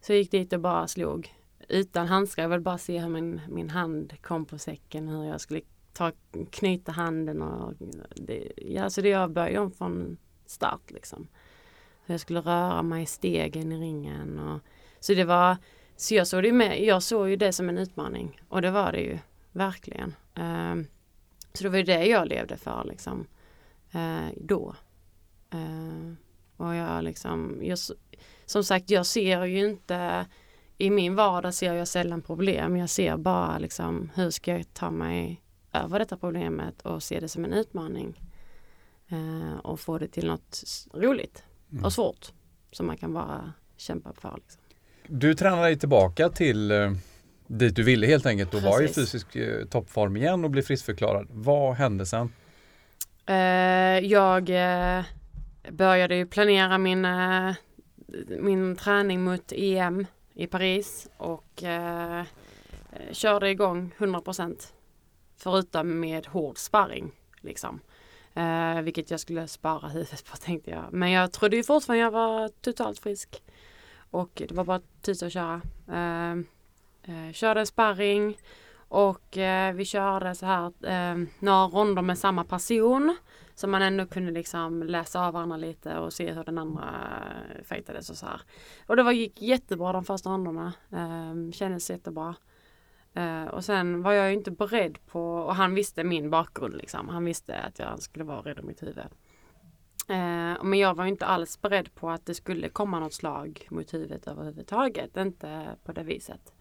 Så 0.06 0.12
jag 0.12 0.20
gick 0.20 0.32
dit 0.32 0.54
och 0.54 0.60
bara 0.60 0.88
slog 0.88 1.34
utan 1.68 2.08
handskar. 2.08 2.44
Jag 2.44 2.50
ville 2.50 2.62
bara 2.62 2.78
se 2.78 3.00
hur 3.00 3.10
min, 3.10 3.42
min 3.50 3.70
hand 3.70 4.22
kom 4.22 4.46
på 4.46 4.58
säcken, 4.58 5.08
hur 5.08 5.24
jag 5.24 5.42
skulle 5.42 5.62
ta, 5.94 6.12
knyta 6.52 6.92
handen 6.92 7.42
och 7.42 7.74
det, 8.16 8.52
ja, 8.58 8.90
så 8.90 9.02
det 9.02 9.10
jag 9.10 9.32
började 9.32 9.60
om 9.60 9.72
från 9.72 10.18
start 10.46 10.92
liksom. 10.92 11.28
Hur 12.06 12.14
jag 12.14 12.22
skulle 12.22 12.40
röra 12.40 12.84
mig 12.84 13.04
i 13.04 13.06
stegen 13.06 13.72
i 13.72 13.78
ringen 13.78 14.40
och 14.40 14.60
så 15.00 15.14
det 15.14 15.26
var 15.26 15.58
så 15.96 16.16
jag 16.16 16.28
såg 16.28 16.44
det 16.44 16.52
med, 16.52 16.84
jag 16.84 17.04
såg 17.04 17.30
ju 17.30 17.36
det 17.36 17.54
som 17.54 17.70
en 17.70 17.78
utmaning 17.78 18.42
och 18.50 18.62
det 18.62 18.72
var 18.72 18.92
det 18.92 19.02
ju 19.02 19.20
verkligen. 19.52 20.16
Um, 20.36 20.88
så 21.54 21.64
det 21.64 21.70
var 21.70 21.78
ju 21.78 21.84
det 21.84 22.06
jag 22.06 22.28
levde 22.28 22.58
för 22.58 22.84
liksom 22.84 23.28
uh, 23.96 24.30
då. 24.38 24.76
Uh, 25.54 26.14
och 26.58 26.76
jag 26.76 27.04
liksom, 27.04 27.60
jag, 27.62 27.78
som 28.46 28.64
sagt 28.64 28.90
jag 28.90 29.06
ser 29.06 29.46
ju 29.46 29.70
inte 29.70 30.26
i 30.78 30.90
min 30.90 31.16
vardag 31.16 31.54
ser 31.54 31.74
jag 31.74 31.88
sällan 31.88 32.22
problem. 32.22 32.78
Jag 32.78 32.90
ser 32.90 33.18
bara 33.18 33.58
liksom 33.58 34.12
hur 34.16 34.30
ska 34.30 34.52
jag 34.52 34.74
ta 34.74 34.92
mig 34.92 35.42
över 35.74 36.00
detta 36.00 36.18
problemet 36.18 36.82
och 36.82 37.04
se 37.04 37.20
det 37.20 37.30
som 37.30 37.46
en 37.46 37.54
utmaning. 37.54 38.22
Eh, 39.10 39.60
och 39.60 39.80
få 39.80 39.98
det 39.98 40.08
till 40.08 40.28
något 40.28 40.64
roligt 40.94 41.44
Mm. 41.72 41.86
och 41.86 41.94
svårt 41.94 42.32
som 42.72 42.88
man 42.88 42.98
kan 42.98 43.14
bara 43.14 43.54
kämpa 43.78 44.14
för. 44.14 44.34
Liksom. 44.36 44.62
du 45.08 45.36
tränade 45.36 45.62
dig 45.64 45.80
tillbaka 45.80 46.30
till 46.30 46.72
eh, 46.72 46.92
dit 47.48 47.76
du 47.76 47.84
ville 47.84 48.08
helt 48.08 48.26
enkelt 48.26 48.54
och 48.54 48.62
var 48.62 48.82
i 48.82 48.88
fysisk 48.88 49.36
eh, 49.36 49.66
toppform 49.66 50.18
igen 50.18 50.44
och 50.44 50.52
blev 50.52 50.62
friskförklarad. 50.62 51.28
Vad 51.30 51.76
hände 51.76 52.06
sen? 52.06 52.34
Eh, 53.26 53.36
jag 54.06 54.50
eh, 54.50 55.04
började 55.72 56.16
ju 56.16 56.26
planera 56.26 56.78
min, 56.78 57.06
eh, 57.06 57.54
min 58.40 58.76
träning 58.76 59.24
mot 59.24 59.52
EM 59.52 60.06
i 60.34 60.48
Paris 60.48 61.10
och 61.18 61.64
eh, 61.64 62.20
eh 62.20 62.26
körde 63.12 63.50
igång 63.50 63.92
100% 63.98 64.74
förutom 65.38 66.00
med 66.00 66.28
hård 66.28 66.58
sparring. 66.58 67.12
Liksom. 67.42 67.80
Eh, 68.34 68.82
vilket 68.82 69.12
jag 69.12 69.20
skulle 69.20 69.48
spara 69.48 69.88
huvudet 69.88 70.26
på 70.26 70.38
tänkte 70.38 70.72
jag. 70.72 70.86
Men 70.92 71.12
jag 71.12 71.32
trodde 71.32 71.56
ju 71.56 71.64
fortfarande 71.64 72.04
jag 72.04 72.12
var 72.12 72.50
totalt 72.62 73.00
frisk. 73.00 73.44
Och 74.12 74.32
det 74.36 74.52
var 74.52 74.64
bara 74.64 74.82
tid 75.02 75.24
att 75.24 75.34
köra. 75.34 75.62
Eh, 75.92 76.32
eh, 77.04 77.32
körde 77.34 77.66
sparring 77.66 78.38
och 78.88 79.38
eh, 79.38 79.74
vi 79.74 79.86
körde 79.86 80.36
så 80.36 80.46
här 80.46 80.66
eh, 80.84 81.28
några 81.40 81.66
ronder 81.66 82.02
med 82.02 82.18
samma 82.18 82.44
person. 82.44 83.18
Så 83.56 83.68
man 83.68 83.82
ändå 83.82 84.06
kunde 84.06 84.32
liksom 84.32 84.84
läsa 84.84 85.28
av 85.28 85.34
varandra 85.34 85.58
lite 85.58 85.98
och 85.98 86.14
se 86.14 86.32
hur 86.32 86.44
den 86.44 86.58
andra 86.58 86.84
eh, 87.56 87.64
fightades 87.64 88.10
och 88.10 88.18
så 88.18 88.26
här. 88.26 88.42
Och 88.88 88.96
det 88.96 89.04
var, 89.04 89.12
gick 89.12 89.42
jättebra 89.42 89.92
de 89.94 90.04
första 90.06 90.30
ronderna. 90.30 90.74
Um, 90.90 91.54
kändes 91.54 91.90
jättebra. 91.90 92.36
Uh, 93.18 93.46
och 93.46 93.66
sen 93.66 94.02
var 94.02 94.12
jag 94.12 94.28
ju 94.28 94.34
inte 94.34 94.52
beredd 94.52 95.06
på, 95.06 95.36
och 95.36 95.56
han 95.56 95.76
visste 95.76 96.04
min 96.04 96.30
bakgrund 96.30 96.76
liksom. 96.76 97.10
Han 97.10 97.26
visste 97.26 97.58
att 97.60 97.80
jag 97.80 98.02
skulle 98.02 98.26
vara 98.26 98.42
rädd 98.42 98.60
om 98.60 98.68
mitt 98.68 98.84
huvud. 98.84 99.06
Uh, 100.10 100.64
men 100.64 100.74
jag 100.74 100.96
var 100.96 101.04
ju 101.04 101.10
inte 101.10 101.26
alls 101.26 101.62
beredd 101.62 101.96
på 101.96 102.10
att 102.10 102.26
det 102.26 102.34
skulle 102.34 102.70
komma 102.70 103.00
något 103.00 103.14
slag 103.14 103.68
mot 103.72 103.94
huvudet 103.94 104.28
överhuvudtaget. 104.28 105.18
Inte 105.18 105.78
på 105.84 105.92
det 105.92 106.04
viset. 106.04 106.54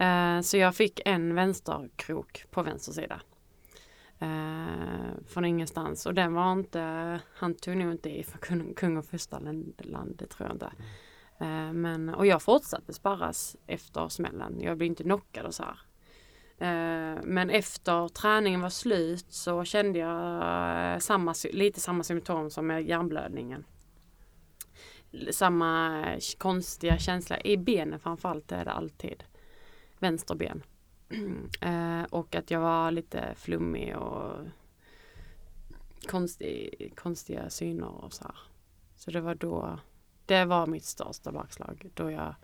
Uh, 0.00 0.40
så 0.40 0.56
jag 0.56 0.74
fick 0.74 1.00
en 1.04 1.34
vänsterkrok 1.34 2.44
på 2.50 2.62
vänster 2.62 2.92
sida. 2.92 3.20
Eh, 4.24 5.26
från 5.26 5.44
ingenstans 5.44 6.06
och 6.06 6.14
den 6.14 6.34
var 6.34 6.52
inte, 6.52 7.20
han 7.34 7.54
tog 7.54 7.76
nog 7.76 7.92
inte 7.92 8.10
i 8.10 8.22
för 8.22 8.38
kung, 8.38 8.74
kung 8.74 8.96
och 8.96 9.06
fosterland, 9.06 10.14
det 10.18 10.26
tror 10.26 10.48
jag 10.48 10.56
inte. 10.56 10.72
Eh, 11.40 11.72
men, 11.72 12.14
och 12.14 12.26
jag 12.26 12.42
fortsatte 12.42 12.92
sparras 12.92 13.56
efter 13.66 14.08
smällen. 14.08 14.60
Jag 14.60 14.76
blev 14.76 14.86
inte 14.86 15.02
knockad 15.02 15.46
och 15.46 15.54
så 15.54 15.62
här. 15.62 15.78
Eh, 16.58 17.20
men 17.24 17.50
efter 17.50 18.08
träningen 18.08 18.60
var 18.60 18.70
slut 18.70 19.26
så 19.28 19.64
kände 19.64 19.98
jag 19.98 20.92
eh, 20.94 20.98
samma, 20.98 21.34
lite 21.52 21.80
samma 21.80 22.02
symptom 22.02 22.50
som 22.50 22.66
med 22.66 22.88
hjärnblödningen. 22.88 23.64
Samma 25.30 26.02
eh, 26.06 26.18
konstiga 26.38 26.98
känsla 26.98 27.40
i 27.40 27.56
benen 27.56 28.00
framförallt 28.00 28.52
är 28.52 28.64
det 28.64 28.72
alltid. 28.72 29.24
Vänsterben. 29.98 30.62
Eh, 31.60 32.02
och 32.10 32.34
att 32.34 32.50
jag 32.50 32.60
var 32.60 32.90
lite 32.90 33.34
flummig 33.36 33.96
och 33.96 34.36
konstig, 36.06 36.92
konstiga 36.96 37.50
syner 37.50 38.04
och 38.04 38.12
så 38.12 38.24
här. 38.24 38.36
Så 38.96 39.10
det 39.10 39.20
var 39.20 39.34
då, 39.34 39.78
det 40.26 40.44
var 40.44 40.66
mitt 40.66 40.84
största 40.84 41.32
bakslag. 41.32 41.90
Då 41.94 42.10
jag, 42.10 42.34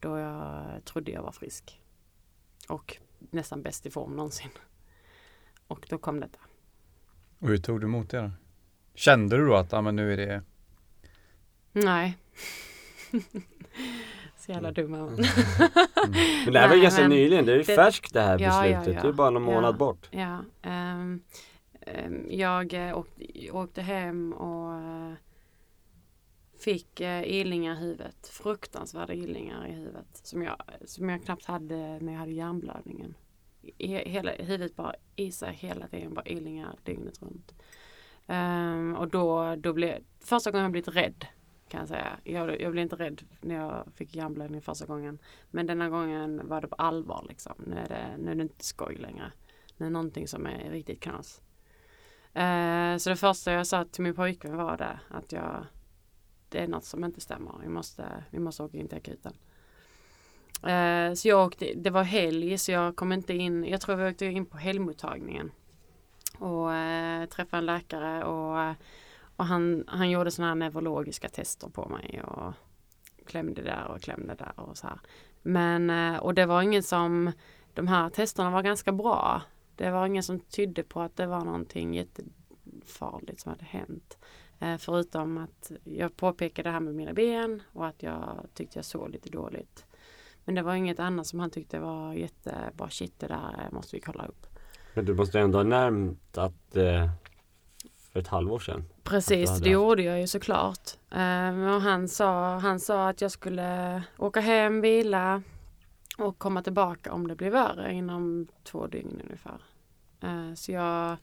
då 0.00 0.18
jag 0.18 0.64
trodde 0.84 1.10
jag 1.12 1.22
var 1.22 1.32
frisk. 1.32 1.80
Och 2.68 2.96
nästan 3.18 3.62
bäst 3.62 3.86
i 3.86 3.90
form 3.90 4.16
någonsin. 4.16 4.50
Och 5.66 5.86
då 5.90 5.98
kom 5.98 6.20
detta. 6.20 6.38
Och 7.38 7.48
hur 7.48 7.58
tog 7.58 7.80
du 7.80 7.86
emot 7.86 8.10
det 8.10 8.20
då? 8.20 8.30
Kände 8.94 9.36
du 9.36 9.46
då 9.46 9.54
att 9.54 9.72
ah, 9.72 9.82
men 9.82 9.96
nu 9.96 10.12
är 10.12 10.16
det 10.16 10.42
Nej. 11.72 12.18
Så 14.46 14.52
jävla 14.52 14.72
dum 14.72 14.94
är 14.94 14.98
man. 14.98 15.14
Men 16.44 16.52
det 16.52 16.58
här 16.58 16.68
var 16.68 16.74
Nej, 16.74 16.80
ganska 16.82 17.00
men 17.00 17.10
nyligen, 17.10 17.46
det 17.46 17.52
är 17.52 17.56
ju 17.56 17.62
det- 17.62 17.74
färskt 17.76 18.12
det 18.14 18.20
här 18.20 18.38
Ja, 18.38 18.66
ja, 18.66 18.78
beslutet. 18.78 18.94
ja. 18.94 19.02
Det 19.02 19.08
är 19.08 19.12
bara 19.12 19.30
någon 19.30 19.42
Ja. 19.48 19.50
månad 19.54 19.76
bort. 19.76 20.08
Ja, 20.10 20.38
ehm, 20.62 21.22
ehm, 21.80 22.26
jag 22.30 22.74
eh, 22.88 22.98
åkte, 22.98 23.50
åkte 23.52 23.82
hem 23.82 24.32
och 24.32 24.74
eh, 24.80 25.12
fick 26.58 27.00
uh, 27.00 27.28
ilningar 27.28 27.72
i 27.74 27.78
huvudet. 27.80 28.28
Fruktansvärda 28.32 29.12
ilningar 29.14 29.66
i 29.66 29.72
huvudet. 29.72 30.06
Som 30.12 30.42
jag, 30.42 30.56
som 30.86 31.08
jag 31.08 31.24
knappt 31.24 31.44
hade 31.44 31.98
när 32.00 32.12
jag 32.12 32.18
hade 32.20 32.32
hjärnblödningen. 32.32 33.14
I, 33.78 33.86
hela 34.10 34.32
huvudet 34.32 34.76
bara 34.76 34.94
i 35.16 35.32
sig 35.32 35.54
hela 35.54 35.88
tiden, 35.88 36.14
bara 36.14 36.26
ilningar 36.26 36.76
dygnet 36.84 37.22
runt. 37.22 37.54
Ehm, 38.26 38.96
och 38.96 39.08
då, 39.08 39.54
då 39.56 39.72
blev, 39.72 39.98
första 40.24 40.50
gången 40.50 40.62
jag 40.62 40.72
blivit 40.72 40.96
rädd 40.96 41.26
kan 41.68 41.80
jag 41.80 41.88
säga. 41.88 42.18
Jag, 42.24 42.60
jag 42.60 42.72
blev 42.72 42.82
inte 42.82 42.96
rädd 42.96 43.22
när 43.40 43.54
jag 43.54 43.84
fick 43.94 44.16
hjärnblödning 44.16 44.62
första 44.62 44.86
gången. 44.86 45.18
Men 45.50 45.66
denna 45.66 45.88
gången 45.88 46.48
var 46.48 46.60
det 46.60 46.68
på 46.68 46.74
allvar 46.74 47.26
liksom. 47.28 47.54
Nu 47.66 47.76
är 47.76 47.88
det, 47.88 48.16
nu 48.18 48.30
är 48.30 48.34
det 48.34 48.42
inte 48.42 48.64
skoj 48.64 48.96
längre. 48.96 49.32
Nu 49.76 49.86
är 49.86 49.90
det 49.90 49.92
någonting 49.92 50.28
som 50.28 50.46
är 50.46 50.70
riktigt 50.70 51.00
knas. 51.00 51.40
Eh, 52.32 52.96
så 52.96 53.10
det 53.10 53.16
första 53.16 53.52
jag 53.52 53.66
sa 53.66 53.84
till 53.84 54.02
min 54.02 54.14
pojkvän 54.14 54.56
var 54.56 54.76
det 54.76 55.00
att 55.08 55.32
jag 55.32 55.66
det 56.54 56.60
är 56.60 56.68
något 56.68 56.84
som 56.84 57.04
inte 57.04 57.20
stämmer. 57.20 57.54
Vi 57.62 57.68
måste, 57.68 58.24
vi 58.30 58.38
måste 58.38 58.62
åka 58.62 58.78
in 58.78 58.88
till 58.88 58.98
akuten. 58.98 59.32
Eh, 60.62 61.14
så 61.14 61.28
jag 61.28 61.46
åkte, 61.46 61.72
det 61.74 61.90
var 61.90 62.02
helg 62.02 62.58
så 62.58 62.72
jag 62.72 62.96
kom 62.96 63.12
inte 63.12 63.34
in, 63.34 63.64
jag 63.64 63.80
tror 63.80 63.96
vi 63.96 64.10
åkte 64.10 64.26
in 64.26 64.46
på 64.46 64.56
helgmottagningen. 64.56 65.52
Och 66.38 66.74
eh, 66.74 67.26
träffade 67.26 67.58
en 67.58 67.66
läkare 67.66 68.24
och, 68.24 68.60
eh, 68.60 68.74
och 69.36 69.46
han, 69.46 69.84
han 69.86 70.10
gjorde 70.10 70.30
sådana 70.30 70.48
här 70.48 70.70
neurologiska 70.70 71.28
tester 71.28 71.68
på 71.68 71.88
mig 71.88 72.22
och 72.22 72.52
klämde 73.26 73.62
där 73.62 73.86
och 73.88 74.00
klämde 74.00 74.34
där 74.34 74.52
och 74.60 74.76
så 74.76 74.86
här. 74.86 74.98
Men, 75.42 75.90
eh, 75.90 76.16
och 76.16 76.34
det 76.34 76.46
var 76.46 76.62
ingen 76.62 76.82
som, 76.82 77.32
de 77.74 77.86
här 77.88 78.10
testerna 78.10 78.50
var 78.50 78.62
ganska 78.62 78.92
bra. 78.92 79.42
Det 79.76 79.90
var 79.90 80.06
ingen 80.06 80.22
som 80.22 80.40
tydde 80.40 80.82
på 80.82 81.00
att 81.00 81.16
det 81.16 81.26
var 81.26 81.44
någonting 81.44 81.94
jättefarligt 81.94 83.40
som 83.40 83.50
hade 83.50 83.64
hänt. 83.64 84.18
Eh, 84.58 84.76
förutom 84.76 85.38
att 85.38 85.72
jag 85.84 86.16
påpekade 86.16 86.68
det 86.68 86.72
här 86.72 86.80
med 86.80 86.94
mina 86.94 87.12
ben 87.12 87.62
och 87.72 87.86
att 87.86 88.02
jag 88.02 88.46
tyckte 88.54 88.78
jag 88.78 88.84
såg 88.84 89.10
lite 89.10 89.30
dåligt. 89.30 89.86
Men 90.44 90.54
det 90.54 90.62
var 90.62 90.74
inget 90.74 91.00
annat 91.00 91.26
som 91.26 91.40
han 91.40 91.50
tyckte 91.50 91.80
var 91.80 92.14
jättebra. 92.14 92.90
Shit, 92.90 93.20
det 93.20 93.26
där 93.26 93.64
eh, 93.64 93.72
måste 93.72 93.96
vi 93.96 94.00
kolla 94.00 94.26
upp. 94.26 94.46
Men 94.94 95.04
du 95.04 95.14
måste 95.14 95.40
ändå 95.40 95.58
ha 95.58 95.64
nämnt 95.64 96.38
att 96.38 96.76
eh, 96.76 97.10
för 97.96 98.20
ett 98.20 98.28
halvår 98.28 98.58
sedan. 98.58 98.84
Precis, 99.04 99.60
det 99.60 99.70
gjorde 99.70 100.02
jag 100.02 100.20
ju 100.20 100.26
såklart. 100.26 100.90
Um, 101.10 101.62
och 101.62 101.80
han 101.80 102.08
sa, 102.08 102.58
han 102.58 102.80
sa 102.80 103.08
att 103.08 103.20
jag 103.20 103.30
skulle 103.30 104.02
åka 104.18 104.40
hem, 104.40 104.80
vila 104.80 105.42
och 106.18 106.38
komma 106.38 106.62
tillbaka 106.62 107.12
om 107.12 107.28
det 107.28 107.36
blir 107.36 107.50
värre 107.50 107.92
inom 107.92 108.46
två 108.62 108.86
dygn 108.86 109.20
ungefär. 109.24 109.60
Eh, 110.20 110.54
så, 110.54 110.72
jag, 110.72 111.16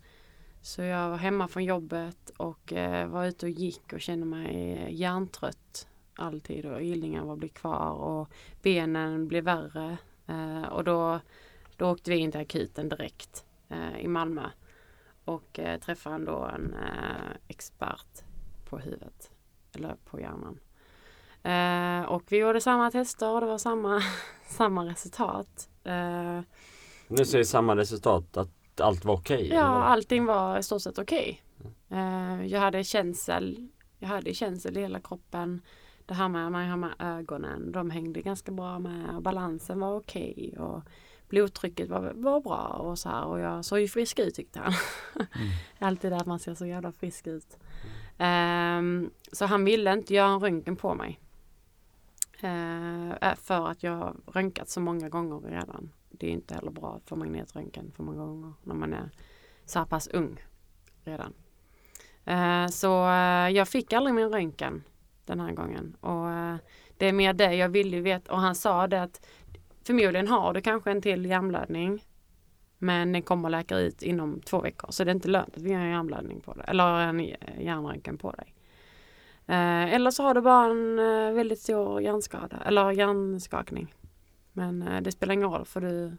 så 0.61 0.81
jag 0.81 1.09
var 1.09 1.17
hemma 1.17 1.47
från 1.47 1.63
jobbet 1.63 2.31
och 2.37 2.73
eh, 2.73 3.07
var 3.07 3.25
ute 3.25 3.45
och 3.45 3.49
gick 3.49 3.93
och 3.93 4.01
kände 4.01 4.25
mig 4.25 4.87
hjärntrött 4.89 5.87
alltid 6.15 6.65
och 6.65 6.83
ilningar 6.83 7.23
var 7.23 7.35
blev 7.35 7.49
kvar 7.49 7.91
och 7.91 8.29
benen 8.61 9.27
blev 9.27 9.43
värre. 9.43 9.97
Eh, 10.27 10.63
och 10.63 10.83
då, 10.83 11.19
då 11.77 11.91
åkte 11.91 12.11
vi 12.11 12.17
in 12.17 12.31
till 12.31 12.41
akuten 12.41 12.89
direkt 12.89 13.45
eh, 13.69 13.99
i 13.99 14.07
Malmö 14.07 14.49
och 15.25 15.59
eh, 15.59 15.79
träffade 15.79 16.15
ändå 16.15 16.51
en 16.55 16.73
eh, 16.73 17.31
expert 17.47 18.23
på 18.69 18.77
huvudet 18.77 19.31
eller 19.75 19.95
på 20.05 20.19
hjärnan. 20.19 20.59
Eh, 21.43 22.09
och 22.09 22.23
vi 22.27 22.37
gjorde 22.37 22.61
samma 22.61 22.91
tester 22.91 23.31
och 23.33 23.41
det 23.41 23.47
var 23.47 23.57
samma, 23.57 24.01
samma 24.47 24.85
resultat. 24.85 25.69
Eh, 25.83 26.39
Nu 27.07 27.25
säger 27.25 27.43
samma 27.43 27.75
resultat 27.75 28.37
att 28.37 28.81
allt 28.81 29.05
var 29.05 29.13
okej? 29.13 29.45
eller 29.45 29.55
ja, 29.55 29.71
vad? 29.71 29.83
allting 29.83 30.25
var 30.25 30.57
i 30.57 30.63
stort 30.63 30.81
sett 30.81 30.97
okej. 30.97 31.41
Eh, 31.89 32.45
jag 32.45 32.59
hade 32.59 32.83
känsel, 32.83 33.67
jag 33.99 34.07
hade 34.07 34.33
känsel 34.33 34.77
i 34.77 34.81
hela 34.81 34.99
kroppen. 34.99 35.61
Det 36.05 36.13
här 36.13 36.29
med, 36.29 36.51
med, 36.51 36.79
med 36.79 36.93
ögonen, 36.99 37.71
de 37.71 37.89
hängde 37.89 38.21
ganska 38.21 38.51
bra 38.51 38.79
med 38.79 39.15
och 39.15 39.21
balansen 39.21 39.79
var 39.79 39.95
okej 39.95 40.55
och 40.59 40.83
blodtrycket 41.31 41.89
var, 41.89 42.13
var 42.15 42.41
bra 42.41 42.57
och 42.57 42.99
så 42.99 43.09
här 43.09 43.25
och 43.25 43.39
jag 43.39 43.65
såg 43.65 43.79
ju 43.79 43.87
frisk 43.87 44.19
ut 44.19 44.35
tyckte 44.35 44.59
han. 44.59 44.73
Alltid 45.79 46.11
det 46.11 46.17
att 46.17 46.25
man 46.25 46.39
ser 46.39 46.53
så 46.53 46.65
jävla 46.65 46.91
frisk 46.91 47.27
ut. 47.27 47.57
Ehm, 48.17 49.11
så 49.31 49.45
han 49.45 49.65
ville 49.65 49.93
inte 49.93 50.13
göra 50.13 50.29
en 50.29 50.39
röntgen 50.39 50.75
på 50.75 50.95
mig. 50.95 51.19
Eh, 52.39 53.35
för 53.35 53.67
att 53.67 53.83
jag 53.83 53.91
har 53.91 54.15
röntgat 54.25 54.69
så 54.69 54.79
många 54.79 55.09
gånger 55.09 55.39
redan. 55.39 55.91
Det 56.09 56.27
är 56.27 56.31
inte 56.31 56.53
heller 56.53 56.71
bra 56.71 56.99
för 57.05 57.15
magnetröntgen 57.15 57.91
för 57.95 58.03
många 58.03 58.25
gånger 58.25 58.53
när 58.63 58.75
man 58.75 58.93
är 58.93 59.09
så 59.65 59.79
här 59.79 59.85
pass 59.85 60.07
ung 60.07 60.43
redan. 61.03 61.33
Eh, 62.25 62.67
så 62.67 63.09
eh, 63.09 63.49
jag 63.49 63.67
fick 63.67 63.93
aldrig 63.93 64.15
min 64.15 64.29
röntgen 64.29 64.83
den 65.25 65.39
här 65.39 65.51
gången. 65.51 65.95
Och 65.99 66.57
det 66.97 67.07
är 67.07 67.13
mer 67.13 67.33
det 67.33 67.53
jag 67.53 67.69
ville 67.69 67.95
ju 67.95 68.01
veta. 68.01 68.33
Och 68.33 68.39
han 68.39 68.55
sa 68.55 68.87
det 68.87 69.03
att 69.03 69.27
förmodligen 69.83 70.27
har 70.27 70.53
du 70.53 70.61
kanske 70.61 70.91
en 70.91 71.01
till 71.01 71.25
hjärnblödning. 71.25 72.05
Men 72.77 73.11
den 73.11 73.21
kommer 73.21 73.47
att 73.47 73.51
läka 73.51 73.77
ut 73.77 74.01
inom 74.01 74.41
två 74.41 74.61
veckor. 74.61 74.91
Så 74.91 75.03
det 75.03 75.11
är 75.11 75.15
inte 75.15 75.27
lönt 75.27 75.57
att 75.57 75.63
vi 75.63 75.71
gör 75.71 75.79
en 75.79 75.89
hjärnblödning 75.89 76.41
på 76.41 76.53
dig. 76.53 76.65
Eller 76.67 76.99
en 76.99 77.19
hjärnröntgen 77.59 78.17
på 78.17 78.31
dig. 78.31 78.53
Eh, 79.47 79.93
eller 79.93 80.11
så 80.11 80.23
har 80.23 80.33
du 80.33 80.41
bara 80.41 80.71
en 80.71 80.99
eh, 80.99 81.33
väldigt 81.33 81.59
stor 81.59 82.01
hjärnskada 82.01 82.57
eller 82.65 82.91
hjärnskakning. 82.91 83.95
Men 84.53 84.81
eh, 84.81 85.01
det 85.01 85.11
spelar 85.11 85.33
ingen 85.33 85.49
roll 85.49 85.65
för 85.65 85.81
du, 85.81 86.17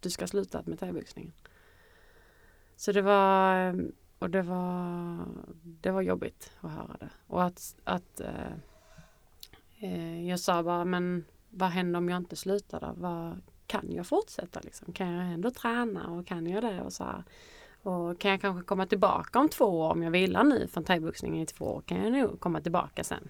du 0.00 0.10
ska 0.10 0.26
sluta 0.26 0.62
med 0.66 0.78
thaiboxningen. 0.78 1.32
Så 2.76 2.92
det 2.92 3.02
var, 3.02 3.66
eh, 3.68 3.74
och 4.18 4.30
det 4.30 4.42
var, 4.42 5.18
det 5.62 5.90
var 5.90 6.02
jobbigt 6.02 6.52
att 6.60 6.70
höra 6.70 6.96
det. 7.00 7.10
Och 7.26 7.44
att, 7.44 7.76
att 7.84 8.20
eh, 8.20 8.52
eh 9.80 10.28
jag 10.28 10.40
sa 10.40 10.62
bara, 10.62 10.84
men 10.84 11.24
vad 11.56 11.68
händer 11.68 11.98
om 11.98 12.08
jag 12.08 12.16
inte 12.16 12.36
slutar 12.36 12.80
då? 12.80 12.94
Vad, 12.96 13.40
kan 13.66 13.92
jag 13.92 14.06
fortsätta 14.06 14.60
liksom? 14.60 14.92
Kan 14.92 15.12
jag 15.12 15.32
ändå 15.32 15.50
träna 15.50 16.10
och 16.10 16.26
kan 16.26 16.46
jag 16.46 16.62
det? 16.62 16.80
Och, 16.80 16.92
så 16.92 17.04
här. 17.04 17.24
och 17.82 18.20
kan 18.20 18.30
jag 18.30 18.40
kanske 18.40 18.64
komma 18.64 18.86
tillbaka 18.86 19.38
om 19.38 19.48
två 19.48 19.64
år 19.64 19.90
om 19.90 20.02
jag 20.02 20.10
vilar 20.10 20.44
nu 20.44 20.68
från 20.68 20.84
thaiboxningen 20.84 21.42
i 21.42 21.46
två 21.46 21.64
år 21.64 21.80
kan 21.80 22.02
jag 22.02 22.12
nog 22.12 22.40
komma 22.40 22.60
tillbaka 22.60 23.04
sen. 23.04 23.28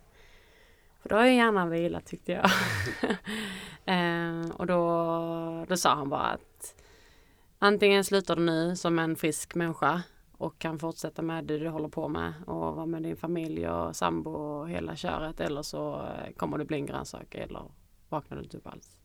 För 1.00 1.08
då 1.08 1.16
har 1.16 1.24
jag 1.24 1.34
gärna 1.34 1.66
vilat 1.66 2.06
tyckte 2.06 2.32
jag. 2.32 2.44
eh, 3.84 4.50
och 4.50 4.66
då, 4.66 5.64
då 5.68 5.76
sa 5.76 5.94
han 5.94 6.08
bara 6.08 6.22
att 6.22 6.82
antingen 7.58 8.04
slutar 8.04 8.36
du 8.36 8.42
nu 8.42 8.76
som 8.76 8.98
en 8.98 9.16
frisk 9.16 9.54
människa 9.54 10.02
och 10.38 10.58
kan 10.58 10.78
fortsätta 10.78 11.22
med 11.22 11.44
det 11.44 11.58
du 11.58 11.68
håller 11.68 11.88
på 11.88 12.08
med 12.08 12.32
och 12.46 12.76
vara 12.76 12.86
med 12.86 13.02
din 13.02 13.16
familj 13.16 13.68
och 13.68 13.96
sambo 13.96 14.30
och 14.30 14.68
hela 14.68 14.96
köret 14.96 15.40
eller 15.40 15.62
så 15.62 15.94
eh, 15.94 16.32
kommer 16.36 16.58
du 16.58 16.64
bli 16.64 16.76
en 16.76 16.86
grönsak 16.86 17.34
eller 17.34 17.62
vaknar 18.08 18.42
du 18.50 18.58
upp 18.58 18.66
alls. 18.66 18.96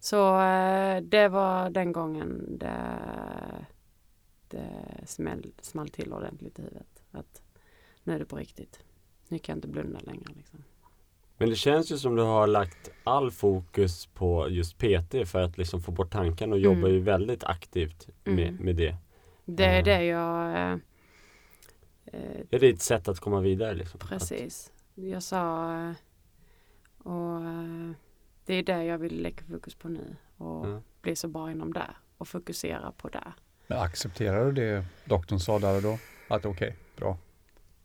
Så 0.00 0.40
eh, 0.40 1.00
det 1.02 1.28
var 1.28 1.70
den 1.70 1.92
gången 1.92 2.58
det, 2.58 3.66
det 4.48 4.66
smäll, 5.06 5.52
small 5.60 5.88
till 5.88 6.12
ordentligt 6.12 6.58
i 6.58 6.62
huvudet. 6.62 7.02
Att 7.10 7.42
nu 8.04 8.14
är 8.14 8.18
det 8.18 8.24
på 8.24 8.36
riktigt. 8.36 8.78
Nu 9.28 9.38
kan 9.38 9.52
jag 9.52 9.56
inte 9.58 9.68
blunda 9.68 9.98
längre. 10.02 10.32
Liksom. 10.36 10.64
Men 11.36 11.48
det 11.50 11.56
känns 11.56 11.92
ju 11.92 11.98
som 11.98 12.14
du 12.16 12.22
har 12.22 12.46
lagt 12.46 12.90
all 13.04 13.30
fokus 13.30 14.06
på 14.06 14.48
just 14.50 14.78
PT 14.78 15.28
för 15.28 15.42
att 15.42 15.58
liksom 15.58 15.82
få 15.82 15.92
bort 15.92 16.10
tanken 16.12 16.52
och 16.52 16.58
jobbar 16.58 16.78
Mm. 16.78 16.92
ju 16.92 17.00
väldigt 17.00 17.44
aktivt 17.44 18.08
med, 18.24 18.48
Mm. 18.48 18.54
med 18.64 18.76
det. 18.76 18.96
Det 19.44 19.64
är 19.64 19.76
Ja. 19.76 19.82
det 19.84 20.04
jag... 20.04 20.50
Eh, 20.52 20.78
eh, 22.04 22.40
Är 22.50 22.58
det 22.58 22.68
ett 22.68 22.82
sätt 22.82 23.08
att 23.08 23.20
komma 23.20 23.40
vidare? 23.40 23.74
Liksom? 23.74 24.00
Precis. 24.00 24.72
Jag 24.94 25.22
sa 25.22 25.74
eh, 25.74 25.92
och 27.02 27.44
eh, 27.44 27.90
det 28.46 28.54
är 28.54 28.62
det 28.62 28.84
jag 28.84 28.98
vill 28.98 29.22
lägga 29.22 29.44
fokus 29.44 29.74
på 29.74 29.88
nu 29.88 30.16
och 30.36 30.68
Ja. 30.68 30.80
bli 31.02 31.16
så 31.16 31.28
bra 31.28 31.50
inom 31.50 31.72
det 31.72 31.90
och 32.18 32.28
fokusera 32.28 32.92
på 32.92 33.08
det. 33.08 33.32
Men 33.66 33.78
accepterar 33.78 34.44
du 34.46 34.52
det 34.52 34.84
doktorn 35.04 35.38
sa 35.40 35.58
där 35.58 35.76
och 35.76 35.82
då? 35.82 35.98
Att 36.28 36.44
okej, 36.44 36.76
bra. 36.96 37.16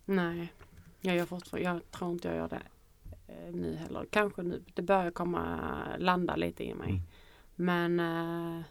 Nej, 0.06 0.54
jag, 1.02 1.16
gör 1.16 1.26
fortfarande, 1.26 1.70
jag 1.70 1.92
tror 1.92 2.12
inte 2.12 2.28
jag 2.28 2.38
gör 2.38 2.48
det 2.50 2.62
eh, 3.28 3.54
nu 3.54 3.76
heller. 3.76 4.06
Kanske 4.10 4.42
nu, 4.44 4.64
det 4.74 4.82
börjar 4.82 5.12
komma 5.12 5.60
landa 5.98 6.36
lite 6.36 6.64
i 6.64 6.74
mig. 6.74 6.90
Mm. 6.90 7.02
Men 7.56 8.00
eh, 8.60 8.64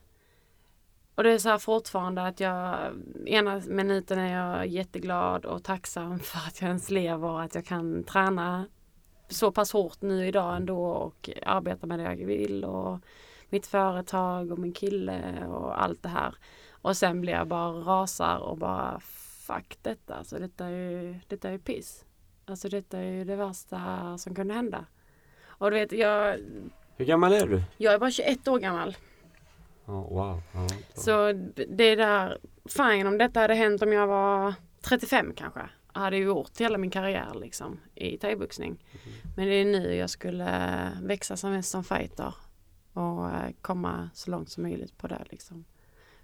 och 1.15 1.23
det 1.23 1.33
är 1.33 1.39
så 1.39 1.49
här 1.49 1.59
fortfarande 1.59 2.27
att 2.27 2.41
jag 2.41 2.79
ena 3.27 3.63
minuten 3.67 4.19
är 4.19 4.35
jag 4.37 4.67
jätteglad 4.67 5.45
och 5.45 5.65
tacksam 5.65 6.19
för 6.21 6.39
att 6.39 6.61
jag 6.61 6.69
ens 6.69 6.91
lever 6.91 7.41
att 7.41 7.55
jag 7.55 7.65
kan 7.65 8.05
träna 8.05 8.67
så 9.29 9.53
pass 9.53 9.73
hårt 9.73 10.03
nu 10.03 10.27
idag 10.27 10.57
ändå 10.57 10.87
och 10.87 11.31
arbeta 11.47 11.87
med 11.87 11.99
det 11.99 12.05
jag 12.05 12.17
vill 12.17 12.65
och 12.65 12.99
mitt 13.49 13.67
företag 13.67 14.53
och 14.53 14.59
min 14.59 14.73
kille 14.73 15.47
och 15.47 15.83
allt 15.83 16.03
det 16.03 16.09
här. 16.09 16.35
Och 16.71 16.97
sen 16.97 17.21
blir 17.21 17.33
jag 17.33 17.47
bara 17.47 17.71
rasar 17.71 18.39
och 18.39 18.59
bara 18.59 19.01
fuck 19.47 19.79
detta. 19.83 20.15
Alltså 20.15 20.39
detta 20.39 20.67
är 20.67 20.71
ju, 20.71 21.15
detta 21.29 21.49
är 21.49 21.53
ju 21.53 21.59
piss. 21.59 22.05
Alltså 22.45 22.69
detta 22.69 22.99
är 22.99 23.11
ju 23.11 23.25
det 23.25 23.37
värsta 23.37 24.19
som 24.19 24.35
kunde 24.35 24.55
hända. 24.55 24.85
Och 25.47 25.71
du 25.71 25.77
vet, 25.77 25.93
jag, 25.93 26.39
Hur 26.97 27.05
gammal 27.05 27.33
är 27.33 27.47
du? 27.47 27.63
jag 27.77 27.95
är 27.95 27.99
bara 27.99 28.11
21 28.11 28.49
år 28.49 28.59
gammal. 28.59 28.97
Ja, 29.85 29.93
wow. 29.93 30.43
Ja, 30.55 30.67
Så 30.95 31.33
det 31.69 31.85
är 31.85 31.97
där, 31.97 32.39
fine 32.69 33.07
om 33.07 33.19
detta 33.19 33.41
hade 33.41 33.55
hänt 33.55 33.83
om 33.83 33.93
jag 33.93 34.07
var 34.07 34.55
35 34.81 35.33
kanske. 35.37 35.61
Hade 35.97 36.17
gjort 36.17 36.61
hela 36.61 36.79
min 36.79 36.91
karriär 36.91 37.33
liksom 37.41 37.81
i 37.95 38.19
thaiboxning. 38.19 38.85
Men 39.37 39.47
det 39.47 39.55
är 39.55 39.65
nu 39.65 39.95
jag 39.95 40.11
skulle 40.11 40.91
växa 41.03 41.37
som 41.37 41.51
mest 41.51 41.71
som 41.71 41.85
fighter 41.85 42.35
och 42.93 43.31
eh, 43.31 43.51
komma 43.61 44.11
så 44.15 44.31
långt 44.31 44.51
som 44.51 44.63
möjligt 44.63 44.99
på 44.99 45.07
det 45.07 45.25
liksom. 45.31 45.65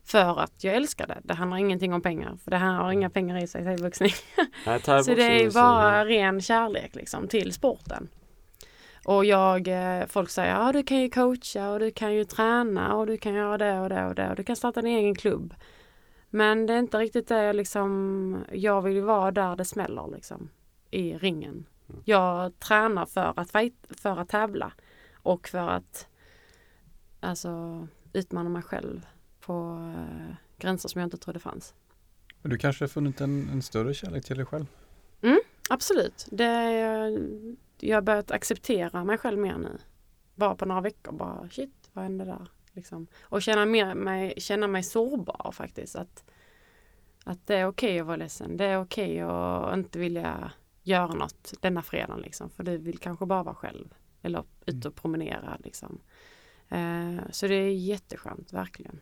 För 0.05 0.41
att 0.41 0.65
jag 0.65 0.75
älskar 0.75 1.07
det. 1.07 1.21
Det 1.23 1.35
handlar 1.35 1.57
ingenting 1.57 1.93
om 1.93 2.03
pengar. 2.03 2.37
För 2.45 2.51
det 2.51 2.57
här 2.57 2.73
har 2.73 2.93
inga 2.93 3.11
pengar 3.11 3.43
i 3.43 3.47
sig 3.47 3.65
thaiboxning. 3.65 4.11
Så 5.05 5.15
det 5.15 5.45
är 5.45 5.51
bara 5.51 6.05
ren 6.05 6.41
kärlek 6.41 6.95
liksom 6.95 7.29
till 7.29 7.53
sporten. 7.53 8.09
Och 9.05 9.25
jag, 9.25 9.69
eh, 9.69 10.07
folk 10.07 10.31
säger 10.31 10.55
ja 10.55 10.73
du 10.73 10.83
kan 10.83 11.01
ju 11.01 11.11
coacha 11.11 11.71
och 11.71 11.81
du 11.81 11.91
kan 11.91 12.15
ju 12.15 12.25
träna 12.25 12.95
och 12.97 13.07
du 13.07 13.17
kan 13.17 13.35
göra 13.35 13.59
det 13.59 13.81
och 13.81 13.89
det 13.89 14.07
och 14.07 14.15
det 14.15 14.31
och 14.31 14.37
du 14.37 14.45
kan 14.45 14.57
starta 14.57 14.81
en 14.81 14.87
egen 14.87 15.15
klubb. 15.15 15.55
Men 16.35 16.66
det 16.66 16.73
är 16.73 16.79
inte 16.79 16.99
riktigt 16.99 17.29
det 17.29 17.42
jag 17.42 17.57
liksom, 17.57 18.45
jag 18.53 18.83
vill 18.83 19.03
vara 19.03 19.31
där 19.31 19.57
det 19.57 19.64
smäller 19.64 20.09
liksom. 20.14 20.49
I 20.90 21.18
ringen. 21.18 21.66
Jag 22.05 22.59
tränar 22.59 23.07
för 23.07 23.40
att, 23.40 23.51
fight, 23.51 23.75
för 23.90 24.16
att 24.16 24.29
tävla 24.29 24.73
och 25.14 25.49
för 25.49 25.68
att 25.68 26.07
alltså 27.21 27.87
utmana 28.12 28.49
mig 28.49 28.62
själv 28.62 29.07
på 29.40 29.79
eh, 29.97 30.35
gränser 30.59 30.88
som 30.88 31.01
jag 31.01 31.07
inte 31.07 31.16
trodde 31.16 31.38
fanns. 31.38 31.75
Men 32.42 32.51
du 32.51 32.59
kanske 32.59 32.85
har 32.85 32.88
funnit 32.88 33.21
en, 33.21 33.49
en 33.49 33.62
större 33.62 33.95
kärlek 33.95 34.25
till 34.25 34.37
dig 34.37 34.47
själv? 34.47 34.66
Absolut. 35.71 36.27
Det 36.31 36.45
är, 36.45 37.18
jag 37.81 37.97
har 37.97 38.03
börjat 38.03 38.31
acceptera 38.31 39.05
mig 39.05 39.18
själv 39.18 39.38
mer 39.38 39.59
nu. 39.59 39.79
Bara 40.35 40.55
på 40.55 40.64
några 40.64 40.81
veckor. 40.81 41.12
Bara 41.12 41.49
shit, 41.49 41.90
vad 41.92 42.05
hände 42.05 42.25
där? 42.25 42.49
Liksom. 42.73 43.07
Och 43.23 43.43
känna, 43.43 43.65
mer, 43.65 43.95
mig, 43.95 44.35
känna 44.37 44.67
mig 44.67 44.83
sårbar 44.83 45.53
faktiskt. 45.53 45.97
Att, 45.97 46.25
att 47.25 47.47
det 47.47 47.57
är 47.57 47.67
okej 47.67 48.01
att 48.01 48.07
vara 48.07 48.17
ledsen. 48.17 48.57
Det 48.57 48.65
är 48.65 48.81
okej 48.81 49.21
att 49.21 49.75
inte 49.75 49.99
vilja 49.99 50.53
göra 50.83 51.15
något 51.15 51.53
denna 51.61 51.83
fredagen. 51.83 52.21
Liksom. 52.21 52.51
För 52.51 52.65
du 52.65 52.79
vill 52.79 52.99
kanske 52.99 53.27
bara 53.27 53.43
vara 53.43 53.55
själv. 53.55 53.95
Eller 54.23 54.45
ut 54.67 54.85
och 54.85 54.95
promenera. 54.95 55.57
Liksom. 55.65 56.01
Eh, 56.69 57.17
så 57.31 57.47
det 57.47 57.55
är 57.55 57.75
jätteskönt, 57.75 58.53
verkligen. 58.53 59.01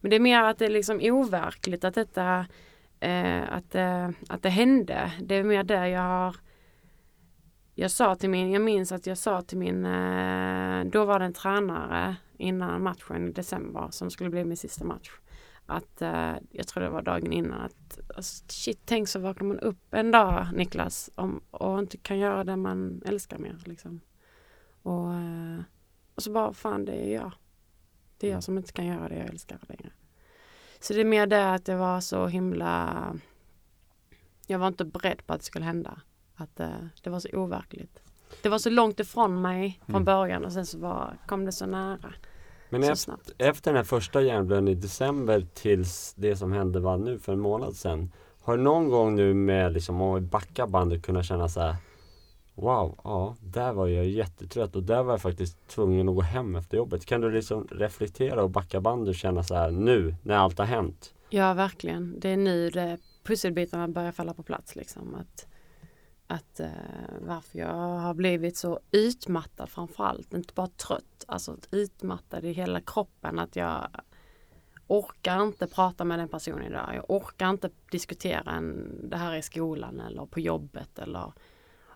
Men 0.00 0.10
det 0.10 0.16
är 0.16 0.20
mer 0.20 0.42
att 0.42 0.58
det 0.58 0.66
är 0.66 0.70
liksom 0.70 1.00
overkligt 1.02 1.84
att 1.84 1.94
detta 1.94 2.46
eh, 3.00 3.52
att, 3.52 3.74
eh, 3.74 4.10
att 4.28 4.42
det 4.42 4.50
hände. 4.50 5.12
Det 5.22 5.34
är 5.34 5.44
mer 5.44 5.64
det 5.64 5.88
jag 5.88 6.00
har 6.00 6.36
jag 7.80 7.90
sa 7.90 8.14
till 8.14 8.30
min, 8.30 8.52
jag 8.52 8.62
minns 8.62 8.92
att 8.92 9.06
jag 9.06 9.18
sa 9.18 9.42
till 9.42 9.58
min, 9.58 9.86
eh, 9.86 10.84
då 10.84 11.04
var 11.04 11.18
det 11.18 11.24
en 11.24 11.32
tränare 11.32 12.16
innan 12.40 12.82
matchen 12.82 13.28
i 13.28 13.32
december 13.32 13.88
som 13.90 14.10
skulle 14.10 14.30
bli 14.30 14.44
min 14.44 14.56
sista 14.56 14.84
match. 14.84 15.10
Att 15.66 16.02
eh, 16.02 16.34
jag 16.50 16.66
tror 16.66 16.82
det 16.82 16.90
var 16.90 17.02
dagen 17.02 17.32
innan 17.32 17.60
att 17.60 18.00
alltså, 18.16 18.44
shit 18.48 18.80
tänk 18.84 19.08
så 19.08 19.18
vaknar 19.18 19.48
man 19.48 19.58
upp 19.58 19.94
en 19.94 20.10
dag 20.10 20.46
Niklas 20.54 21.10
om, 21.14 21.40
och 21.50 21.78
inte 21.78 21.96
kan 21.96 22.18
göra 22.18 22.44
det 22.44 22.56
man 22.56 23.02
älskar 23.06 23.38
mer 23.38 23.58
liksom. 23.64 24.00
Och, 24.82 25.14
eh, 25.14 25.60
och 26.14 26.22
så 26.22 26.32
bara 26.32 26.52
fan 26.52 26.84
det 26.84 26.92
är 26.92 27.14
jag. 27.14 27.32
Det 28.18 28.28
är 28.28 28.32
jag 28.32 28.44
som 28.44 28.58
inte 28.58 28.72
kan 28.72 28.86
göra 28.86 29.08
det 29.08 29.16
jag 29.16 29.28
älskar 29.28 29.58
längre. 29.68 29.90
Så 30.80 30.92
det 30.92 31.00
är 31.00 31.04
mer 31.04 31.26
det 31.26 31.52
att 31.52 31.64
det 31.64 31.76
var 31.76 32.00
så 32.00 32.26
himla 32.26 33.14
jag 34.46 34.58
var 34.58 34.68
inte 34.68 34.84
beredd 34.84 35.26
på 35.26 35.32
att 35.32 35.40
det 35.40 35.46
skulle 35.46 35.64
hända. 35.64 36.00
Att 36.34 36.60
eh, 36.60 36.70
det 37.02 37.10
var 37.10 37.20
så 37.20 37.28
overkligt. 37.32 38.02
Det 38.42 38.48
var 38.48 38.58
så 38.58 38.70
långt 38.70 39.00
ifrån 39.00 39.42
mig 39.42 39.80
från 39.86 39.94
Mm. 39.94 40.04
början 40.04 40.44
och 40.44 40.52
sen 40.52 40.66
så 40.66 40.78
var, 40.78 41.18
kom 41.26 41.44
det 41.44 41.52
så 41.52 41.66
nära. 41.66 42.14
Men 42.70 42.82
så 42.82 42.92
efter, 42.92 42.94
snabbt. 42.94 43.32
efter 43.38 43.70
den 43.70 43.76
här 43.76 43.84
första 43.84 44.22
hjärnblödningen 44.22 44.78
i 44.78 44.80
december 44.80 45.46
tills 45.54 46.14
det 46.16 46.36
som 46.36 46.52
hände 46.52 46.80
var 46.80 46.96
nu 46.96 47.18
för 47.18 47.32
en 47.32 47.40
månad 47.40 47.76
sedan. 47.76 48.12
Har 48.42 48.56
du 48.56 48.62
någon 48.62 48.88
gång 48.88 49.16
nu 49.16 49.34
med 49.34 49.72
liksom 49.72 50.00
om 50.00 50.14
vi 50.14 50.20
backar 50.20 50.66
bandet 50.66 51.02
kunnat 51.02 51.26
känna 51.26 51.48
så 51.48 51.60
här 51.60 51.76
Wow, 52.54 52.98
ja, 53.04 53.36
där 53.40 53.72
var 53.72 53.86
jag 53.86 54.06
jättetrött 54.06 54.76
och 54.76 54.82
där 54.82 55.02
var 55.02 55.12
jag 55.12 55.22
faktiskt 55.22 55.68
tvungen 55.68 56.08
att 56.08 56.14
gå 56.14 56.20
hem 56.20 56.56
efter 56.56 56.76
jobbet. 56.76 57.06
Kan 57.06 57.20
du 57.20 57.30
liksom 57.30 57.68
reflektera 57.70 58.42
och 58.42 58.50
backa 58.50 58.80
bandet 58.80 59.08
och 59.08 59.14
känna 59.14 59.42
så 59.42 59.54
här 59.54 59.70
nu 59.70 60.14
när 60.22 60.36
allt 60.36 60.58
har 60.58 60.66
hänt? 60.66 61.14
Ja, 61.30 61.54
verkligen. 61.54 62.20
Det 62.20 62.28
är 62.28 62.36
nu 62.36 62.70
det 62.70 62.98
pusselbitarna 63.22 63.88
börjar 63.88 64.12
falla 64.12 64.34
på 64.34 64.42
plats. 64.42 64.76
Liksom. 64.76 65.14
Att, 65.14 65.46
att 66.30 66.60
eh, 66.60 66.70
varför 67.20 67.58
jag 67.58 67.98
har 67.98 68.14
blivit 68.14 68.56
så 68.56 68.80
utmattad 68.90 69.68
framförallt. 69.68 70.34
Inte 70.34 70.54
bara 70.54 70.66
trött, 70.66 71.24
alltså 71.28 71.56
utmattad 71.70 72.44
i 72.44 72.52
hela 72.52 72.80
kroppen. 72.80 73.38
Att 73.38 73.56
jag 73.56 73.88
orkar 74.86 75.42
inte 75.42 75.66
prata 75.66 76.04
med 76.04 76.18
den 76.18 76.28
personen 76.28 76.66
idag. 76.66 76.94
Jag 76.94 77.04
orkar 77.08 77.50
inte 77.50 77.70
diskutera 77.90 78.52
en, 78.52 78.96
det 79.10 79.16
här 79.16 79.36
i 79.36 79.42
skolan 79.42 80.00
eller 80.00 80.26
på 80.26 80.40
jobbet. 80.40 80.98
Eller, 80.98 81.32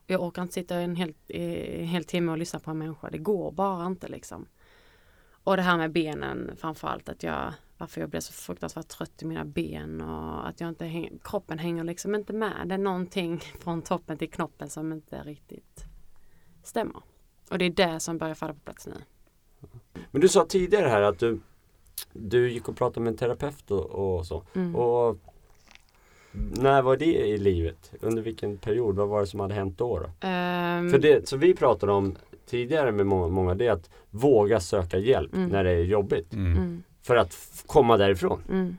jag 0.07 0.23
orkar 0.23 0.43
inte 0.43 0.55
sitta 0.55 0.75
en 0.77 0.97
hel, 0.97 1.15
en 1.29 1.87
hel 1.87 2.05
timme 2.05 2.33
och 2.33 2.39
lyssna 2.39 2.61
på 2.61 2.71
en 2.71 2.79
människa. 2.79 3.11
Det 3.11 3.19
går 3.19 3.53
bara 3.53 3.87
inte 3.87 4.09
liksom. 4.09 4.47
Och 5.45 5.57
det 5.57 5.63
här 5.63 5.77
med 5.77 5.93
benen 5.93 6.57
framförallt 6.57 7.09
att 7.09 7.23
jag 7.23 7.53
varför 7.79 8.01
jag 8.01 8.11
blir 8.11 8.21
så 8.21 8.33
fruktansvärt 8.33 8.89
trött 8.89 9.23
i 9.23 9.25
mina 9.25 9.45
ben 9.45 10.01
och 10.01 10.49
att 10.49 10.61
jag 10.61 10.69
inte 10.69 10.85
häng, 10.85 11.19
kroppen 11.25 11.59
hänger 11.59 11.85
liksom 11.85 12.15
inte 12.15 12.33
med. 12.33 12.69
Det 12.69 12.75
är 12.75 12.79
någonting 12.79 13.41
från 13.61 13.83
toppen 13.83 14.19
till 14.19 14.31
knoppen 14.31 14.71
som 14.71 14.93
inte 14.93 15.23
riktigt 15.23 15.85
stämmer. 16.63 17.03
Och 17.51 17.59
det 17.59 17.65
är 17.65 17.71
det 17.71 18.01
som 18.01 18.19
börjar 18.19 18.35
falla 18.35 18.53
på 18.55 18.61
plats 18.61 18.87
nu. 18.87 18.95
Men 20.11 20.21
du 20.21 20.29
sa 20.29 20.45
tidigare 20.45 20.89
här 20.89 21.01
att 21.01 21.19
du, 21.19 21.41
du 22.13 22.51
gick 22.51 22.69
och 22.69 22.77
pratade 22.77 23.05
med 23.05 23.11
en 23.11 23.17
terapeut 23.17 23.71
och, 23.71 24.17
och 24.17 24.27
så. 24.27 24.43
Mm. 24.55 24.77
Och 24.77 25.19
när 26.33 26.83
var 26.83 26.97
det 26.97 27.27
i 27.27 27.39
livet? 27.39 27.93
Under 28.01 28.23
vilken 28.23 28.59
period? 28.59 28.97
Vad 28.97 29.09
var 29.09 29.21
det 29.21 29.27
som 29.27 29.41
hade 29.41 29.55
hänt 29.55 29.79
då? 29.79 29.99
då? 29.99 30.29
Ehm, 30.29 30.91
För 30.91 30.99
det 30.99 31.29
som 31.29 31.39
vi 31.41 31.55
pratade 31.55 31.93
om 31.93 32.17
tidigare 32.47 32.93
med 32.93 33.07
många, 33.07 33.29
många 33.29 33.55
det 33.55 33.67
är 33.67 33.73
att 33.73 33.91
våga 34.11 34.61
söka 34.61 34.99
hjälp 34.99 35.35
Mm. 35.35 35.49
när 35.49 35.65
det 35.65 35.71
är 35.71 35.85
jobbigt. 35.85 36.33
Mm. 36.33 36.83
För 37.07 37.17
att 37.17 37.65
komma 37.67 37.97
därifrån. 37.97 38.43
Mm. 38.49 38.77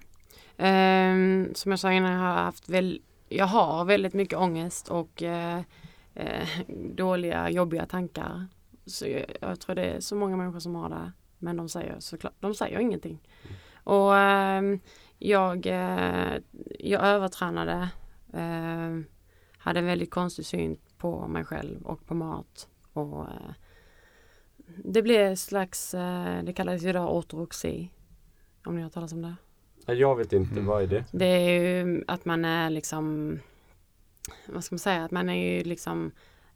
Eh, 0.57 1.53
som 1.53 1.71
jag 1.71 1.79
sa 1.79 1.91
innan, 1.91 2.11
jag 2.11 2.19
har 2.19 2.43
haft 2.43 2.69
väl, 2.69 3.01
jag 3.29 3.45
har 3.45 3.85
väldigt 3.85 4.13
mycket 4.13 4.39
ångest 4.39 4.87
och 4.87 5.23
eh, 5.23 5.61
eh, 6.13 6.47
dåliga, 6.95 7.49
jobbiga 7.49 7.85
tankar. 7.85 8.47
Så 8.85 9.07
jag, 9.07 9.25
jag 9.41 9.59
tror 9.59 9.75
det 9.75 9.83
är 9.83 9.99
så 9.99 10.15
många 10.15 10.35
människor 10.35 10.59
som 10.59 10.75
har 10.75 10.89
det. 10.89 11.11
Men 11.39 11.57
de 11.57 11.69
säger 11.69 11.99
såklart, 11.99 12.33
de 12.39 12.53
säger 12.53 12.79
ingenting. 12.79 13.19
Och 13.83 14.17
ehm, 14.17 14.79
jag, 15.17 15.65
eh, 15.67 16.33
jag 16.79 17.03
övertränade. 17.05 17.89
Eh, 18.33 18.99
hade 19.57 19.79
en 19.79 19.85
väldigt 19.85 20.11
konstig 20.11 20.45
syn 20.45 20.77
på 20.97 21.27
mig 21.27 21.45
själv 21.45 21.81
och 21.81 22.05
på 22.05 22.13
mat. 22.13 22.67
Och 22.93 23.21
eh, 23.21 23.51
det 24.83 25.01
blev 25.01 25.35
slags, 25.35 25.93
eh, 25.93 26.43
det 26.43 26.53
kallas 26.53 26.81
ju 26.81 26.89
idag 26.89 27.15
ortodoxi. 27.15 27.91
Om 28.65 28.75
ni 28.75 28.81
har 28.81 28.89
talat 28.89 29.11
om 29.13 29.21
det? 29.21 29.35
Jag 29.93 30.15
vet 30.15 30.33
inte, 30.33 30.51
Mm. 30.53 30.65
vad 30.65 30.83
är 30.83 30.87
det? 30.87 31.05
Det 31.11 31.25
är 31.25 31.83
ju 31.83 32.03
att 32.07 32.25
man 32.25 32.45
är 32.45 32.69
liksom, 32.69 33.39
vad 34.47 34.63
ska 34.63 34.73
man 34.75 34.79
säga, 34.79 35.03
att 35.03 35.11
man 35.11 35.29
är 35.29 35.57
ju 35.57 35.63
liksom 35.63 36.11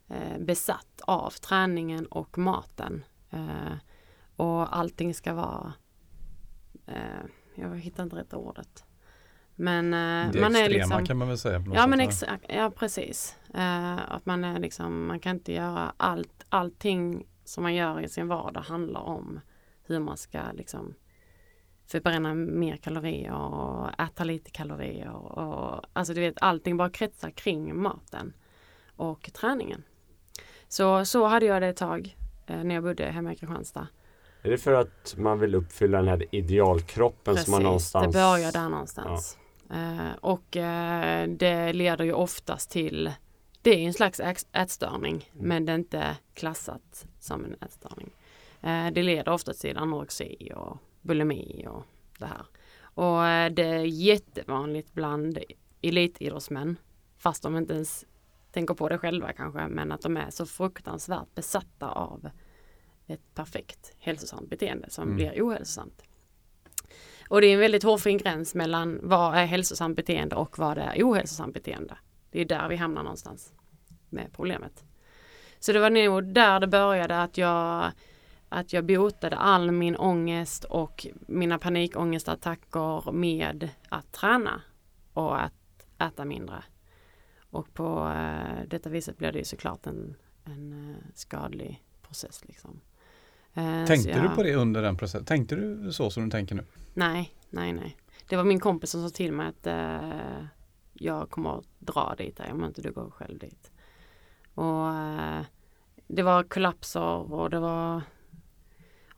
eh, 0.08 0.38
besatt 0.38 1.00
av 1.04 1.30
träningen 1.30 2.06
och 2.06 2.38
maten. 2.38 3.04
Eh, 3.30 3.72
och 4.36 4.76
allting 4.76 5.14
ska 5.14 5.34
vara, 5.34 5.72
eh, 6.86 6.94
jag 7.54 7.78
hittar 7.78 8.02
inte 8.02 8.16
rätt 8.16 8.34
ordet. 8.34 8.84
Men 9.54 9.94
eh, 9.94 10.32
Det 10.32 10.40
man 10.40 10.56
är 10.56 10.68
liksom, 10.68 11.06
kan 11.06 11.16
man 11.16 11.28
väl 11.28 11.38
säga. 11.38 11.58
på 11.60 11.64
något 11.66 11.74
Ja 11.74 11.80
sätt, 11.82 11.90
men 11.90 12.00
exakt, 12.00 12.44
ja 12.48 12.70
precis. 12.70 13.36
Eh, 13.54 14.12
att 14.12 14.26
man 14.26 14.44
är 14.44 14.58
liksom, 14.58 15.06
man 15.06 15.20
kan 15.20 15.36
inte 15.36 15.52
göra 15.52 15.92
allt, 15.96 16.46
allting 16.48 17.26
som 17.44 17.62
man 17.62 17.74
gör 17.74 18.00
i 18.00 18.08
sin 18.08 18.28
vardag 18.28 18.60
handlar 18.60 19.00
om 19.00 19.40
hur 19.84 19.98
man 19.98 20.16
ska 20.16 20.40
liksom 20.52 20.94
förbränna 21.90 22.34
mer 22.34 22.76
kalorier 22.76 23.32
och 23.32 24.00
äta 24.00 24.24
lite 24.24 24.50
kalorier 24.50 25.10
och 25.10 25.84
alltså 25.92 26.14
du 26.14 26.20
vet 26.20 26.34
allting 26.40 26.76
bara 26.76 26.90
kretsar 26.90 27.30
kring 27.30 27.82
maten 27.82 28.32
och 28.96 29.30
träningen. 29.32 29.82
Så, 30.68 31.04
så 31.04 31.26
hade 31.26 31.46
jag 31.46 31.62
det 31.62 31.68
ett 31.68 31.76
tag 31.76 32.16
eh, 32.46 32.64
när 32.64 32.74
jag 32.74 32.84
bodde 32.84 33.04
hemma 33.04 33.32
i 33.32 33.36
Kristianstad. 33.36 33.86
Är 34.42 34.50
det 34.50 34.58
för 34.58 34.72
att 34.72 35.14
man 35.18 35.38
vill 35.38 35.54
uppfylla 35.54 35.98
den 35.98 36.08
här 36.08 36.34
idealkroppen 36.34 37.36
som 37.36 37.50
man 37.50 37.62
någonstans... 37.62 38.06
det 38.06 38.12
börjar 38.12 38.52
där 38.52 38.68
någonstans. 38.68 39.38
Eh, 39.70 40.14
och 40.20 40.56
eh, 40.56 41.28
det 41.28 41.72
leder 41.72 42.04
ju 42.04 42.12
oftast 42.12 42.70
till, 42.70 43.12
det 43.62 43.70
är 43.70 43.86
en 43.86 43.94
slags 43.94 44.20
ät- 44.20 44.48
ätstörning 44.52 45.30
Mm. 45.34 45.48
men 45.48 45.64
det 45.66 45.72
är 45.72 45.76
inte 45.76 46.16
klassat 46.34 47.06
som 47.20 47.44
en 47.44 47.56
ätstörning. 47.60 48.10
Eh, 48.60 48.86
det 48.92 49.02
leder 49.02 49.32
ofta 49.32 49.52
till 49.52 49.76
anorexi 49.76 50.52
och 50.56 50.76
bulimi 51.02 51.66
och 51.68 51.82
det 52.18 52.26
här. 52.26 52.46
Och 52.82 53.26
eh, 53.26 53.52
det 53.52 53.64
är 53.64 53.84
jättevanligt 53.84 54.92
bland 54.92 55.38
elitidrottsmän 55.82 56.76
fast 57.16 57.42
de 57.42 57.56
inte 57.56 57.74
ens 57.74 58.06
tänker 58.52 58.74
på 58.74 58.88
det 58.88 58.98
själva 58.98 59.32
kanske 59.32 59.66
men 59.68 59.92
att 59.92 60.02
de 60.02 60.16
är 60.16 60.30
så 60.30 60.46
fruktansvärt 60.46 61.34
besatta 61.34 61.88
av 61.88 62.30
ett 63.06 63.34
perfekt 63.34 63.94
hälsosamt 63.98 64.50
beteende 64.50 64.90
som 64.90 65.04
Mm. 65.04 65.16
blir 65.16 65.42
ohälsosamt. 65.42 66.02
Och 67.28 67.40
det 67.40 67.46
är 67.46 67.54
en 67.54 67.60
väldigt 67.60 67.82
hårfin 67.82 68.18
gräns 68.18 68.54
mellan 68.54 69.00
vad 69.02 69.34
är 69.34 69.46
hälsosamt 69.46 69.96
beteende 69.96 70.36
och 70.36 70.58
vad 70.58 70.78
är 70.78 71.02
ohälsosamt 71.02 71.54
beteende. 71.54 71.98
Det 72.30 72.40
är 72.40 72.44
där 72.44 72.68
vi 72.68 72.76
hamnar 72.76 73.02
någonstans 73.02 73.52
med 74.08 74.32
problemet. 74.32 74.84
Så 75.58 75.72
det 75.72 75.80
var 75.80 75.90
nog 75.90 76.24
där 76.34 76.60
det 76.60 76.66
började 76.66 77.22
att 77.22 77.38
jag 77.38 77.92
att 78.52 78.72
jag 78.72 78.84
botade 78.86 79.36
all 79.36 79.70
min 79.70 79.96
ångest 79.96 80.64
och 80.64 81.06
mina 81.26 81.58
panikångestattacker 81.58 83.12
med 83.12 83.68
att 83.88 84.12
träna 84.12 84.62
och 85.12 85.42
att 85.42 85.86
äta 85.98 86.24
mindre. 86.24 86.64
Och 87.50 87.74
på 87.74 88.08
eh, 88.16 88.68
detta 88.68 88.90
viset 88.90 89.18
blev 89.18 89.32
det 89.32 89.38
ju 89.38 89.44
såklart 89.44 89.86
en, 89.86 90.14
en 90.44 90.90
eh, 90.90 90.96
skadlig 91.14 91.84
process. 92.02 92.44
Liksom. 92.48 92.80
Eh, 93.54 93.84
Tänkte 93.86 94.12
du 94.12 94.18
jag- 94.26 94.34
på 94.34 94.42
det 94.42 94.54
under 94.54 94.82
den 94.82 94.96
processen? 94.96 95.24
Tänkte 95.24 95.56
du 95.56 95.92
så 95.92 96.10
som 96.10 96.24
du 96.24 96.30
tänker 96.30 96.54
nu? 96.54 96.64
Nej, 96.94 97.34
nej, 97.50 97.72
nej. 97.72 97.96
Det 98.28 98.36
var 98.36 98.44
min 98.44 98.60
kompis 98.60 98.90
som 98.90 99.02
sa 99.08 99.14
till 99.16 99.32
mig 99.32 99.46
att 99.48 99.66
eh, 99.66 100.44
jag 100.92 101.30
kommer 101.30 101.58
att 101.58 101.64
dra 101.78 102.14
dit 102.18 102.36
där, 102.36 102.52
om 102.52 102.64
inte 102.64 102.82
du 102.82 102.92
går 102.92 103.10
själv 103.10 103.38
dit. 103.38 103.70
Och 104.54 104.88
eh, 104.94 105.40
det 106.06 106.22
var 106.22 106.42
kollapser 106.42 107.32
och 107.32 107.50
det 107.50 107.60
var 107.60 108.02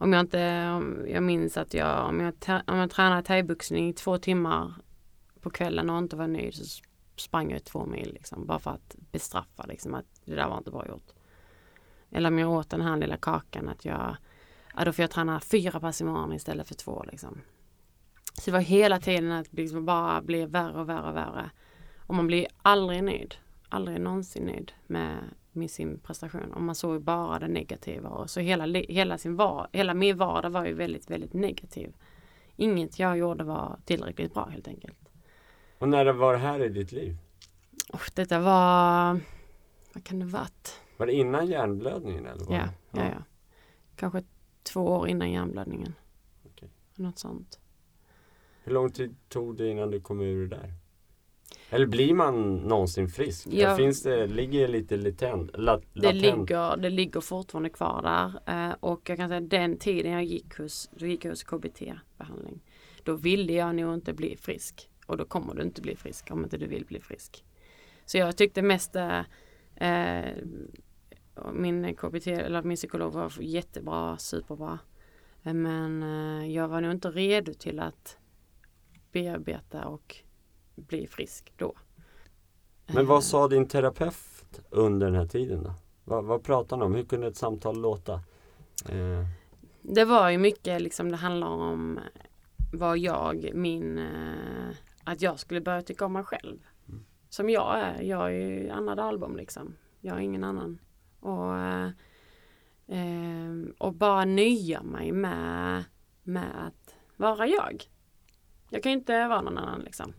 om 0.02 0.12
jag 0.12 0.20
inte, 0.20 0.68
om 0.68 1.06
jag 1.08 1.22
minns 1.22 1.56
att 1.56 1.74
jag, 1.74 2.08
om 2.08 2.20
jag, 2.20 2.34
om 2.66 2.76
jag 2.76 2.90
tränade 2.90 3.22
thaiboxning 3.22 3.88
i 3.88 3.92
två 3.92 4.18
timmar 4.18 4.74
på 5.40 5.50
kvällen 5.50 5.90
och 5.90 5.98
inte 5.98 6.16
var 6.16 6.26
nöjd 6.26 6.54
så 6.54 6.82
sprang 7.16 7.50
jag 7.50 7.64
två 7.64 7.86
mil 7.86 8.12
liksom, 8.12 8.46
bara 8.46 8.58
för 8.58 8.70
att 8.70 8.96
bestraffa 9.10 9.66
liksom 9.66 9.94
att 9.94 10.06
det 10.24 10.34
där 10.34 10.48
var 10.48 10.58
inte 10.58 10.70
bra 10.70 10.88
gjort. 10.88 11.12
Eller 12.10 12.28
om 12.28 12.38
jag 12.38 12.50
åt 12.50 12.70
den 12.70 12.80
här 12.80 12.96
lilla 12.96 13.16
kakan 13.16 13.68
att 13.68 13.84
jag, 13.84 14.16
ja 14.76 14.84
då 14.84 14.92
får 14.92 15.02
jag 15.02 15.10
träna 15.10 15.40
fyra 15.40 15.80
pass 15.80 16.00
i 16.00 16.04
morgon 16.04 16.32
istället 16.32 16.68
för 16.68 16.74
två 16.74 17.04
liksom. 17.10 17.40
Så 18.34 18.42
det 18.44 18.52
var 18.52 18.60
hela 18.60 19.00
tiden 19.00 19.32
att 19.32 19.46
det 19.50 19.62
liksom 19.62 19.84
bara 19.84 20.22
blev 20.22 20.48
värre 20.48 20.80
och 20.80 20.88
värre 20.88 21.08
och 21.08 21.16
värre. 21.16 21.50
Och 22.06 22.14
man 22.14 22.26
blir 22.26 22.46
aldrig 22.62 23.04
nöjd. 23.04 23.34
Aldrig 23.68 24.00
någonsin 24.00 24.46
nöjd 24.46 24.72
med, 24.86 25.18
med 25.52 25.70
sin 25.70 25.98
prestation. 25.98 26.52
Och 26.52 26.62
man 26.62 26.74
såg 26.74 27.02
bara 27.02 27.38
det 27.38 27.48
negativa. 27.48 28.08
Och 28.08 28.30
så 28.30 28.40
hela, 28.40 28.66
hela, 28.88 29.18
sin 29.18 29.36
var, 29.36 29.68
hela 29.72 29.94
min 29.94 30.16
vardag 30.16 30.50
var 30.50 30.64
ju 30.66 30.74
väldigt, 30.74 31.10
väldigt 31.10 31.32
negativ. 31.32 31.94
Inget 32.56 32.98
jag 32.98 33.18
gjorde 33.18 33.44
var 33.44 33.78
tillräckligt 33.84 34.34
bra 34.34 34.44
helt 34.44 34.68
enkelt. 34.68 34.98
Och 35.78 35.88
när 35.88 36.12
var 36.12 36.32
det 36.32 36.38
här 36.38 36.62
i 36.64 36.68
ditt 36.68 36.92
liv? 36.92 37.16
Och 37.92 38.10
detta 38.14 38.38
var, 38.40 39.20
vad 39.94 40.04
kan 40.04 40.18
det 40.18 40.26
varit? 40.26 40.80
Var 40.96 41.06
det 41.06 41.12
innan 41.12 41.46
hjärnblödningen 41.46 42.26
eller? 42.26 42.44
Var 42.44 42.54
Ja, 42.56 42.68
det? 42.90 43.00
ja, 43.00 43.04
ja. 43.08 43.22
Kanske 43.96 44.22
två 44.62 44.80
år 44.80 45.08
innan 45.08 45.32
hjärnblödningen. 45.32 45.94
Okej. 46.46 46.70
Något 46.94 47.18
sånt. 47.18 47.60
Hur 48.64 48.72
lång 48.72 48.90
tid 48.90 49.16
tog 49.28 49.56
det 49.56 49.68
innan 49.68 49.90
du 49.90 50.00
kom 50.00 50.20
ur 50.20 50.48
det 50.48 50.56
där? 50.56 50.74
Eller 51.70 51.86
blir 51.86 52.14
man 52.14 52.54
någonsin 52.56 53.08
frisk? 53.08 53.46
Ja. 53.50 53.66
Eller 53.66 53.76
Finns 53.76 54.02
det, 54.02 54.26
ligger 54.26 54.60
det 54.60 54.68
lite 54.68 54.96
latent? 54.96 55.50
La, 55.58 55.76
Det 55.76 55.82
latent? 56.12 56.22
ligger, 56.22 56.76
det 56.76 56.90
ligger 56.90 57.20
fortfarande 57.20 57.70
kvar 57.70 58.02
där 58.02 58.54
eh, 58.68 58.74
och 58.80 59.08
jag 59.10 59.18
kan 59.18 59.28
säga 59.28 59.40
den 59.40 59.78
tiden 59.78 60.12
jag 60.12 60.24
gick 60.24 60.58
hos, 60.58 60.90
då 60.96 61.06
gick 61.06 61.24
jag 61.24 61.30
hos 61.30 61.44
KBT-behandling. 61.44 62.60
Då 63.02 63.14
ville 63.16 63.52
jag 63.52 63.74
nog 63.76 63.94
inte 63.94 64.12
bli 64.12 64.36
frisk 64.36 64.88
och 65.06 65.16
då 65.16 65.24
kommer 65.24 65.54
du 65.54 65.62
inte 65.62 65.82
bli 65.82 65.96
frisk 65.96 66.30
om 66.30 66.44
inte 66.44 66.56
du 66.58 66.66
vill 66.66 66.84
bli 66.84 67.00
frisk. 67.00 67.44
Så 68.04 68.18
jag 68.18 68.36
tyckte 68.36 68.62
mest 68.62 68.96
eh, 68.96 69.18
eh, 69.76 70.34
min 71.52 71.94
KBT 71.96 72.26
eller 72.26 72.62
min 72.62 72.76
psykolog 72.76 73.12
var 73.12 73.32
jättebra, 73.40 74.18
superbra. 74.18 74.78
Eh, 75.42 75.54
Men 75.54 76.02
jag 76.52 76.68
var 76.68 76.80
nog 76.80 76.92
inte 76.92 77.10
redo 77.10 77.52
till 77.54 77.80
att 77.80 78.16
bearbeta 79.12 79.84
och 79.88 80.16
bli 80.74 81.06
frisk 81.06 81.52
då. 81.56 81.74
Men 82.86 82.96
Eh, 82.96 83.04
vad 83.04 83.24
sa 83.24 83.48
din 83.48 83.68
terapeut 83.68 84.60
under 84.70 85.06
den 85.06 85.14
här 85.14 85.26
tiden 85.26 85.62
då? 85.62 85.74
Vad, 86.04 86.24
vad 86.24 86.42
pratade 86.44 86.82
han 86.82 86.86
om? 86.92 86.94
Hur 86.96 87.04
kunde 87.04 87.26
ett 87.26 87.36
samtal 87.36 87.80
låta? 87.80 88.12
Eh, 88.88 89.26
Det 89.82 90.04
var 90.04 90.30
ju 90.30 90.38
mycket 90.38 90.82
liksom 90.82 91.10
det 91.10 91.16
handlar 91.16 91.46
om 91.48 92.00
vad 92.72 92.98
jag, 92.98 93.50
min, 93.54 93.98
eh, 93.98 94.74
att 95.04 95.22
jag 95.22 95.38
skulle 95.38 95.60
börja 95.60 95.82
tycka 95.82 96.04
om 96.06 96.12
mig 96.12 96.24
själv. 96.24 96.58
Mm. 96.88 97.04
Som 97.28 97.50
jag 97.50 97.78
är. 97.80 98.02
Jag 98.02 98.26
är 98.26 98.30
ju 98.30 98.70
Anna 98.70 98.94
Dahlbom 98.94 99.36
liksom. 99.36 99.74
Jag 100.00 100.16
är 100.16 100.20
ingen 100.20 100.44
annan. 100.44 100.78
Och, 101.20 101.58
eh, 101.58 101.90
eh, 102.86 103.68
och 103.78 103.94
bara 103.94 104.24
nöja 104.24 104.82
mig 104.82 105.12
med, 105.12 105.84
med 106.22 106.66
att 106.66 106.94
vara 107.16 107.46
jag. 107.46 107.84
Jag 108.70 108.82
kan 108.82 108.92
inte 108.92 109.28
vara 109.28 109.40
någon 109.40 109.58
annan 109.58 109.80
liksom. 109.80 110.12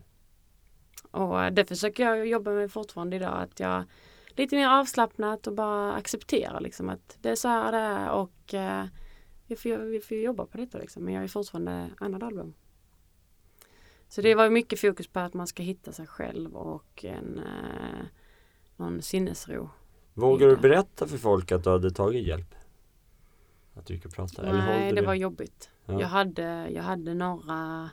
Och 1.14 1.52
det 1.52 1.64
försöker 1.64 2.02
jag 2.04 2.26
jobba 2.26 2.50
med 2.50 2.72
fortfarande 2.72 3.16
idag. 3.16 3.42
Att 3.42 3.60
jag 3.60 3.84
lite 4.28 4.56
mer 4.56 4.68
avslappnat 4.68 5.46
och 5.46 5.54
bara 5.54 5.92
acceptera 5.92 6.60
liksom 6.60 6.88
att 6.88 7.18
det 7.20 7.30
är 7.30 7.36
så 7.36 7.48
här 7.48 7.72
det 7.72 7.78
är 7.78 8.10
och 8.10 8.54
eh, 8.54 8.84
vi 9.46 9.56
får, 9.56 9.76
vi 9.78 10.00
får 10.00 10.16
jobba 10.16 10.46
på 10.46 10.56
detta 10.56 10.78
liksom. 10.78 11.04
Men 11.04 11.14
jag 11.14 11.24
är 11.24 11.28
fortfarande 11.28 11.90
Anna 12.00 12.18
Dahlbom. 12.18 12.54
Så 14.08 14.22
det 14.22 14.34
var 14.34 14.50
mycket 14.50 14.80
fokus 14.80 15.06
på 15.06 15.20
att 15.20 15.34
man 15.34 15.46
ska 15.46 15.62
hitta 15.62 15.92
sig 15.92 16.06
själv 16.06 16.56
och 16.56 17.04
en 17.04 17.38
eh, 17.38 18.06
någon 18.76 19.02
sinnesro. 19.02 19.70
Vågar 20.14 20.48
du 20.48 20.56
berätta 20.56 21.06
för 21.06 21.18
folk 21.18 21.52
att 21.52 21.64
du 21.64 21.70
hade 21.70 21.90
tagit 21.90 22.26
hjälp? 22.26 22.54
Att 23.74 23.86
du 23.86 23.94
gick 23.94 24.06
och 24.06 24.12
pratade? 24.12 24.52
Nej, 24.52 24.92
det 24.92 25.00
du? 25.00 25.06
var 25.06 25.14
jobbigt. 25.14 25.70
Ja. 25.86 26.00
Jag, 26.00 26.08
hade, 26.08 26.68
jag 26.70 26.82
hade 26.82 27.14
några, 27.14 27.90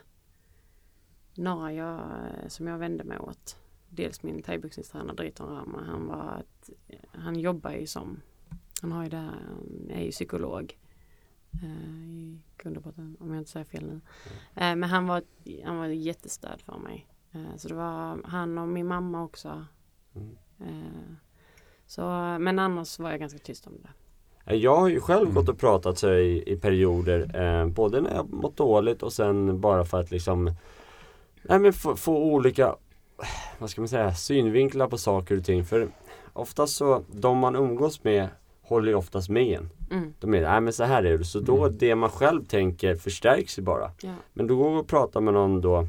några 1.34 1.72
jag, 1.72 2.00
som 2.48 2.66
jag 2.66 2.78
vände 2.78 3.04
mig 3.04 3.18
åt. 3.18 3.56
Dels 3.88 4.22
min 4.22 4.42
thaiboxningstränare 4.42 5.16
Driton 5.16 5.48
Rama. 5.56 5.82
Han, 5.86 6.06
var 6.06 6.40
ett, 6.40 6.70
han 7.12 7.40
jobbar 7.40 7.70
ju 7.70 7.86
som, 7.86 8.20
han 8.82 8.92
har 8.92 9.02
ju 9.02 9.08
det 9.08 9.16
här, 9.16 9.36
är 9.90 10.04
ju 10.04 10.10
psykolog. 10.10 10.78
eh, 11.62 11.68
I 12.18 12.38
grund 12.58 12.76
och 12.76 12.82
botten, 12.82 13.16
om 13.20 13.28
jag 13.30 13.38
inte 13.38 13.50
säger 13.50 13.64
fel 13.64 13.84
nu. 13.86 14.00
Eh, 14.54 14.76
men 14.76 14.82
han 14.84 15.06
var, 15.06 15.22
han 15.64 15.76
var 15.78 15.86
jättestöd 15.86 16.60
för 16.60 16.78
mig. 16.78 17.06
Eh, 17.32 17.56
så 17.56 17.68
det 17.68 17.74
var 17.74 18.20
han 18.24 18.58
och 18.58 18.68
min 18.68 18.86
mamma 18.86 19.22
också. 19.24 19.64
Mm. 20.14 20.36
Eh, 20.60 21.14
så, 21.86 22.02
men 22.40 22.58
annars 22.58 22.98
var 22.98 23.10
jag 23.10 23.20
ganska 23.20 23.38
tyst 23.38 23.66
om 23.66 23.72
det. 23.82 23.88
Eh, 24.52 24.56
Jag 24.58 24.76
har 24.76 24.88
ju 24.88 25.00
själv 25.00 25.22
Mm. 25.22 25.34
gått 25.34 25.48
och 25.48 25.58
pratat 25.58 25.98
så 25.98 26.12
i, 26.14 26.52
i 26.52 26.56
perioder, 26.56 27.36
eh, 27.42 27.66
både 27.68 28.00
när 28.00 28.14
jag 28.14 28.32
mått 28.32 28.56
dåligt 28.56 29.02
och 29.02 29.12
sen 29.12 29.60
bara 29.60 29.84
för 29.84 30.00
att 30.00 30.10
liksom 30.10 30.54
Nej 31.42 31.58
men 31.58 31.72
få, 31.72 31.96
få 31.96 32.16
olika, 32.18 32.74
vad 33.58 33.70
ska 33.70 33.80
man 33.80 33.88
säga, 33.88 34.14
synvinklar 34.14 34.88
på 34.88 34.98
saker 34.98 35.38
och 35.38 35.44
ting. 35.44 35.64
För 35.64 35.88
oftast 36.32 36.76
så, 36.76 37.02
de 37.12 37.38
man 37.38 37.56
umgås 37.56 38.04
med 38.04 38.28
håller 38.62 38.88
ju 38.88 38.94
oftast 38.94 39.28
med 39.28 39.58
en. 39.58 39.70
Mm, 39.90 40.14
De 40.20 40.34
är, 40.34 40.42
nej 40.42 40.60
men 40.60 40.72
så 40.72 40.84
här 40.84 41.02
är 41.04 41.18
det. 41.18 41.24
Så 41.24 41.40
då 41.40 41.64
Mm. 41.64 41.78
det 41.78 41.94
man 41.94 42.10
själv 42.10 42.44
tänker 42.44 42.96
förstärks 42.96 43.58
ju 43.58 43.62
bara. 43.62 43.90
ja. 44.02 44.14
Men 44.32 44.46
då 44.46 44.56
går 44.56 44.70
och 44.78 44.86
pratar 44.86 45.20
med 45.20 45.34
någon 45.34 45.60
då 45.60 45.86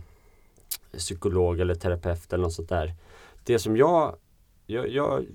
psykolog 0.98 1.60
eller 1.60 1.76
terapeut 1.76 2.34
eller 2.34 2.44
något 2.44 2.54
sånt 2.54 2.70
där. 2.70 2.94
Det 3.44 3.60
som 3.60 3.78
jag, 3.78 4.16
jag, 4.66 4.90
jag 4.90 5.26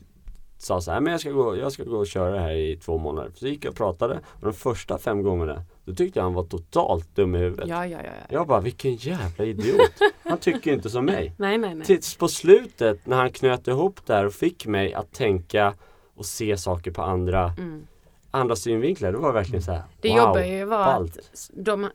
sa 0.58 0.80
så 0.80 0.90
här, 0.90 1.00
men 1.00 1.10
jag 1.12 1.20
ska, 1.20 1.30
gå, 1.30 1.56
jag 1.56 1.72
ska 1.72 1.84
gå 1.84 1.96
och 1.96 2.06
köra 2.06 2.30
det 2.30 2.40
här 2.40 2.52
i 2.52 2.76
två 2.76 2.98
månader. 2.98 3.30
Så 3.34 3.46
gick 3.46 3.64
jag 3.64 3.70
och 3.70 3.76
pratade 3.76 4.14
och 4.26 4.40
de 4.44 4.52
första 4.52 4.98
fem 4.98 5.22
gångerna 5.22 5.62
då 5.88 5.94
tyckte 5.94 6.18
jag 6.18 6.24
han 6.24 6.34
var 6.34 6.44
totalt 6.44 7.16
dum 7.16 7.34
i 7.34 7.38
huvudet. 7.38 7.68
Ja, 7.68 7.86
ja, 7.86 7.98
ja, 8.04 8.10
ja. 8.20 8.26
Jag 8.28 8.46
bara, 8.46 8.60
vilken 8.60 8.94
jävla 8.94 9.44
idiot. 9.44 9.90
Han 10.22 10.38
tycker 10.38 10.72
inte 10.72 10.90
som 10.90 11.04
mig. 11.04 11.34
Nej, 11.38 11.58
nej, 11.58 11.74
nej. 11.74 11.86
Tills 11.86 12.16
på 12.16 12.28
slutet 12.28 13.06
när 13.06 13.16
han 13.16 13.32
knöt 13.32 13.68
ihop 13.68 14.06
där 14.06 14.26
och 14.26 14.32
fick 14.32 14.66
mig 14.66 14.94
att 14.94 15.12
tänka 15.12 15.74
och 16.14 16.26
se 16.26 16.56
saker 16.56 16.90
på 16.90 17.02
andra, 17.02 17.52
Mm. 17.58 17.86
andra 18.30 18.56
synvinklar. 18.56 19.12
Det 19.12 19.18
var 19.18 19.32
verkligen 19.32 19.62
så 19.62 19.72
här, 19.72 19.82
Det 20.00 20.08
wow. 20.08 20.18
jobbar 20.18 20.40
ju 20.40 20.64
var 20.64 20.84
ballt. 20.84 21.16
att 21.18 21.50
de, 21.52 21.90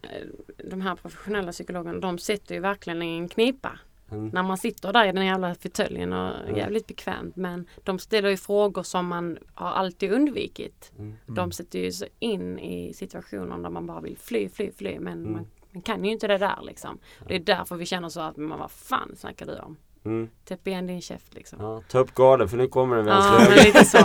de 0.70 0.82
här 0.82 0.96
professionella 0.96 1.52
psykologerna 1.52 2.00
de 2.00 2.18
sätter 2.18 2.56
ju 2.56 2.62
verkligen 2.62 3.02
i 3.02 3.18
en 3.18 3.30
knipa. 3.30 3.72
Mm. 4.14 4.28
När 4.34 4.44
man 4.44 4.58
sitter 4.58 4.94
där 4.94 5.06
i 5.08 5.12
den 5.12 5.26
jävla 5.26 5.56
fåtöljen 5.56 6.14
och 6.14 6.36
Mm. 6.44 6.56
jävligt 6.58 6.88
bekvämt 6.88 7.36
men 7.36 7.66
de 7.84 8.00
ställer 8.00 8.30
ju 8.30 8.38
frågor 8.38 8.84
som 8.84 9.08
man 9.08 9.38
har 9.54 9.70
alltid 9.72 10.12
undvikit. 10.12 10.92
Mm. 10.98 11.14
De 11.28 11.52
sätter 11.52 11.80
ju 11.80 11.92
sig 11.92 12.10
in 12.20 12.60
i 12.60 12.94
situationer 12.94 13.58
där 13.58 13.70
man 13.70 13.86
bara 13.88 14.02
vill 14.02 14.18
fly, 14.18 14.50
fly, 14.50 14.72
fly 14.78 15.00
men 15.00 15.14
Mm. 15.14 15.32
man, 15.32 15.46
man 15.72 15.82
kan 15.82 16.06
ju 16.06 16.12
inte 16.12 16.28
det 16.28 16.38
där 16.38 16.60
liksom. 16.64 17.00
Det 17.28 17.36
är 17.36 17.40
därför 17.40 17.76
vi 17.76 17.86
känner 17.86 18.10
så 18.10 18.22
att 18.22 18.38
man 18.38 18.60
vad 18.60 18.72
fan 18.72 19.16
snackar 19.18 19.46
du 19.46 19.56
om? 19.60 19.78
Mm. 20.06 20.30
Täpp 20.46 20.68
igen 20.68 20.88
din 20.88 21.02
käft 21.02 21.34
liksom. 21.34 21.60
Ja, 21.62 21.82
ta 21.90 22.00
upp 22.00 22.16
garden 22.16 22.50
för 22.50 22.58
nu 22.58 22.68
kommer 22.68 22.98
en 22.98 23.08
Ja, 23.08 23.14
vänster 23.14 23.38
men 23.40 23.48
höger. 23.48 23.66
lite 23.66 23.86
så. 23.86 23.98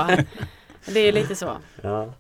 Det 0.93 1.01
är 1.09 1.13
lite 1.13 1.35
så. 1.35 1.57
Ja. 1.83 2.13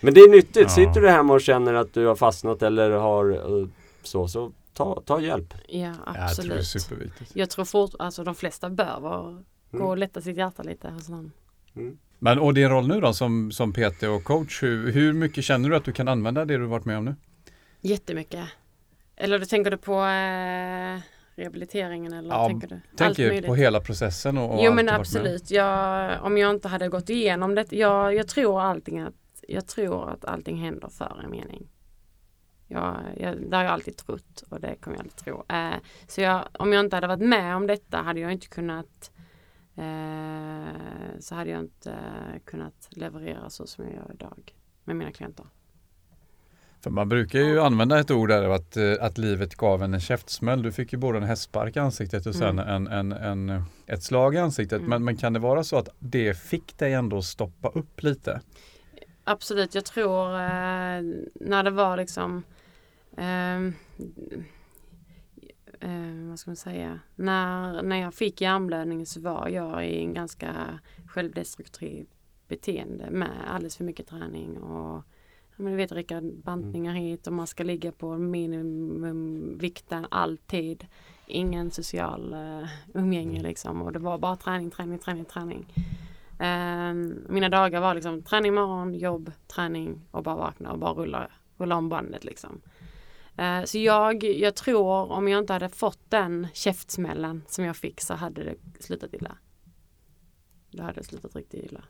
Men 0.00 0.14
det 0.14 0.20
är 0.20 0.28
nyttigt. 0.30 0.56
Ja. 0.56 0.68
Sitter 0.68 1.00
du 1.00 1.10
hemma 1.10 1.34
och 1.34 1.40
känner 1.40 1.74
att 1.74 1.94
du 1.94 2.06
har 2.06 2.14
fastnat 2.16 2.62
eller 2.62 2.90
har 2.90 3.50
uh, 3.50 3.68
så, 4.02 4.28
så 4.28 4.52
ta, 4.78 5.02
ta 5.06 5.20
hjälp. 5.20 5.54
Ja, 5.68 5.78
Jag 5.78 5.94
tror 5.94 6.14
det 6.14 6.18
är 6.18 6.24
absolut. 6.24 6.66
superviktigt. 6.66 7.36
Jag 7.36 7.50
tror 7.50 7.64
fort, 7.64 7.90
alltså 7.98 8.24
de 8.24 8.34
flesta 8.34 8.70
bör 8.70 9.00
vara, 9.00 9.42
gå 9.70 9.84
och 9.84 9.98
lätta 9.98 10.20
sitt 10.20 10.36
hjärta 10.36 10.62
lite 10.62 10.88
hos 10.90 11.08
någon. 11.08 11.32
Mm. 11.76 11.98
Men 12.18 12.38
och 12.38 12.54
din 12.54 12.68
roll 12.68 12.88
nu 12.88 13.00
då 13.00 13.12
som, 13.12 13.52
som 13.52 13.72
PT 13.72 14.02
och 14.02 14.24
coach, 14.24 14.62
hur, 14.62 14.92
hur 14.92 15.12
mycket 15.12 15.44
känner 15.44 15.68
du 15.70 15.76
att 15.76 15.84
du 15.84 15.92
kan 15.92 16.08
använda 16.08 16.44
det 16.44 16.56
du 16.58 16.66
varit 16.66 16.84
med 16.84 16.98
om 16.98 17.04
nu? 17.04 17.14
Jättemycket. 17.80 18.48
Eller 19.16 19.38
du 19.38 19.44
tänker 19.44 19.70
du 19.70 19.76
på 19.76 19.92
eh, 19.92 21.00
rehabiliteringen 21.42 22.12
eller 22.12 22.28
Ja, 22.28 22.46
tänker 22.46 22.68
du? 22.68 22.74
Allt 22.74 22.96
Tänker 22.96 23.28
möjligt. 23.28 23.46
på 23.46 23.54
hela 23.54 23.80
processen 23.80 24.38
och, 24.38 24.54
och 24.54 24.60
Jo 24.64 24.66
allt 24.66 24.74
men 24.76 24.88
absolut. 24.88 25.50
Jag, 25.50 26.10
om 26.22 26.38
jag 26.38 26.50
inte 26.50 26.68
hade 26.68 26.88
gått 26.88 27.10
igenom 27.10 27.54
det. 27.54 27.72
Jag, 27.72 28.14
jag 28.14 28.28
tror 28.28 28.60
allting 28.60 29.00
att 29.00 29.14
jag 29.48 29.66
tror 29.66 30.10
att 30.10 30.24
allting 30.24 30.56
händer 30.56 30.88
för 30.88 31.20
en 31.24 31.30
mening. 31.30 31.68
Jag, 32.68 32.96
jag, 33.16 33.50
det 33.50 33.56
har 33.56 33.64
jag 33.64 33.72
alltid 33.72 33.96
trott 33.96 34.44
och 34.48 34.60
det 34.60 34.76
kommer 34.80 34.96
jag 34.96 35.04
alltid 35.04 35.16
tro. 35.16 35.44
Eh, 35.48 35.76
så 36.06 36.20
jag, 36.20 36.48
om 36.52 36.72
jag 36.72 36.84
inte 36.84 36.96
hade 36.96 37.06
varit 37.06 37.28
med 37.28 37.56
om 37.56 37.66
detta 37.66 37.98
hade 37.98 38.20
jag 38.20 38.32
inte 38.32 38.48
kunnat 38.48 39.10
eh, 39.76 41.20
så 41.20 41.34
hade 41.34 41.50
jag 41.50 41.60
inte 41.60 41.96
kunnat 42.44 42.88
leverera 42.90 43.50
så 43.50 43.66
som 43.66 43.84
jag 43.84 43.94
gör 43.94 44.10
idag 44.14 44.54
med 44.84 44.96
mina 44.96 45.12
klienter. 45.12 45.46
För 46.80 46.90
man 46.90 47.08
brukar 47.08 47.38
ju 47.38 47.60
använda 47.60 48.00
ett 48.00 48.10
ord 48.10 48.28
där 48.28 48.48
att, 48.48 48.76
eh, 48.76 48.92
att 49.00 49.18
livet 49.18 49.54
gav 49.54 49.82
en 49.82 49.94
en 49.94 50.00
käftsmäll. 50.00 50.62
Du 50.62 50.72
fick 50.72 50.92
ju 50.92 50.98
både 50.98 51.18
en 51.18 51.24
hästspark 51.24 51.76
i 51.76 51.78
ansiktet 51.78 52.26
och 52.26 52.34
sen 52.34 52.58
en, 52.58 52.86
en, 52.86 53.12
en, 53.12 53.62
ett 53.86 54.02
slag 54.02 54.34
i 54.34 54.38
ansiktet. 54.38 54.78
Mm. 54.78 54.90
Men, 54.90 55.04
men 55.04 55.16
kan 55.16 55.32
det 55.32 55.38
vara 55.38 55.64
så 55.64 55.76
att 55.76 55.88
det 55.98 56.38
fick 56.38 56.78
dig 56.78 56.92
ändå 56.92 57.22
stoppa 57.22 57.68
upp 57.68 58.02
lite? 58.02 58.40
Absolut, 59.24 59.74
jag 59.74 59.84
tror 59.84 60.34
eh, 60.34 61.02
när 61.34 61.62
det 61.62 61.70
var 61.70 61.96
liksom 61.96 62.42
eh, 63.16 63.72
vad 66.28 66.38
ska 66.38 66.50
man 66.50 66.56
säga, 66.56 67.00
när, 67.16 67.82
när 67.82 67.96
jag 67.96 68.14
fick 68.14 68.40
hjärnblödning 68.40 69.06
så 69.06 69.20
var 69.20 69.48
jag 69.48 69.88
i 69.88 70.00
en 70.00 70.14
ganska 70.14 70.80
självdestruktiv 71.06 72.06
beteende 72.48 73.10
med 73.10 73.30
alldeles 73.48 73.76
för 73.76 73.84
mycket 73.84 74.06
träning 74.06 74.58
och 74.58 75.04
men 75.60 75.72
du 75.72 75.76
vet 75.76 75.92
Rickard, 75.92 76.24
bantningar 76.24 76.94
hit 76.94 77.26
och 77.26 77.32
man 77.32 77.46
ska 77.46 77.64
ligga 77.64 77.92
på 77.92 78.18
minimumvikten 78.18 80.06
alltid. 80.10 80.86
Ingen 81.26 81.70
social 81.70 82.34
uh, 82.34 82.68
umgänge 82.94 83.42
liksom 83.42 83.82
och 83.82 83.92
det 83.92 83.98
var 83.98 84.18
bara 84.18 84.36
träning, 84.36 84.70
träning, 84.70 84.98
träning, 84.98 85.24
träning. 85.24 85.66
Ehm, 86.38 87.26
mina 87.28 87.48
dagar 87.48 87.80
var 87.80 87.94
liksom 87.94 88.22
träning 88.22 88.54
morgon, 88.54 88.94
jobb, 88.94 89.32
träning 89.46 90.00
och 90.10 90.22
bara 90.22 90.36
vakna 90.36 90.72
och 90.72 90.78
bara 90.78 90.92
rulla, 90.92 91.28
rulla 91.56 91.76
om 91.76 91.88
bandet 91.88 92.24
liksom. 92.24 92.60
Eh, 93.38 93.64
så 93.64 93.78
jag, 93.78 94.24
jag 94.24 94.54
tror 94.54 95.12
om 95.12 95.28
jag 95.28 95.38
inte 95.38 95.52
hade 95.52 95.68
fått 95.68 95.98
den 96.08 96.46
käftsmällen 96.52 97.42
som 97.48 97.64
jag 97.64 97.76
fick 97.76 98.00
så 98.00 98.14
hade 98.14 98.44
det 98.44 98.54
slutat 98.80 99.14
illa. 99.14 99.36
Då 100.70 100.82
hade 100.82 100.94
det 100.94 101.04
slutat 101.04 101.36
riktigt 101.36 101.64
illa. 101.64 101.84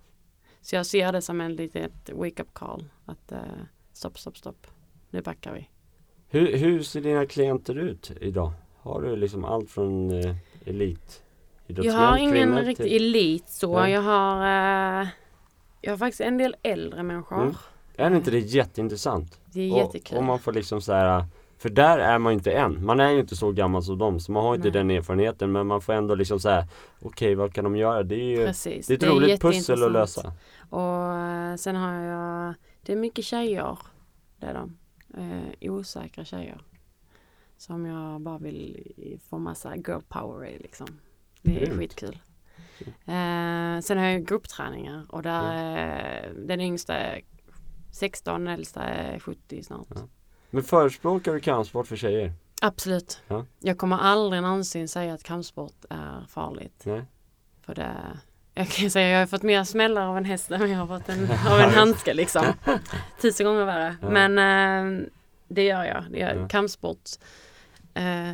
Så 0.60 0.76
jag 0.76 0.86
ser 0.86 1.12
det 1.12 1.22
som 1.22 1.40
en 1.40 1.56
litet 1.56 2.10
wake-up 2.12 2.54
call. 2.54 2.84
Att 3.04 3.32
uh, 3.32 3.38
stopp, 3.92 4.18
stopp, 4.18 4.38
stopp. 4.38 4.66
Nu 5.10 5.22
backar 5.22 5.52
vi. 5.52 5.68
Hur, 6.28 6.56
hur 6.56 6.82
ser 6.82 7.00
dina 7.00 7.26
klienter 7.26 7.78
ut 7.78 8.10
idag? 8.20 8.52
Har 8.80 9.02
du 9.02 9.16
liksom 9.16 9.44
allt 9.44 9.70
från 9.70 10.10
uh, 10.10 10.36
elit? 10.64 11.22
Jag 11.66 11.92
har 11.92 12.16
ingen 12.18 12.58
riktig 12.58 12.86
till- 12.86 12.96
elit 12.96 13.48
så. 13.48 13.80
Nej. 13.80 13.92
Jag 13.92 14.02
har, 14.02 14.42
eh, 15.02 15.08
jag 15.80 15.92
har 15.92 15.96
faktiskt 15.98 16.20
en 16.20 16.38
del 16.38 16.56
äldre 16.62 17.02
människor. 17.02 17.42
Mm. 17.42 17.54
Är 17.96 18.16
inte 18.16 18.30
det 18.30 18.38
jätteintressant? 18.38 19.40
Det 19.46 19.60
är 19.60 19.72
Och, 19.72 19.78
jättekul. 19.78 20.18
och 20.18 20.24
man 20.24 20.38
får 20.38 20.52
liksom 20.52 20.80
så 20.80 20.92
här 20.92 21.24
För 21.58 21.68
där 21.68 21.98
är 21.98 22.18
man 22.18 22.32
ju 22.32 22.34
inte 22.34 22.52
än. 22.52 22.84
Man 22.84 23.00
är 23.00 23.10
ju 23.10 23.20
inte 23.20 23.36
så 23.36 23.52
gammal 23.52 23.82
som 23.82 23.98
dem 23.98 24.20
så 24.20 24.32
man 24.32 24.42
har 24.44 24.54
inte 24.54 24.68
Nej. 24.68 24.72
den 24.72 24.90
erfarenheten 24.90 25.52
men 25.52 25.66
man 25.66 25.80
får 25.80 25.92
ändå 25.92 26.14
liksom 26.14 26.38
här 26.44 26.66
Okej 27.02 27.34
vad 27.34 27.54
kan 27.54 27.64
de 27.64 27.76
göra? 27.76 28.02
Det 28.02 28.14
är 28.14 28.38
ju 28.38 28.46
Precis. 28.46 28.86
Det 28.86 28.92
är 28.92 28.96
ett 28.96 29.14
roligt 29.14 29.40
pussel 29.40 29.82
att 29.82 29.92
lösa. 29.92 30.32
Och 30.70 31.14
eh, 31.14 31.56
sen 31.56 31.76
har 31.76 31.94
jag, 31.94 32.54
det 32.82 32.92
är 32.92 32.96
mycket 32.96 33.24
tjejer. 33.24 33.78
Det 34.36 34.46
är 34.46 34.54
de. 34.54 34.78
Eh, 35.16 35.70
osäkra 35.72 36.24
tjejer. 36.24 36.60
Som 37.56 37.86
jag 37.86 38.20
bara 38.20 38.38
vill 38.38 38.92
få 39.30 39.38
massa 39.38 39.76
girl 39.76 40.00
power 40.08 40.48
i 40.48 40.58
liksom. 40.58 40.86
Det 41.42 41.62
är 41.62 41.66
Grymt. 41.66 41.78
skitkul. 41.78 42.18
Eh, 42.80 43.80
sen 43.80 43.98
har 43.98 44.04
jag 44.04 44.26
gruppträningar 44.26 45.06
och 45.08 45.22
där 45.22 45.52
är 45.52 46.32
den 46.46 46.60
yngsta 46.60 46.94
är 46.94 47.20
16, 47.92 48.44
den 48.44 48.54
äldsta 48.54 48.82
är 48.82 49.18
70 49.18 49.62
snart. 49.62 49.86
Ja. 49.90 50.00
Men 50.50 50.62
förespråkar 50.62 51.32
du 51.34 51.40
kampsport 51.40 51.86
för 51.86 51.96
tjejer? 51.96 52.32
Absolut. 52.62 53.22
Ja. 53.28 53.44
Jag 53.60 53.78
kommer 53.78 53.96
aldrig 53.98 54.42
någonsin 54.42 54.88
säga 54.88 55.14
att 55.14 55.22
kampsport 55.22 55.84
är 55.90 56.26
farligt. 56.28 56.82
Nej? 56.84 57.02
För 57.62 57.74
det, 57.74 57.90
jag 58.54 58.68
kan 58.68 58.90
säga 58.90 59.08
jag 59.08 59.18
har 59.18 59.26
fått 59.26 59.42
mer 59.42 59.64
smällar 59.64 60.06
av 60.06 60.16
en 60.16 60.24
häst 60.24 60.50
än 60.50 60.70
jag 60.70 60.78
har 60.78 60.98
fått 60.98 61.08
en, 61.08 61.24
av 61.52 61.60
en 61.60 61.70
handske 61.74 62.14
liksom. 62.14 62.44
Tusen 63.22 63.46
gånger 63.46 63.64
värre. 63.64 63.96
Ja. 64.02 64.10
Men 64.10 64.38
eh, 64.38 65.06
det 65.48 65.62
gör 65.64 65.84
jag. 65.84 66.04
Det 66.10 66.18
gör 66.18 66.34
Ja. 66.34 66.48
kampsport. 66.48 67.10
Eh, 67.94 68.32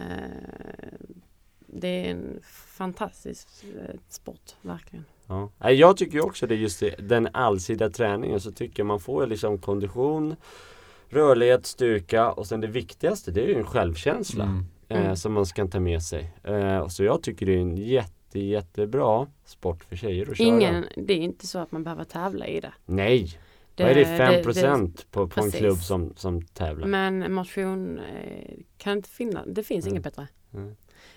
det 1.66 1.88
är 1.88 2.10
en 2.10 2.40
fantastisk 2.76 3.48
eh, 3.64 3.94
sport, 4.08 4.54
verkligen. 4.62 5.04
Ja. 5.26 5.70
Jag 5.70 5.96
tycker 5.96 6.24
också 6.26 6.46
det 6.46 6.54
är 6.54 6.58
just 6.58 6.80
det, 6.80 6.94
den 6.98 7.28
allsidiga 7.32 7.90
träningen 7.90 8.40
så 8.40 8.52
tycker 8.52 8.84
man 8.84 9.00
får 9.00 9.26
liksom 9.26 9.58
kondition 9.58 10.36
Rörlighet, 11.14 11.66
styrka 11.66 12.30
och 12.32 12.46
sen 12.46 12.60
det 12.60 12.66
viktigaste 12.66 13.30
det 13.30 13.40
är 13.44 13.46
ju 13.48 13.54
en 13.54 13.66
självkänsla. 13.66 14.44
Mm. 14.44 14.64
eh, 14.88 15.00
Mm. 15.00 15.16
som 15.16 15.32
man 15.32 15.46
ska 15.46 15.66
ta 15.66 15.80
med 15.80 16.02
sig. 16.02 16.34
Eh, 16.44 16.88
så 16.88 17.04
jag 17.04 17.22
tycker 17.22 17.46
det 17.46 17.52
är 17.54 17.58
en 17.58 17.76
jätte, 17.76 18.40
jättebra 18.40 19.26
sport 19.44 19.84
för 19.84 19.96
tjejer 19.96 20.30
att 20.30 20.36
köra. 20.38 20.46
Ingen, 20.48 20.84
det 20.96 21.12
är 21.12 21.18
inte 21.18 21.46
så 21.46 21.58
att 21.58 21.72
man 21.72 21.84
behöver 21.84 22.04
tävla 22.04 22.46
i 22.46 22.60
det. 22.60 22.72
Nej! 22.86 23.38
det 23.74 23.82
Vad 23.82 23.92
är 23.92 23.94
det, 23.94 24.04
det- 24.04 24.42
5% 24.42 25.06
på, 25.10 25.28
på 25.28 25.40
en 25.40 25.50
klubb 25.50 25.76
som, 25.78 26.12
som 26.16 26.42
tävlar? 26.42 26.86
Men 26.86 27.32
motion 27.32 27.98
eh, 27.98 28.54
kan 28.78 28.92
inte 28.96 29.08
finna, 29.08 29.44
det 29.46 29.62
finns 29.62 29.84
Mm. 29.86 29.92
inget 29.94 30.04
bättre. 30.04 30.28
Mm. 30.54 30.74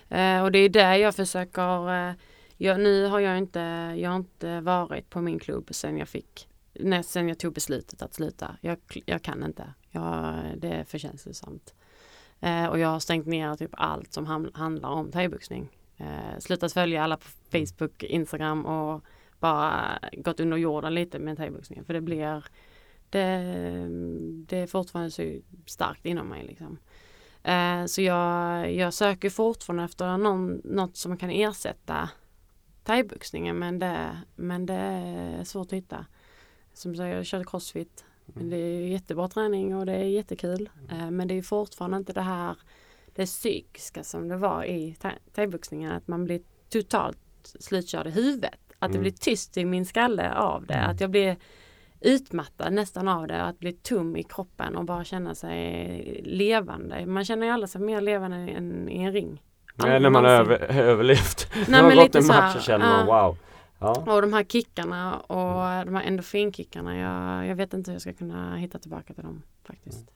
Eh, 0.08 0.42
och 0.44 0.52
det 0.52 0.58
är 0.58 0.68
där 0.68 0.94
jag 0.94 1.14
försöker, 1.14 2.08
eh, 2.08 2.14
jag, 2.56 2.80
nu 2.80 3.06
har 3.06 3.20
jag 3.20 3.38
inte, 3.38 3.60
jag 3.98 4.10
har 4.10 4.16
inte 4.16 4.60
varit 4.60 5.10
på 5.10 5.20
min 5.20 5.38
klubb 5.38 5.68
sen 5.70 5.98
jag 5.98 6.08
fick, 6.08 6.48
när, 6.74 7.02
sen 7.02 7.28
jag 7.28 7.38
tog 7.38 7.54
beslutet 7.54 8.02
att 8.02 8.14
sluta. 8.14 8.56
Jag, 8.60 8.78
jag 9.06 9.22
kan 9.22 9.44
inte, 9.44 9.72
Ja, 9.90 10.40
det 10.56 10.68
är 10.68 10.84
för 10.84 10.98
känslosamt. 10.98 11.74
Eh, 12.40 12.66
och 12.66 12.78
jag 12.78 12.88
har 12.88 13.00
stängt 13.00 13.26
ner 13.26 13.56
typ 13.56 13.70
allt 13.72 14.12
som 14.12 14.26
ham, 14.26 14.50
handlar 14.54 14.88
om 14.88 15.10
thaiboxning. 15.12 15.68
Eh, 15.96 16.38
slutat 16.38 16.72
följa 16.72 17.04
alla 17.04 17.16
på 17.16 17.28
Facebook, 17.50 18.02
Instagram 18.02 18.66
och 18.66 19.04
bara 19.40 19.98
gått 20.12 20.40
under 20.40 20.56
jorden 20.56 20.94
lite 20.94 21.18
med 21.18 21.36
thaiboxningen. 21.36 21.84
För 21.84 21.94
det 21.94 22.00
blir, 22.00 22.44
det, 23.10 23.26
det 24.46 24.56
är 24.56 24.66
fortfarande 24.66 25.10
så 25.10 25.38
starkt 25.66 26.06
inom 26.06 26.28
mig 26.28 26.46
liksom. 26.46 26.78
Eh, 27.42 27.84
så 27.84 28.02
jag, 28.02 28.72
jag 28.74 28.94
söker 28.94 29.30
fortfarande 29.30 29.84
efter 29.84 30.16
någon, 30.16 30.60
något 30.64 30.96
som 30.96 31.16
kan 31.16 31.30
ersätta 31.30 32.10
thaiboxningen 32.84 33.58
men 33.58 33.78
det, 33.78 34.18
men 34.36 34.66
det 34.66 34.74
är 34.74 35.44
svårt 35.44 35.66
att 35.66 35.72
hitta. 35.72 36.06
Som 36.72 36.96
sagt, 36.96 37.14
jag 37.14 37.26
körde 37.26 37.44
crossfit. 37.44 38.04
Men 38.34 38.50
det 38.50 38.56
är 38.56 38.80
jättebra 38.88 39.28
träning 39.28 39.76
och 39.76 39.86
det 39.86 39.92
är 39.92 40.04
jättekul. 40.04 40.68
Eh, 40.90 41.10
men 41.10 41.28
det 41.28 41.34
är 41.38 41.42
fortfarande 41.42 41.96
inte 41.96 42.12
det 42.12 42.20
här 42.20 42.56
det 43.14 43.26
psykiska 43.26 44.04
som 44.04 44.28
det 44.28 44.36
var 44.36 44.64
i 44.64 44.96
thai- 45.00 45.18
thaiboxningen. 45.34 45.92
Att 45.92 46.08
man 46.08 46.24
blir 46.24 46.40
totalt 46.72 47.18
slutkörd 47.60 48.06
i 48.06 48.10
huvudet. 48.10 48.54
Att 48.78 48.90
det 48.92 48.98
Mm. 48.98 49.00
blir 49.02 49.12
tyst 49.12 49.56
i 49.56 49.64
min 49.64 49.86
skalle 49.86 50.32
av 50.32 50.66
det. 50.66 50.80
Att 50.80 51.00
jag 51.00 51.10
blir 51.10 51.36
utmattad 52.00 52.72
nästan 52.72 53.08
av 53.08 53.26
det. 53.26 53.42
Att 53.42 53.58
bli 53.58 53.72
tom 53.72 54.16
i 54.16 54.22
kroppen 54.22 54.76
och 54.76 54.84
bara 54.84 55.04
känna 55.04 55.34
sig 55.34 56.22
levande. 56.24 57.06
Man 57.06 57.24
känner 57.24 57.46
ju 57.46 57.52
aldrig 57.52 57.70
sig 57.70 57.80
mer 57.80 58.00
levande 58.00 58.36
än 58.36 58.88
i 58.88 59.02
en 59.02 59.12
ring. 59.12 59.42
Nej, 59.74 60.00
när 60.00 60.10
man 60.10 60.24
har 60.24 60.30
över, 60.32 60.58
överlevt. 60.80 61.50
Nej, 61.54 61.64
när 61.68 61.82
man 61.82 61.88
men 61.88 61.96
gått 62.06 62.14
en 62.14 62.26
match 62.26 62.54
så 62.56 62.60
känner 62.62 62.86
man 62.86 63.06
wow. 63.06 63.36
Ja. 63.78 64.14
Och 64.14 64.22
de 64.22 64.32
här 64.32 64.44
kickarna 64.44 65.20
och 65.20 65.86
de 65.86 65.94
här 65.94 66.02
endorfinkickarna. 66.02 66.98
Jag, 66.98 67.46
jag 67.46 67.56
vet 67.56 67.74
inte 67.74 67.90
hur 67.90 67.94
jag 67.94 68.02
ska 68.02 68.12
kunna 68.12 68.56
hitta 68.56 68.78
tillbaka 68.78 69.14
till 69.14 69.24
dem 69.24 69.42
faktiskt. 69.64 70.10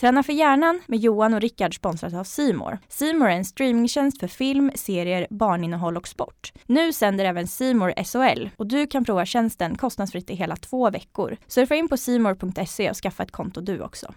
Träna 0.00 0.22
för 0.22 0.32
hjärnan 0.32 0.80
med 0.86 0.98
Johan 0.98 1.34
och 1.34 1.40
Rickard 1.40 1.76
sponsrat 1.76 2.14
av 2.14 2.24
Simor. 2.24 2.78
Simor 2.88 3.28
är 3.28 3.36
en 3.36 3.44
streamingtjänst 3.44 4.20
för 4.20 4.28
film, 4.28 4.70
serier, 4.74 5.26
barninnehåll 5.30 5.96
och 5.96 6.08
sport. 6.08 6.52
Nu 6.66 6.92
sänder 6.92 7.24
även 7.24 7.46
Simor 7.46 7.92
SHL 8.04 8.48
och 8.56 8.66
du 8.66 8.86
kan 8.86 9.04
prova 9.04 9.26
tjänsten 9.26 9.76
kostnadsfritt 9.76 10.30
i 10.30 10.34
hela 10.34 10.56
två 10.56 10.90
veckor. 10.90 11.36
Surfa 11.46 11.74
in 11.74 11.88
på 11.88 11.96
simor.se 11.96 12.90
och 12.90 12.96
skaffa 12.96 13.22
ett 13.22 13.30
konto 13.30 13.60
du 13.60 13.80
också. 13.80 14.14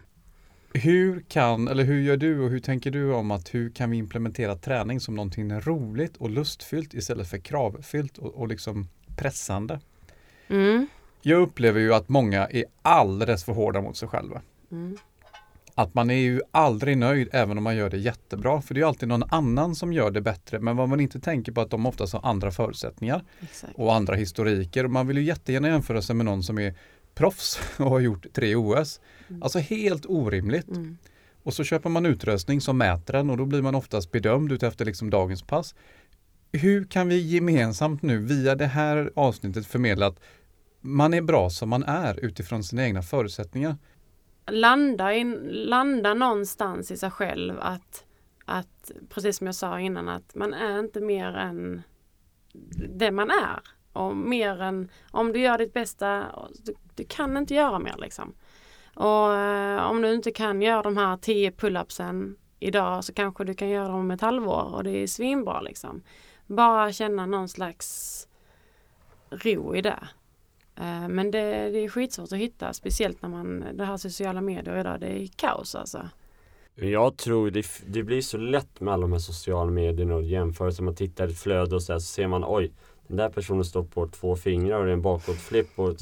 Hur 0.74 1.22
kan, 1.22 1.68
eller 1.68 1.84
hur 1.84 2.02
gör 2.02 2.18
du 2.18 2.40
och 2.40 2.50
hur 2.50 2.60
tänker 2.60 2.92
du 2.92 3.14
om 3.14 3.32
att 3.32 3.54
hur 3.54 3.70
kan 3.70 3.92
vi 3.92 3.98
implementera 3.98 4.56
träning 4.56 5.00
som 5.00 5.16
någonting 5.16 5.60
roligt 5.60 6.18
och 6.18 6.30
lustfyllt 6.30 6.94
istället 6.94 7.30
för 7.30 7.38
kravfyllt 7.38 8.18
och, 8.18 8.34
och 8.34 8.48
liksom 8.48 8.88
pressande? 9.18 9.80
Mm. 10.48 10.88
Jag 11.22 11.42
upplever 11.42 11.80
ju 11.80 11.94
att 11.94 12.10
många 12.10 12.48
är 12.48 12.66
alldeles 12.82 13.44
för 13.44 13.54
hårda 13.54 13.82
mot 13.82 13.98
sig 13.98 14.08
själva. 14.08 14.42
Mm. 14.72 14.98
Att 15.76 15.94
man 15.94 16.10
är 16.10 16.16
ju 16.16 16.42
aldrig 16.52 16.98
nöjd 16.98 17.30
även 17.32 17.58
om 17.58 17.64
man 17.64 17.76
gör 17.76 17.90
det 17.90 17.98
jättebra. 17.98 18.62
För 18.62 18.74
det 18.74 18.82
är 18.82 18.86
alltid 18.86 19.10
någon 19.10 19.24
annan 19.30 19.76
som 19.76 19.94
gör 19.94 20.12
det 20.12 20.22
bättre. 20.22 20.60
Men 20.60 20.78
vad 20.78 20.90
man 20.90 21.00
inte 21.00 21.20
tänker 21.20 21.52
på 21.52 21.62
att 21.62 21.70
de 21.70 21.86
oftast 21.86 22.14
har 22.14 22.26
andra 22.30 22.52
förutsättningar 22.52 23.24
Exakt. 23.42 23.74
och 23.76 23.96
andra 23.96 24.16
historiker. 24.16 24.84
Och 24.84 24.92
man 24.92 25.08
vill 25.08 25.18
ju 25.18 25.24
jättegärna 25.24 25.68
jämföra 25.68 26.02
sig 26.02 26.16
med 26.16 26.26
någon 26.26 26.44
som 26.44 26.60
är 26.60 26.76
proffs 27.16 27.60
och 27.78 27.90
har 27.90 28.00
gjort 28.00 28.26
tre 28.34 28.56
OS. 28.56 29.00
Mm. 29.28 29.44
Alltså 29.44 29.60
helt 29.60 30.06
orimligt. 30.06 30.68
Mm. 30.68 30.98
Och 31.44 31.54
så 31.54 31.64
köper 31.64 31.90
man 31.90 32.06
utrustning 32.06 32.62
som 32.62 32.78
mäter 32.78 33.14
den 33.14 33.30
och 33.30 33.38
då 33.38 33.46
blir 33.46 33.62
man 33.62 33.76
oftast 33.76 34.12
bedömd 34.12 34.52
utefter 34.52 34.86
liksom 34.86 35.10
dagens 35.10 35.44
pass. 35.44 35.76
Hur 36.52 36.86
kan 36.86 37.08
vi 37.08 37.18
gemensamt 37.18 38.02
nu 38.02 38.18
via 38.18 38.56
det 38.56 38.68
här 38.68 39.12
avsnittet 39.16 39.68
förmedla 39.68 40.08
att 40.08 40.20
man 40.82 41.14
är 41.14 41.22
bra 41.22 41.50
som 41.50 41.70
man 41.70 41.84
är 41.84 42.26
utifrån 42.26 42.64
sina 42.64 42.84
egna 42.84 43.02
förutsättningar? 43.02 43.78
Landa, 44.46 45.14
in, 45.14 45.50
landa 45.52 46.14
någonstans 46.14 46.92
i 46.92 46.98
sig 46.98 47.12
själv 47.12 47.60
att, 47.60 48.06
att, 48.46 48.92
precis 49.10 49.38
som 49.38 49.48
jag 49.48 49.56
sa 49.56 49.80
innan, 49.80 50.10
att 50.10 50.36
man 50.36 50.54
är 50.54 50.80
inte 50.80 51.02
mer 51.02 51.34
än 51.34 51.82
det 52.90 53.12
man 53.12 53.30
är. 53.30 53.60
Och 53.94 54.18
mer 54.18 54.62
än, 54.62 54.90
om 55.12 55.34
du 55.34 55.40
gör 55.40 55.58
ditt 55.58 55.74
bästa, 55.74 56.26
du, 56.64 56.74
du 56.96 57.04
kan 57.04 57.38
inte 57.38 57.54
göra 57.54 57.80
mer 57.80 57.96
liksom. 57.98 58.34
Och 58.96 59.34
eh, 59.34 59.84
om 59.84 60.02
du 60.02 60.14
inte 60.14 60.32
kan 60.32 60.62
göra 60.62 60.82
de 60.82 60.98
här 60.98 61.18
10 61.18 61.52
pull-upsen 61.52 62.36
idag 62.60 63.04
så 63.04 63.14
kanske 63.14 63.44
du 63.44 63.54
kan 63.54 63.70
göra 63.70 63.88
dem 63.88 64.00
om 64.00 64.12
ett 64.12 64.22
halvår 64.22 64.76
och 64.76 64.84
det 64.84 64.92
är 64.92 65.08
svinbra 65.08 65.62
liksom. 65.62 66.04
Bara 66.48 66.92
känna 66.92 67.26
någon 67.26 67.50
slags 67.50 68.28
ro 69.30 69.76
i 69.76 69.82
det. 69.82 70.08
Eh, 70.82 71.08
Men 71.08 71.32
det, 71.32 71.70
det 71.70 71.80
är 71.80 71.90
skitsvårt 71.90 72.32
att 72.32 72.38
hitta, 72.40 72.74
speciellt 72.74 73.22
när 73.22 73.30
man, 73.30 73.66
det 73.74 73.86
här 73.86 73.98
sociala 73.98 74.42
medier 74.42 74.80
idag, 74.80 75.00
det 75.00 75.08
är 75.08 75.28
kaos 75.36 75.76
alltså. 75.76 76.10
Jag 76.76 77.18
tror 77.18 77.52
det, 77.52 77.66
det 77.88 78.04
blir 78.04 78.22
så 78.22 78.38
lätt 78.38 78.80
med 78.80 78.94
alla 78.94 79.02
de 79.02 79.12
här 79.12 79.20
sociala 79.20 79.72
medierna 79.72 80.16
och 80.16 80.24
jämförelser. 80.24 80.84
Man 80.84 80.96
tittar 80.96 81.28
i 81.28 81.32
ett 81.32 81.40
flöde 81.40 81.76
och 81.76 81.84
så, 81.84 81.94
här, 81.94 82.00
så 82.00 82.06
ser 82.06 82.28
man 82.28 82.44
oj 82.48 82.72
den 83.08 83.18
där 83.18 83.30
personen 83.30 83.66
står 83.66 83.84
på 83.84 84.08
två 84.08 84.36
fingrar 84.36 84.80
och 84.80 84.86
det 84.86 84.92
är 84.92 84.94
en 84.94 85.02
bakåtflipp 85.02 85.80
och 85.80 85.96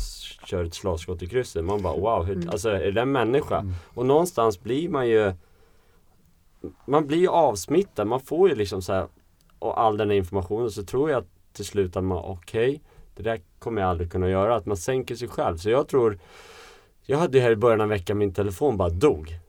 kör 0.45 0.63
ett 0.65 0.73
slagskott 0.73 1.21
i 1.21 1.27
krysset. 1.27 1.65
Man 1.65 1.81
bara 1.81 1.97
wow, 1.97 2.25
hur, 2.25 2.35
Mm. 2.35 2.49
alltså 2.49 2.69
är 2.69 2.91
det 2.91 3.01
en 3.01 3.11
människa? 3.11 3.57
Mm. 3.59 3.73
Och 3.93 4.05
någonstans 4.05 4.61
blir 4.63 4.89
man 4.89 5.07
ju 5.09 5.33
Man 6.85 7.07
blir 7.07 7.17
ju 7.17 7.27
avsmittad, 7.27 8.07
man 8.07 8.19
får 8.19 8.49
ju 8.49 8.55
liksom 8.55 8.81
så 8.81 8.93
här 8.93 9.07
Och 9.59 9.81
all 9.81 9.97
den 9.97 10.09
här 10.09 10.17
informationen 10.17 10.71
så 10.71 10.83
tror 10.83 11.09
jag 11.09 11.19
att 11.19 11.27
till 11.53 11.65
slut 11.65 11.97
att 11.97 12.03
man 12.03 12.17
okej 12.17 12.81
Det 13.19 13.23
där 13.29 13.41
kommer 13.59 13.81
jag 13.81 13.89
aldrig 13.89 14.11
kunna 14.11 14.29
göra, 14.29 14.55
att 14.55 14.65
man 14.65 14.77
sänker 14.77 15.15
sig 15.15 15.27
själv. 15.27 15.57
Så 15.57 15.69
jag 15.69 15.87
tror 15.87 16.19
Jag 17.05 17.17
hade 17.17 17.37
ju 17.37 17.43
här 17.43 17.51
i 17.51 17.55
början 17.55 17.81
av 17.81 17.87
veckan 17.89 18.17
min 18.17 18.33
telefon 18.33 18.77
bara 18.77 18.89
dog 18.89 19.39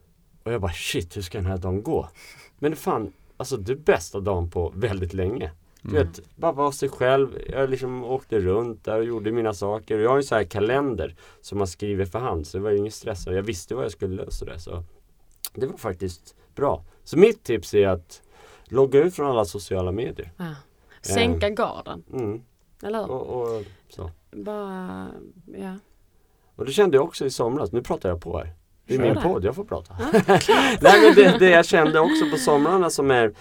Och 0.43 0.53
jag 0.53 0.61
bara 0.61 0.71
shit, 0.71 1.17
hur 1.17 1.21
ska 1.21 1.37
den 1.37 1.47
här 1.47 1.57
dagen 1.57 1.83
gå? 1.83 2.09
Men 2.59 2.75
fan, 2.75 3.13
alltså 3.37 3.57
det 3.57 3.71
är 3.71 3.75
bästa 3.75 4.19
dagen 4.19 4.49
på 4.49 4.73
väldigt 4.75 5.13
länge. 5.13 5.51
Du 5.81 5.89
Mm. 5.97 6.07
vet, 6.07 6.21
bara 6.35 6.51
vara 6.51 6.71
sig 6.71 6.89
själv. 6.89 7.37
Jag 7.49 7.69
liksom 7.69 8.03
åkte 8.03 8.39
runt 8.39 8.83
där 8.85 8.97
och 8.97 9.03
gjorde 9.05 9.31
mina 9.31 9.53
saker. 9.53 9.95
Och 9.97 10.01
jag 10.03 10.09
har 10.09 10.17
ju 10.17 10.23
så 10.23 10.35
här 10.35 10.43
kalender 10.43 11.15
som 11.41 11.57
man 11.57 11.67
skriver 11.67 12.05
för 12.05 12.19
hand. 12.19 12.47
Så 12.47 12.57
det 12.57 12.63
var 12.63 12.71
ju 12.71 12.77
ingen 12.77 12.91
stress. 12.91 13.27
Och 13.27 13.33
jag 13.33 13.43
visste 13.43 13.75
vad 13.75 13.83
jag 13.85 13.91
skulle 13.91 14.15
lösa 14.15 14.45
det. 14.45 14.59
Så 14.59 14.83
det 15.53 15.65
var 15.65 15.77
faktiskt 15.77 16.35
bra. 16.55 16.83
Så 17.03 17.17
mitt 17.17 17.43
tips 17.43 17.73
är 17.73 17.87
att 17.87 18.21
logga 18.65 18.99
ut 19.03 19.15
från 19.15 19.27
alla 19.27 19.45
sociala 19.45 19.91
medier. 19.91 20.31
Ja. 20.37 20.55
Sänka 21.01 21.49
garden, 21.49 22.03
Mm. 22.13 22.41
Eller 22.83 22.99
hur? 22.99 23.09
Och, 23.09 23.41
och, 23.41 23.63
så. 23.89 24.11
Bara, 24.31 25.07
ja. 25.45 25.75
och 26.55 26.65
det 26.65 26.71
kände 26.71 26.97
jag 26.97 27.03
också 27.03 27.25
i 27.25 27.29
somras. 27.29 27.71
Nu 27.71 27.81
pratar 27.81 28.09
jag 28.09 28.21
på 28.21 28.37
här. 28.37 28.53
Det 28.85 28.93
är 28.93 28.97
Kör 28.97 29.05
min 29.05 29.15
det. 29.15 29.21
podd, 29.21 29.45
jag 29.45 29.55
får 29.55 29.63
prata. 29.63 29.93
Nej 30.81 31.01
men 31.01 31.15
det, 31.15 31.37
det 31.39 31.49
jag 31.49 31.65
kände 31.65 31.99
också 31.99 32.29
på 32.31 32.37
somrarna 32.37 32.89
som 32.89 33.11
är 33.11 33.33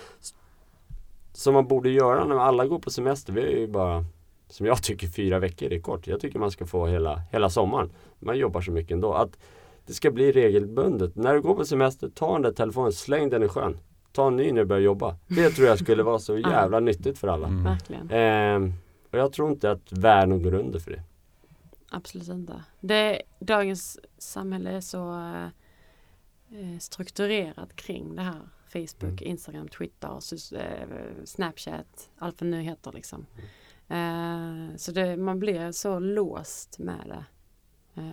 Som 1.33 1.55
man 1.55 1.67
borde 1.67 1.91
göra 1.91 2.25
när 2.25 2.37
alla 2.37 2.67
går 2.67 2.79
på 2.79 2.91
semester. 2.91 3.33
Vi 3.33 3.43
är 3.43 3.59
ju 3.59 3.67
bara 3.67 4.05
Som 4.49 4.67
jag 4.67 4.83
tycker 4.83 5.07
fyra 5.07 5.39
veckor 5.39 5.73
är 5.73 5.81
kort. 5.81 6.07
Jag 6.07 6.21
tycker 6.21 6.39
man 6.39 6.51
ska 6.51 6.67
få 6.67 6.87
hela, 6.87 7.23
hela 7.33 7.51
sommaren. 7.51 7.91
Man 8.19 8.39
jobbar 8.39 8.61
så 8.61 8.71
mycket 8.71 8.91
ändå. 8.93 9.13
Att 9.13 9.39
det 9.87 9.93
ska 9.93 10.11
bli 10.11 10.33
regelbundet. 10.33 11.17
När 11.17 11.35
du 11.35 11.41
går 11.41 11.55
på 11.55 11.65
semester, 11.65 12.09
ta 12.15 12.33
den 12.33 12.43
där 12.43 12.53
telefonen, 12.53 12.93
släng 12.93 13.31
den 13.31 13.43
i 13.43 13.49
sjön. 13.49 13.79
Ta 14.13 14.27
en 14.27 14.37
ny 14.37 14.53
när 14.53 14.61
du 14.61 14.67
börjar 14.67 14.83
jobba. 14.83 15.17
Det 15.27 15.51
tror 15.51 15.69
jag 15.69 15.79
skulle 15.79 16.03
vara 16.03 16.19
så 16.19 16.39
jävla 16.51 16.81
nyttigt 16.81 17.19
för 17.19 17.29
alla. 17.29 17.47
Mm. 17.47 17.65
Verkligen. 17.65 18.11
Ehm, 18.11 18.73
och 19.11 19.19
jag 19.19 19.33
tror 19.33 19.51
inte 19.51 19.71
att 19.71 19.93
världen 19.93 20.43
går 20.43 20.55
under 20.55 20.79
för 20.79 20.91
det. 20.91 21.03
Absolut 21.91 22.29
inte. 22.29 22.65
Det, 22.81 23.23
dagens 23.39 23.99
samhälle 24.19 24.71
är 24.71 24.81
så 24.81 25.13
eh, 26.51 26.79
strukturerat 26.79 27.77
kring 27.77 28.17
det 28.17 28.23
här. 28.23 28.41
Facebook, 28.73 29.03
Mm. 29.23 29.31
Instagram, 29.31 29.69
Twitter, 29.69 30.09
sus- 30.21 30.53
eh, 30.53 31.25
Snapchat, 31.25 32.11
allt 32.19 32.41
vad 32.41 32.51
nu 32.51 32.61
heter 32.63 32.93
liksom. 32.93 33.27
Eh, 33.89 34.77
så 34.77 34.93
det, 34.93 35.17
man 35.17 35.39
blir 35.39 35.73
så 35.73 35.99
låst 35.99 36.79
med 36.79 37.03
det. 37.07 37.25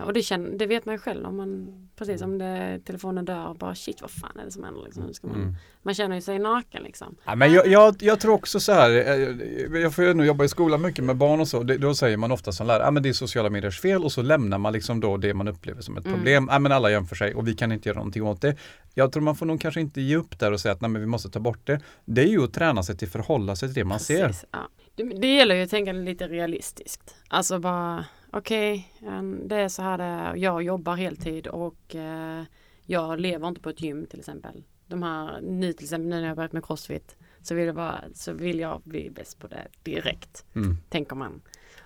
och 0.06 0.12
det, 0.12 0.22
känner, 0.22 0.50
det 0.58 0.66
vet 0.66 0.84
man 0.84 0.94
ju 0.94 0.98
själv 0.98 1.26
om 1.26 1.36
man 1.36 1.68
precis 1.96 2.22
om 2.22 2.38
det, 2.38 2.80
telefonen 2.84 3.24
dör 3.24 3.54
bara 3.54 3.74
shit 3.74 4.00
vad 4.00 4.10
fan 4.10 4.38
är 4.40 4.44
det 4.44 4.50
som 4.50 4.64
händer 4.64 4.82
liksom. 4.84 5.14
Ska 5.14 5.26
man, 5.26 5.36
Mm. 5.42 5.54
man 5.82 5.94
känner 5.94 6.14
ju 6.16 6.22
sig 6.22 6.38
naken 6.38 6.82
liksom. 6.82 7.16
Ja, 7.24 7.34
men 7.34 7.52
jag, 7.52 7.66
jag, 7.66 7.96
jag 8.00 8.20
tror 8.20 8.34
också 8.34 8.60
så 8.60 8.72
här, 8.72 8.90
eh, 8.90 9.80
jag 9.80 9.94
får 9.94 10.04
ju 10.04 10.14
nu 10.14 10.24
jobba 10.26 10.44
i 10.44 10.48
skolan 10.48 10.82
mycket 10.82 11.04
med 11.04 11.16
barn 11.16 11.40
och 11.40 11.48
så, 11.48 11.62
det, 11.62 11.78
då 11.78 11.94
säger 11.94 12.16
man 12.16 12.32
ofta 12.32 12.52
som 12.52 12.66
lärare, 12.66 12.82
ja 12.82 12.90
men 12.90 13.02
det 13.02 13.08
är 13.08 13.12
sociala 13.12 13.50
mediers 13.50 13.80
fel 13.80 14.04
och 14.04 14.12
så 14.12 14.22
lämnar 14.22 14.58
man 14.58 14.72
liksom 14.72 15.00
då 15.00 15.16
det 15.16 15.34
man 15.34 15.48
upplever 15.48 15.82
som 15.82 15.96
ett 15.96 16.04
Mm. 16.06 16.16
problem. 16.18 16.48
Ja 16.52 16.58
men 16.58 16.72
alla 16.72 16.90
jämför 16.90 17.16
sig 17.16 17.34
och 17.34 17.48
vi 17.48 17.54
kan 17.54 17.72
inte 17.72 17.88
göra 17.88 17.98
någonting 17.98 18.22
åt 18.22 18.40
det. 18.40 18.56
Jag 18.94 19.12
tror 19.12 19.22
man 19.22 19.36
får 19.36 19.46
nog 19.46 19.60
kanske 19.60 19.80
inte 19.80 20.00
ge 20.00 20.16
upp 20.16 20.38
där 20.38 20.52
och 20.52 20.60
säga 20.60 20.72
att 20.72 20.80
nej 20.80 20.90
men 20.90 21.00
vi 21.00 21.06
måste 21.06 21.30
ta 21.30 21.40
bort 21.40 21.66
det. 21.66 21.80
Det 22.04 22.22
är 22.22 22.26
ju 22.28 22.44
att 22.44 22.52
träna 22.52 22.82
sig 22.82 22.96
till 22.96 23.08
förhålla 23.08 23.56
sig 23.56 23.68
till 23.68 23.74
det 23.74 23.84
man 23.84 24.00
ser. 24.00 24.26
Precis, 24.26 24.44
ja. 24.50 24.58
det, 24.94 25.02
det 25.04 25.34
gäller 25.34 25.54
ju 25.54 25.62
att 25.62 25.70
tänka 25.70 25.92
lite 25.92 26.28
realistiskt. 26.28 27.14
Alltså 27.28 27.58
bara 27.58 28.04
okej, 28.32 28.92
en- 29.00 29.48
det 29.48 29.56
är 29.56 29.68
så 29.68 29.82
här 29.82 29.98
det 29.98 30.04
är. 30.04 30.36
Jag 30.36 30.62
jobbar 30.62 30.96
heltid 30.96 31.46
och 31.46 31.94
eh, 31.94 32.42
jag 32.86 33.20
lever 33.20 33.48
inte 33.48 33.60
på 33.60 33.68
ett 33.70 33.80
gym 33.80 34.06
till 34.06 34.18
exempel. 34.18 34.64
De 34.86 35.02
här, 35.02 35.40
nu 35.40 35.72
till 35.72 35.84
exempel 35.84 36.08
nu 36.08 36.20
när 36.20 36.28
jag 36.28 36.36
börjat 36.36 36.52
med 36.52 36.64
crossfit 36.66 37.16
så 37.42 37.54
vill 37.54 37.66
jag, 37.66 37.74
bara, 37.74 38.00
så 38.14 38.32
vill 38.32 38.58
jag 38.60 38.82
bli 38.84 39.10
bäst 39.10 39.38
på 39.38 39.46
det 39.46 39.68
direkt. 39.82 40.44
Mm. 40.54 40.76
tänker 40.88 41.16
man. 41.16 41.40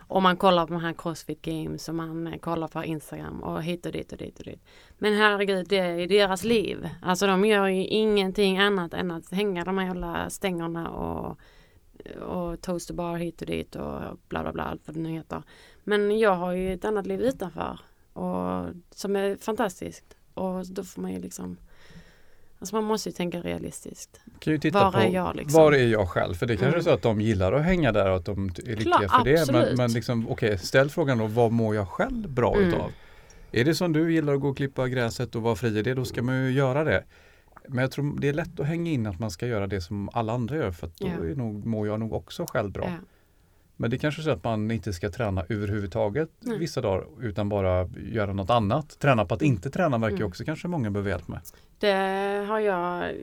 Om 0.09 0.23
man 0.23 0.37
kollar 0.37 0.67
på 0.67 0.73
de 0.73 0.83
här 0.83 0.93
Crossfit 0.99 1.43
Games 1.43 1.89
och 1.89 1.95
man 1.95 2.27
eh, 2.27 2.39
kollar 2.39 2.69
på 2.69 2.85
Instagram 2.85 3.43
och 3.43 3.63
hit 3.63 3.87
och 3.87 3.93
dit 3.93 4.13
och 4.13 4.19
dit 4.19 4.39
och 4.39 4.45
dit. 4.45 4.61
Men 4.99 5.15
herregud, 5.17 5.67
det 5.69 5.77
är 5.79 6.07
deras 6.09 6.45
liv. 6.45 6.89
Alltså 7.03 7.27
de 7.27 7.45
gör 7.45 7.67
ju 7.67 7.87
ingenting 7.87 8.59
annat 8.59 8.95
än 8.95 9.11
att 9.11 9.31
hänga 9.31 9.65
de 9.65 9.79
här 9.79 9.87
jävla 9.87 10.31
stängerna 10.31 10.91
och, 10.91 11.39
och 12.21 12.61
toaster 12.61 12.95
bar 12.95 13.17
hit 13.17 13.41
och 13.41 13.47
dit 13.47 13.77
och 13.77 14.01
bla 14.29 14.43
bla 14.43 14.53
bla, 14.53 14.63
allt 14.65 14.83
vad 14.87 14.97
det 14.97 15.01
nu 15.01 15.11
heter. 15.11 15.43
Men 15.85 16.19
jag 16.19 16.35
har 16.35 16.53
ju 16.53 16.75
ett 16.75 16.85
annat 16.85 17.07
liv 17.07 17.21
utanför 17.21 17.79
och 18.13 18.67
som 18.91 19.17
är 19.17 19.37
fantastiskt. 19.37 20.05
Och 20.35 20.67
då 20.67 20.85
får 20.85 21.03
man 21.03 21.13
ju 21.13 21.19
liksom 21.21 21.57
Alltså 22.59 22.75
man 22.77 22.85
måste 22.85 23.09
ju 23.09 23.13
tänka 23.13 23.41
realistiskt. 23.41 24.21
Kan 24.39 24.53
ju 24.53 24.59
titta 24.59 24.85
Var 24.85 24.93
på 24.93 24.99
är 24.99 25.09
jag 25.09 25.37
liksom? 25.37 25.63
var 25.63 25.73
är 25.73 25.87
jag 25.87 26.09
själv? 26.09 26.35
För 26.35 26.47
det 26.47 26.57
kanske 26.57 26.67
är 26.67 26.73
Mm. 26.73 26.83
så 26.85 26.91
att 26.91 27.03
de 27.03 27.21
gillar 27.21 27.53
att 27.53 27.63
hänga 27.63 27.93
där 27.93 28.11
och 28.11 28.17
att 28.17 28.25
de 28.25 28.45
är 28.49 28.77
lyckliga 28.77 29.09
för 29.09 29.25
det. 29.25 29.31
Men, 29.33 29.41
absolut. 29.57 29.77
men 29.77 29.93
liksom, 29.93 30.29
okej, 30.29 30.59
ställ 30.59 30.91
frågan 30.91 31.19
då, 31.19 31.27
vad 31.27 31.53
mår 31.53 31.75
jag 31.75 31.89
själv 31.89 32.29
bra 32.31 32.55
Mm. 32.57 32.69
utav? 32.69 32.93
Är 33.53 33.65
det 33.65 33.75
som 33.75 33.93
du 33.93 34.13
gillar 34.13 34.35
att 34.35 34.41
gå 34.41 34.49
och 34.49 34.57
klippa 34.57 34.89
gräset 34.89 35.35
och 35.35 35.43
vara 35.43 35.55
fri 35.57 35.79
i 35.79 35.83
det, 35.83 35.95
då 35.95 36.05
ska 36.05 36.23
man 36.23 36.45
ju 36.45 36.51
göra 36.53 36.85
det. 36.85 37.05
Men 37.69 37.79
jag 37.79 37.91
tror 37.91 38.21
det 38.21 38.29
är 38.29 38.33
lätt 38.33 38.61
att 38.61 38.67
hänga 38.67 38.91
in 38.91 39.07
att 39.07 39.19
man 39.19 39.31
ska 39.31 39.47
göra 39.47 39.67
det 39.67 39.81
som 39.81 40.09
alla 40.13 40.33
andra 40.33 40.57
gör 40.57 40.71
för 40.71 40.91
då 40.99 41.07
är 41.07 41.35
nog, 41.35 41.67
mår 41.67 41.87
jag 41.87 42.01
nog 42.01 42.13
också 42.13 42.47
själv 42.49 42.71
bra. 42.73 42.85
Ja. 42.85 42.97
Men 43.77 43.91
det 43.91 43.99
kanske 43.99 44.21
är 44.21 44.25
så 44.25 44.31
att 44.31 44.45
man 44.45 44.71
inte 44.71 44.93
ska 44.93 45.11
träna 45.11 45.45
överhuvudtaget 45.49 46.31
Nej. 46.41 46.59
vissa 46.59 46.81
dagar 46.81 47.07
utan 47.21 47.49
bara 47.49 47.89
göra 48.13 48.33
något 48.33 48.51
annat. 48.51 48.99
Träna 48.99 49.25
på 49.25 49.35
att 49.35 49.43
inte 49.43 49.71
träna 49.71 49.99
verkar 49.99 50.17
Mm. 50.17 50.29
också 50.29 50.45
kanske 50.45 50.69
många 50.69 50.91
behöver 50.91 51.11
hjälp 51.11 51.29
med. 51.29 51.41
Det 51.79 52.47
har 52.49 52.59
jag. 52.61 53.15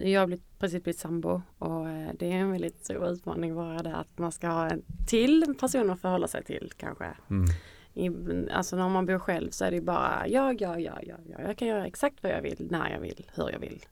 Jag 0.00 0.20
har 0.20 0.26
blivit, 0.26 0.58
precis 0.58 0.82
blivit 0.82 0.98
sambo 1.00 1.42
och 1.58 1.88
eh, 1.88 2.08
det 2.18 2.26
är 2.32 2.36
en 2.36 2.50
väldigt 2.50 2.84
stor 2.84 3.08
utmaning 3.08 3.54
bara 3.54 3.82
det 3.82 3.96
att 3.96 4.18
man 4.18 4.32
ska 4.32 4.48
ha 4.48 4.68
en 4.68 4.82
till 5.06 5.54
person 5.60 5.90
att 5.90 6.00
förhålla 6.00 6.28
sig 6.28 6.44
till 6.44 6.72
kanske. 6.76 7.06
Mm. 7.30 7.46
I, 7.94 8.10
alltså 8.52 8.76
när 8.76 8.88
man 8.88 9.06
bor 9.06 9.18
själv 9.18 9.50
så 9.50 9.64
är 9.64 9.70
det 9.70 9.80
bara 9.80 10.24
ja, 10.28 10.52
ja, 10.58 10.78
ja, 10.78 10.98
ja, 11.02 11.14
ja, 11.28 11.36
jag 11.46 11.58
kan 11.58 11.68
göra 11.68 11.86
exakt 11.86 12.22
vad 12.22 12.32
jag 12.32 12.42
vill, 12.42 12.66
när 12.70 12.90
jag 12.90 13.00
vill, 13.00 13.26
hur 13.34 13.50
jag 13.50 13.58
vill. 13.58 13.84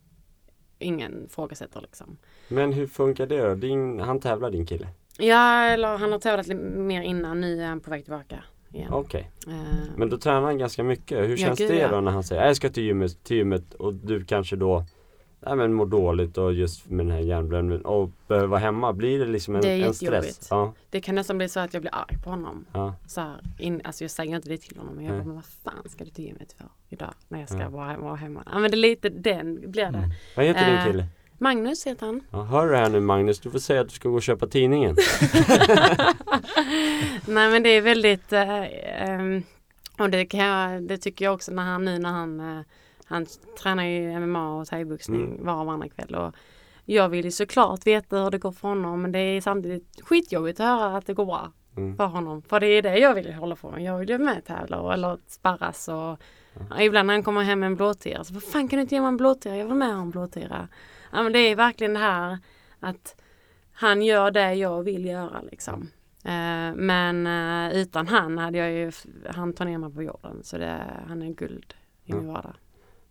Ingen 0.78 1.28
frågasätter 1.30 1.80
liksom. 1.80 2.16
Men 2.48 2.72
hur 2.72 2.86
funkar 2.86 3.26
det 3.26 3.48
då? 3.48 3.54
Din, 3.54 4.00
han 4.00 4.20
tävlar 4.20 4.50
din 4.50 4.66
kille? 4.66 4.88
Ja, 5.18 5.62
eller 5.64 5.98
han 5.98 6.12
har 6.12 6.18
tävlat 6.18 6.46
lite 6.46 6.60
mer 6.60 7.02
innan, 7.02 7.40
nu 7.40 7.62
är 7.62 7.66
han 7.66 7.80
på 7.80 7.90
väg 7.90 8.04
tillbaka. 8.04 8.44
Okej. 8.90 9.30
Eh, 9.48 9.52
Men 9.96 10.10
då 10.10 10.18
tränar 10.18 10.42
han 10.42 10.58
ganska 10.58 10.82
mycket. 10.84 11.18
Hur 11.18 11.28
Ja, 11.28 11.36
känns 11.36 11.58
gud, 11.58 11.70
det 11.70 11.78
ja. 11.78 11.88
då 11.90 12.00
när 12.00 12.10
han 12.12 12.24
säger 12.24 12.40
"Nej, 12.42 12.48
jag 12.48 12.56
ska 12.56 12.68
till 12.70 12.82
gymmet, 12.82 13.24
till 13.24 13.36
gymmet 13.36 13.74
och 13.74 13.94
du 13.94 14.24
kanske 14.24 14.56
då 14.56 14.84
Nej 15.46 15.56
men 15.56 15.74
mår 15.74 15.86
dåligt 15.86 16.38
och 16.38 16.52
just 16.52 16.90
med 16.90 17.06
den 17.06 17.12
här 17.12 17.20
hjärnblödningen 17.20 17.84
och 17.84 18.10
behöver 18.28 18.46
vara 18.48 18.60
hemma. 18.60 18.92
Blir 18.92 19.18
det 19.18 19.26
liksom 19.26 19.54
en, 19.54 19.60
Det 19.62 19.68
är 19.68 19.86
en 19.86 19.94
stress? 19.94 20.46
Ja, 20.50 20.74
Det 20.90 21.00
kan 21.00 21.14
nästan 21.14 21.38
bli 21.38 21.48
så 21.48 21.60
att 21.60 21.74
jag 21.74 21.82
blir 21.82 21.94
arg 21.94 22.18
på 22.24 22.30
honom. 22.30 22.64
ja. 22.72 22.94
Så 23.06 23.20
här, 23.20 23.36
in, 23.58 23.80
alltså 23.84 24.04
jag 24.04 24.10
säger 24.10 24.36
inte 24.36 24.48
det 24.48 24.56
till 24.58 24.76
honom 24.78 24.94
men 24.94 25.04
jag 25.04 25.14
bara, 25.16 25.24
men 25.24 25.34
vad 25.34 25.44
fan 25.44 25.88
ska 25.88 26.04
du 26.04 26.10
till 26.10 26.24
gymmet 26.24 26.52
för 26.58 26.66
idag 26.88 27.14
när 27.28 27.40
jag 27.40 27.48
ska 27.48 27.58
Ja. 27.60 27.68
vara, 27.68 28.14
hemma? 28.16 28.42
Ja 28.52 28.58
men 28.58 28.70
det 28.70 28.76
är 28.76 28.78
lite 28.78 29.08
den 29.08 29.70
blir 29.70 29.82
det. 29.82 29.98
Mm. 29.98 30.10
Vad 30.36 30.46
heter 30.46 30.60
Eh, 30.70 30.84
din 30.84 30.92
kille? 30.92 31.06
Magnus 31.38 31.86
heter 31.86 32.06
han. 32.06 32.20
Ja, 32.30 32.42
hör 32.42 32.66
du 32.68 32.76
här 32.76 32.88
nu 32.90 33.00
Magnus, 33.00 33.40
du 33.40 33.50
får 33.50 33.58
säga 33.58 33.80
att 33.80 33.88
du 33.88 33.94
ska 33.94 34.08
gå 34.08 34.14
och 34.14 34.22
köpa 34.22 34.46
tidningen. 34.46 34.96
Nej 37.26 37.50
men 37.50 37.62
det 37.62 37.68
är 37.68 37.80
väldigt 37.80 38.32
eh, 38.32 38.62
ehm, 39.10 39.42
och 39.98 40.10
det, 40.10 40.26
kan 40.26 40.40
jag, 40.40 40.82
det 40.82 40.98
tycker 40.98 41.24
jag 41.24 41.34
också 41.34 41.52
när 41.52 41.62
han 41.62 41.84
nu 41.84 41.98
när 41.98 42.10
han 42.10 42.40
eh, 42.40 42.60
han 43.06 43.26
tränar 43.62 43.84
ju 43.84 44.20
MMA 44.20 44.54
och 44.60 44.66
thaiboxning 44.66 45.24
Mm. 45.24 45.44
var 45.46 45.60
och 45.60 45.66
varannan 45.66 45.88
kväll 45.88 46.14
och 46.14 46.34
jag 46.84 47.08
vill 47.08 47.24
ju 47.24 47.30
såklart 47.30 47.86
veta 47.86 48.16
hur 48.16 48.30
det 48.30 48.38
går 48.38 48.52
för 48.52 48.68
honom 48.68 49.02
men 49.02 49.12
det 49.12 49.18
är 49.18 49.40
samtidigt 49.40 50.00
skitjobbigt 50.02 50.60
att 50.60 50.66
höra 50.66 50.96
att 50.96 51.06
det 51.06 51.14
går 51.14 51.26
bra 51.26 51.52
Mm. 51.76 51.96
för 51.96 52.06
honom. 52.06 52.42
För 52.42 52.60
det 52.60 52.66
är 52.66 52.82
det 52.82 52.98
jag 52.98 53.14
vill 53.14 53.32
hålla 53.34 53.56
på 53.56 53.70
med. 53.70 53.82
Jag 53.82 53.98
vill 53.98 54.08
ju 54.10 54.18
med 54.18 54.44
tävla 54.44 54.80
och, 54.80 54.92
eller 54.92 55.18
sparras 55.26 55.88
och 55.88 56.18
ja, 56.70 56.80
ibland 56.80 57.06
när 57.06 57.14
han 57.14 57.22
kommer 57.22 57.42
hem 57.42 57.60
med 57.60 57.66
en 57.66 57.76
blåtira 57.76 58.24
så 58.24 58.34
vad 58.34 58.42
fan 58.42 58.68
kan 58.68 58.76
du 58.76 58.80
inte 58.82 58.94
ge 58.94 59.00
mig 59.00 59.08
en 59.08 59.16
blåtira? 59.16 59.56
Jag 59.56 59.64
vill 59.66 59.74
med 59.74 59.94
ha 59.94 60.02
en 60.02 60.10
blåtira. 60.10 60.68
Ja 61.14 61.22
men 61.22 61.32
det 61.32 61.38
är 61.38 61.56
verkligen 61.56 61.94
det 61.94 62.00
här 62.00 62.38
att 62.80 63.16
han 63.72 64.02
gör 64.02 64.30
det 64.30 64.54
jag 64.54 64.82
vill 64.82 65.04
göra 65.04 65.42
liksom. 65.50 65.90
Eh, 66.24 66.74
men 66.74 67.26
eh, 67.26 67.76
utan 67.76 68.08
han 68.08 68.38
hade 68.38 68.58
jag 68.58 68.70
ju, 68.72 68.92
han 69.34 69.52
tar 69.52 69.64
ner 69.64 69.78
mig 69.78 69.92
på 69.92 70.02
jorden 70.02 70.40
så 70.42 70.58
det, 70.58 70.80
han 71.08 71.22
är 71.22 71.30
guld 71.30 71.74
i 72.04 72.12
min 72.12 72.28
vardag. 72.28 72.54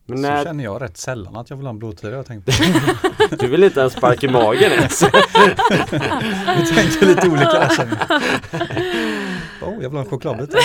Men 0.06 0.18
Så 0.18 0.22
när, 0.22 0.44
känner 0.44 0.64
jag 0.64 0.82
rätt 0.82 0.98
sällan 0.98 1.36
att 1.36 1.50
jag 1.50 1.58
vill 1.58 1.66
ha 1.66 1.70
en 1.70 1.80
blodtira. 1.80 2.16
Jag 2.16 2.26
tänkte, 2.26 2.52
du 3.40 3.48
vill 3.48 3.64
inte 3.64 3.80
ens 3.80 3.94
sparka 3.94 4.28
i 4.28 4.30
magen 4.32 4.72
ens. 4.72 5.04
vi 6.58 6.66
tänker 6.76 7.06
lite 7.06 7.30
olika 7.30 7.70
känner 7.70 8.06
jag. 8.10 8.22
Oh, 9.70 9.74
jag 9.74 9.90
vill 9.90 9.92
ha 9.92 10.00
en 10.00 10.10
chokladbit. 10.10 10.56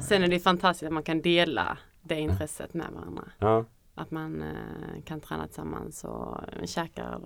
Sen 0.00 0.22
är 0.22 0.28
det 0.28 0.40
fantastiskt 0.40 0.86
att 0.86 0.92
man 0.92 1.02
kan 1.02 1.22
dela 1.22 1.78
det 2.02 2.20
intresset 2.20 2.74
med 2.74 2.86
varandra. 2.94 3.22
Ja, 3.38 3.64
Att 3.98 4.10
man 4.10 4.42
eh, 4.42 5.02
kan 5.04 5.20
träna 5.20 5.46
tillsammans 5.46 6.04
och 6.04 6.36
käka 6.64 7.20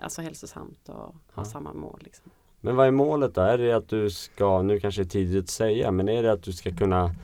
alltså 0.00 0.22
hälsosamt 0.22 0.88
och 0.88 0.94
ha 0.94 1.12
Ja. 1.34 1.44
samma 1.44 1.72
mål. 1.72 2.00
Liksom. 2.04 2.30
men 2.60 2.76
vad 2.76 2.86
är 2.86 2.90
målet 2.90 3.34
då? 3.34 3.40
Är 3.40 3.58
det 3.58 3.72
att 3.72 3.88
du 3.88 4.10
ska, 4.10 4.62
nu 4.62 4.80
kanske 4.80 5.02
det 5.02 5.06
är 5.06 5.10
tidigt 5.10 5.44
att 5.44 5.50
säga, 5.50 5.90
men 5.90 6.08
är 6.08 6.22
det 6.22 6.32
att 6.32 6.42
du 6.42 6.52
ska 6.52 6.70
kunna 6.76 7.14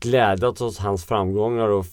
glädjas 0.00 0.60
åt 0.60 0.78
hans 0.78 1.04
framgångar 1.04 1.68
och 1.68 1.86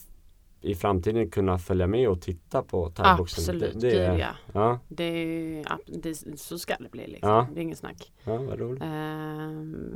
i 0.62 0.76
framtiden 0.76 1.30
kunna 1.30 1.58
följa 1.58 1.88
med 1.88 2.10
och 2.10 2.22
titta 2.22 2.62
på 2.64 2.90
thaiboxning? 2.90 3.44
Absolut, 3.44 3.82
Det, 3.82 3.90
det 3.90 4.06
är, 4.06 4.18
ja. 4.20 4.30
ja, 4.54 4.80
Det 4.88 5.04
är 5.04 5.66
det, 5.88 6.40
så 6.40 6.60
ska 6.60 6.76
det 6.80 6.92
bli 6.92 7.08
liksom. 7.08 7.30
Ja. 7.30 7.48
Det 7.54 7.60
är 7.60 7.62
inget 7.64 7.78
snack. 7.78 8.12
ja, 8.24 8.38
vad 8.38 8.60
roligt. 8.60 8.84
Eh, 8.84 8.88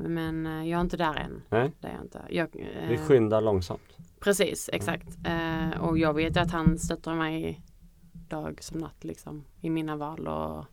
men 0.09 0.45
eh, 0.45 0.69
jag 0.69 0.77
är 0.77 0.81
inte 0.81 0.97
där 0.97 1.15
än. 1.15 1.41
Nej, 1.49 1.71
Det 1.81 1.87
är 1.87 1.93
jag 1.93 2.01
inte. 2.03 2.21
Jag, 2.29 2.47
eh, 2.55 2.89
vi 2.89 2.97
skyndar 2.97 3.41
långsamt. 3.41 3.97
Precis, 4.19 4.69
exakt. 4.73 5.07
Eh, 5.25 5.79
och 5.81 5.97
jag 5.97 6.13
vet 6.13 6.35
ju 6.35 6.39
att 6.39 6.51
han 6.51 6.79
stöttar 6.79 7.15
mig 7.15 7.61
dag 8.11 8.63
som 8.63 8.79
natt 8.79 9.03
liksom. 9.03 9.43
I 9.61 9.69
mina 9.69 9.95
val 9.95 10.27
och 10.27 10.65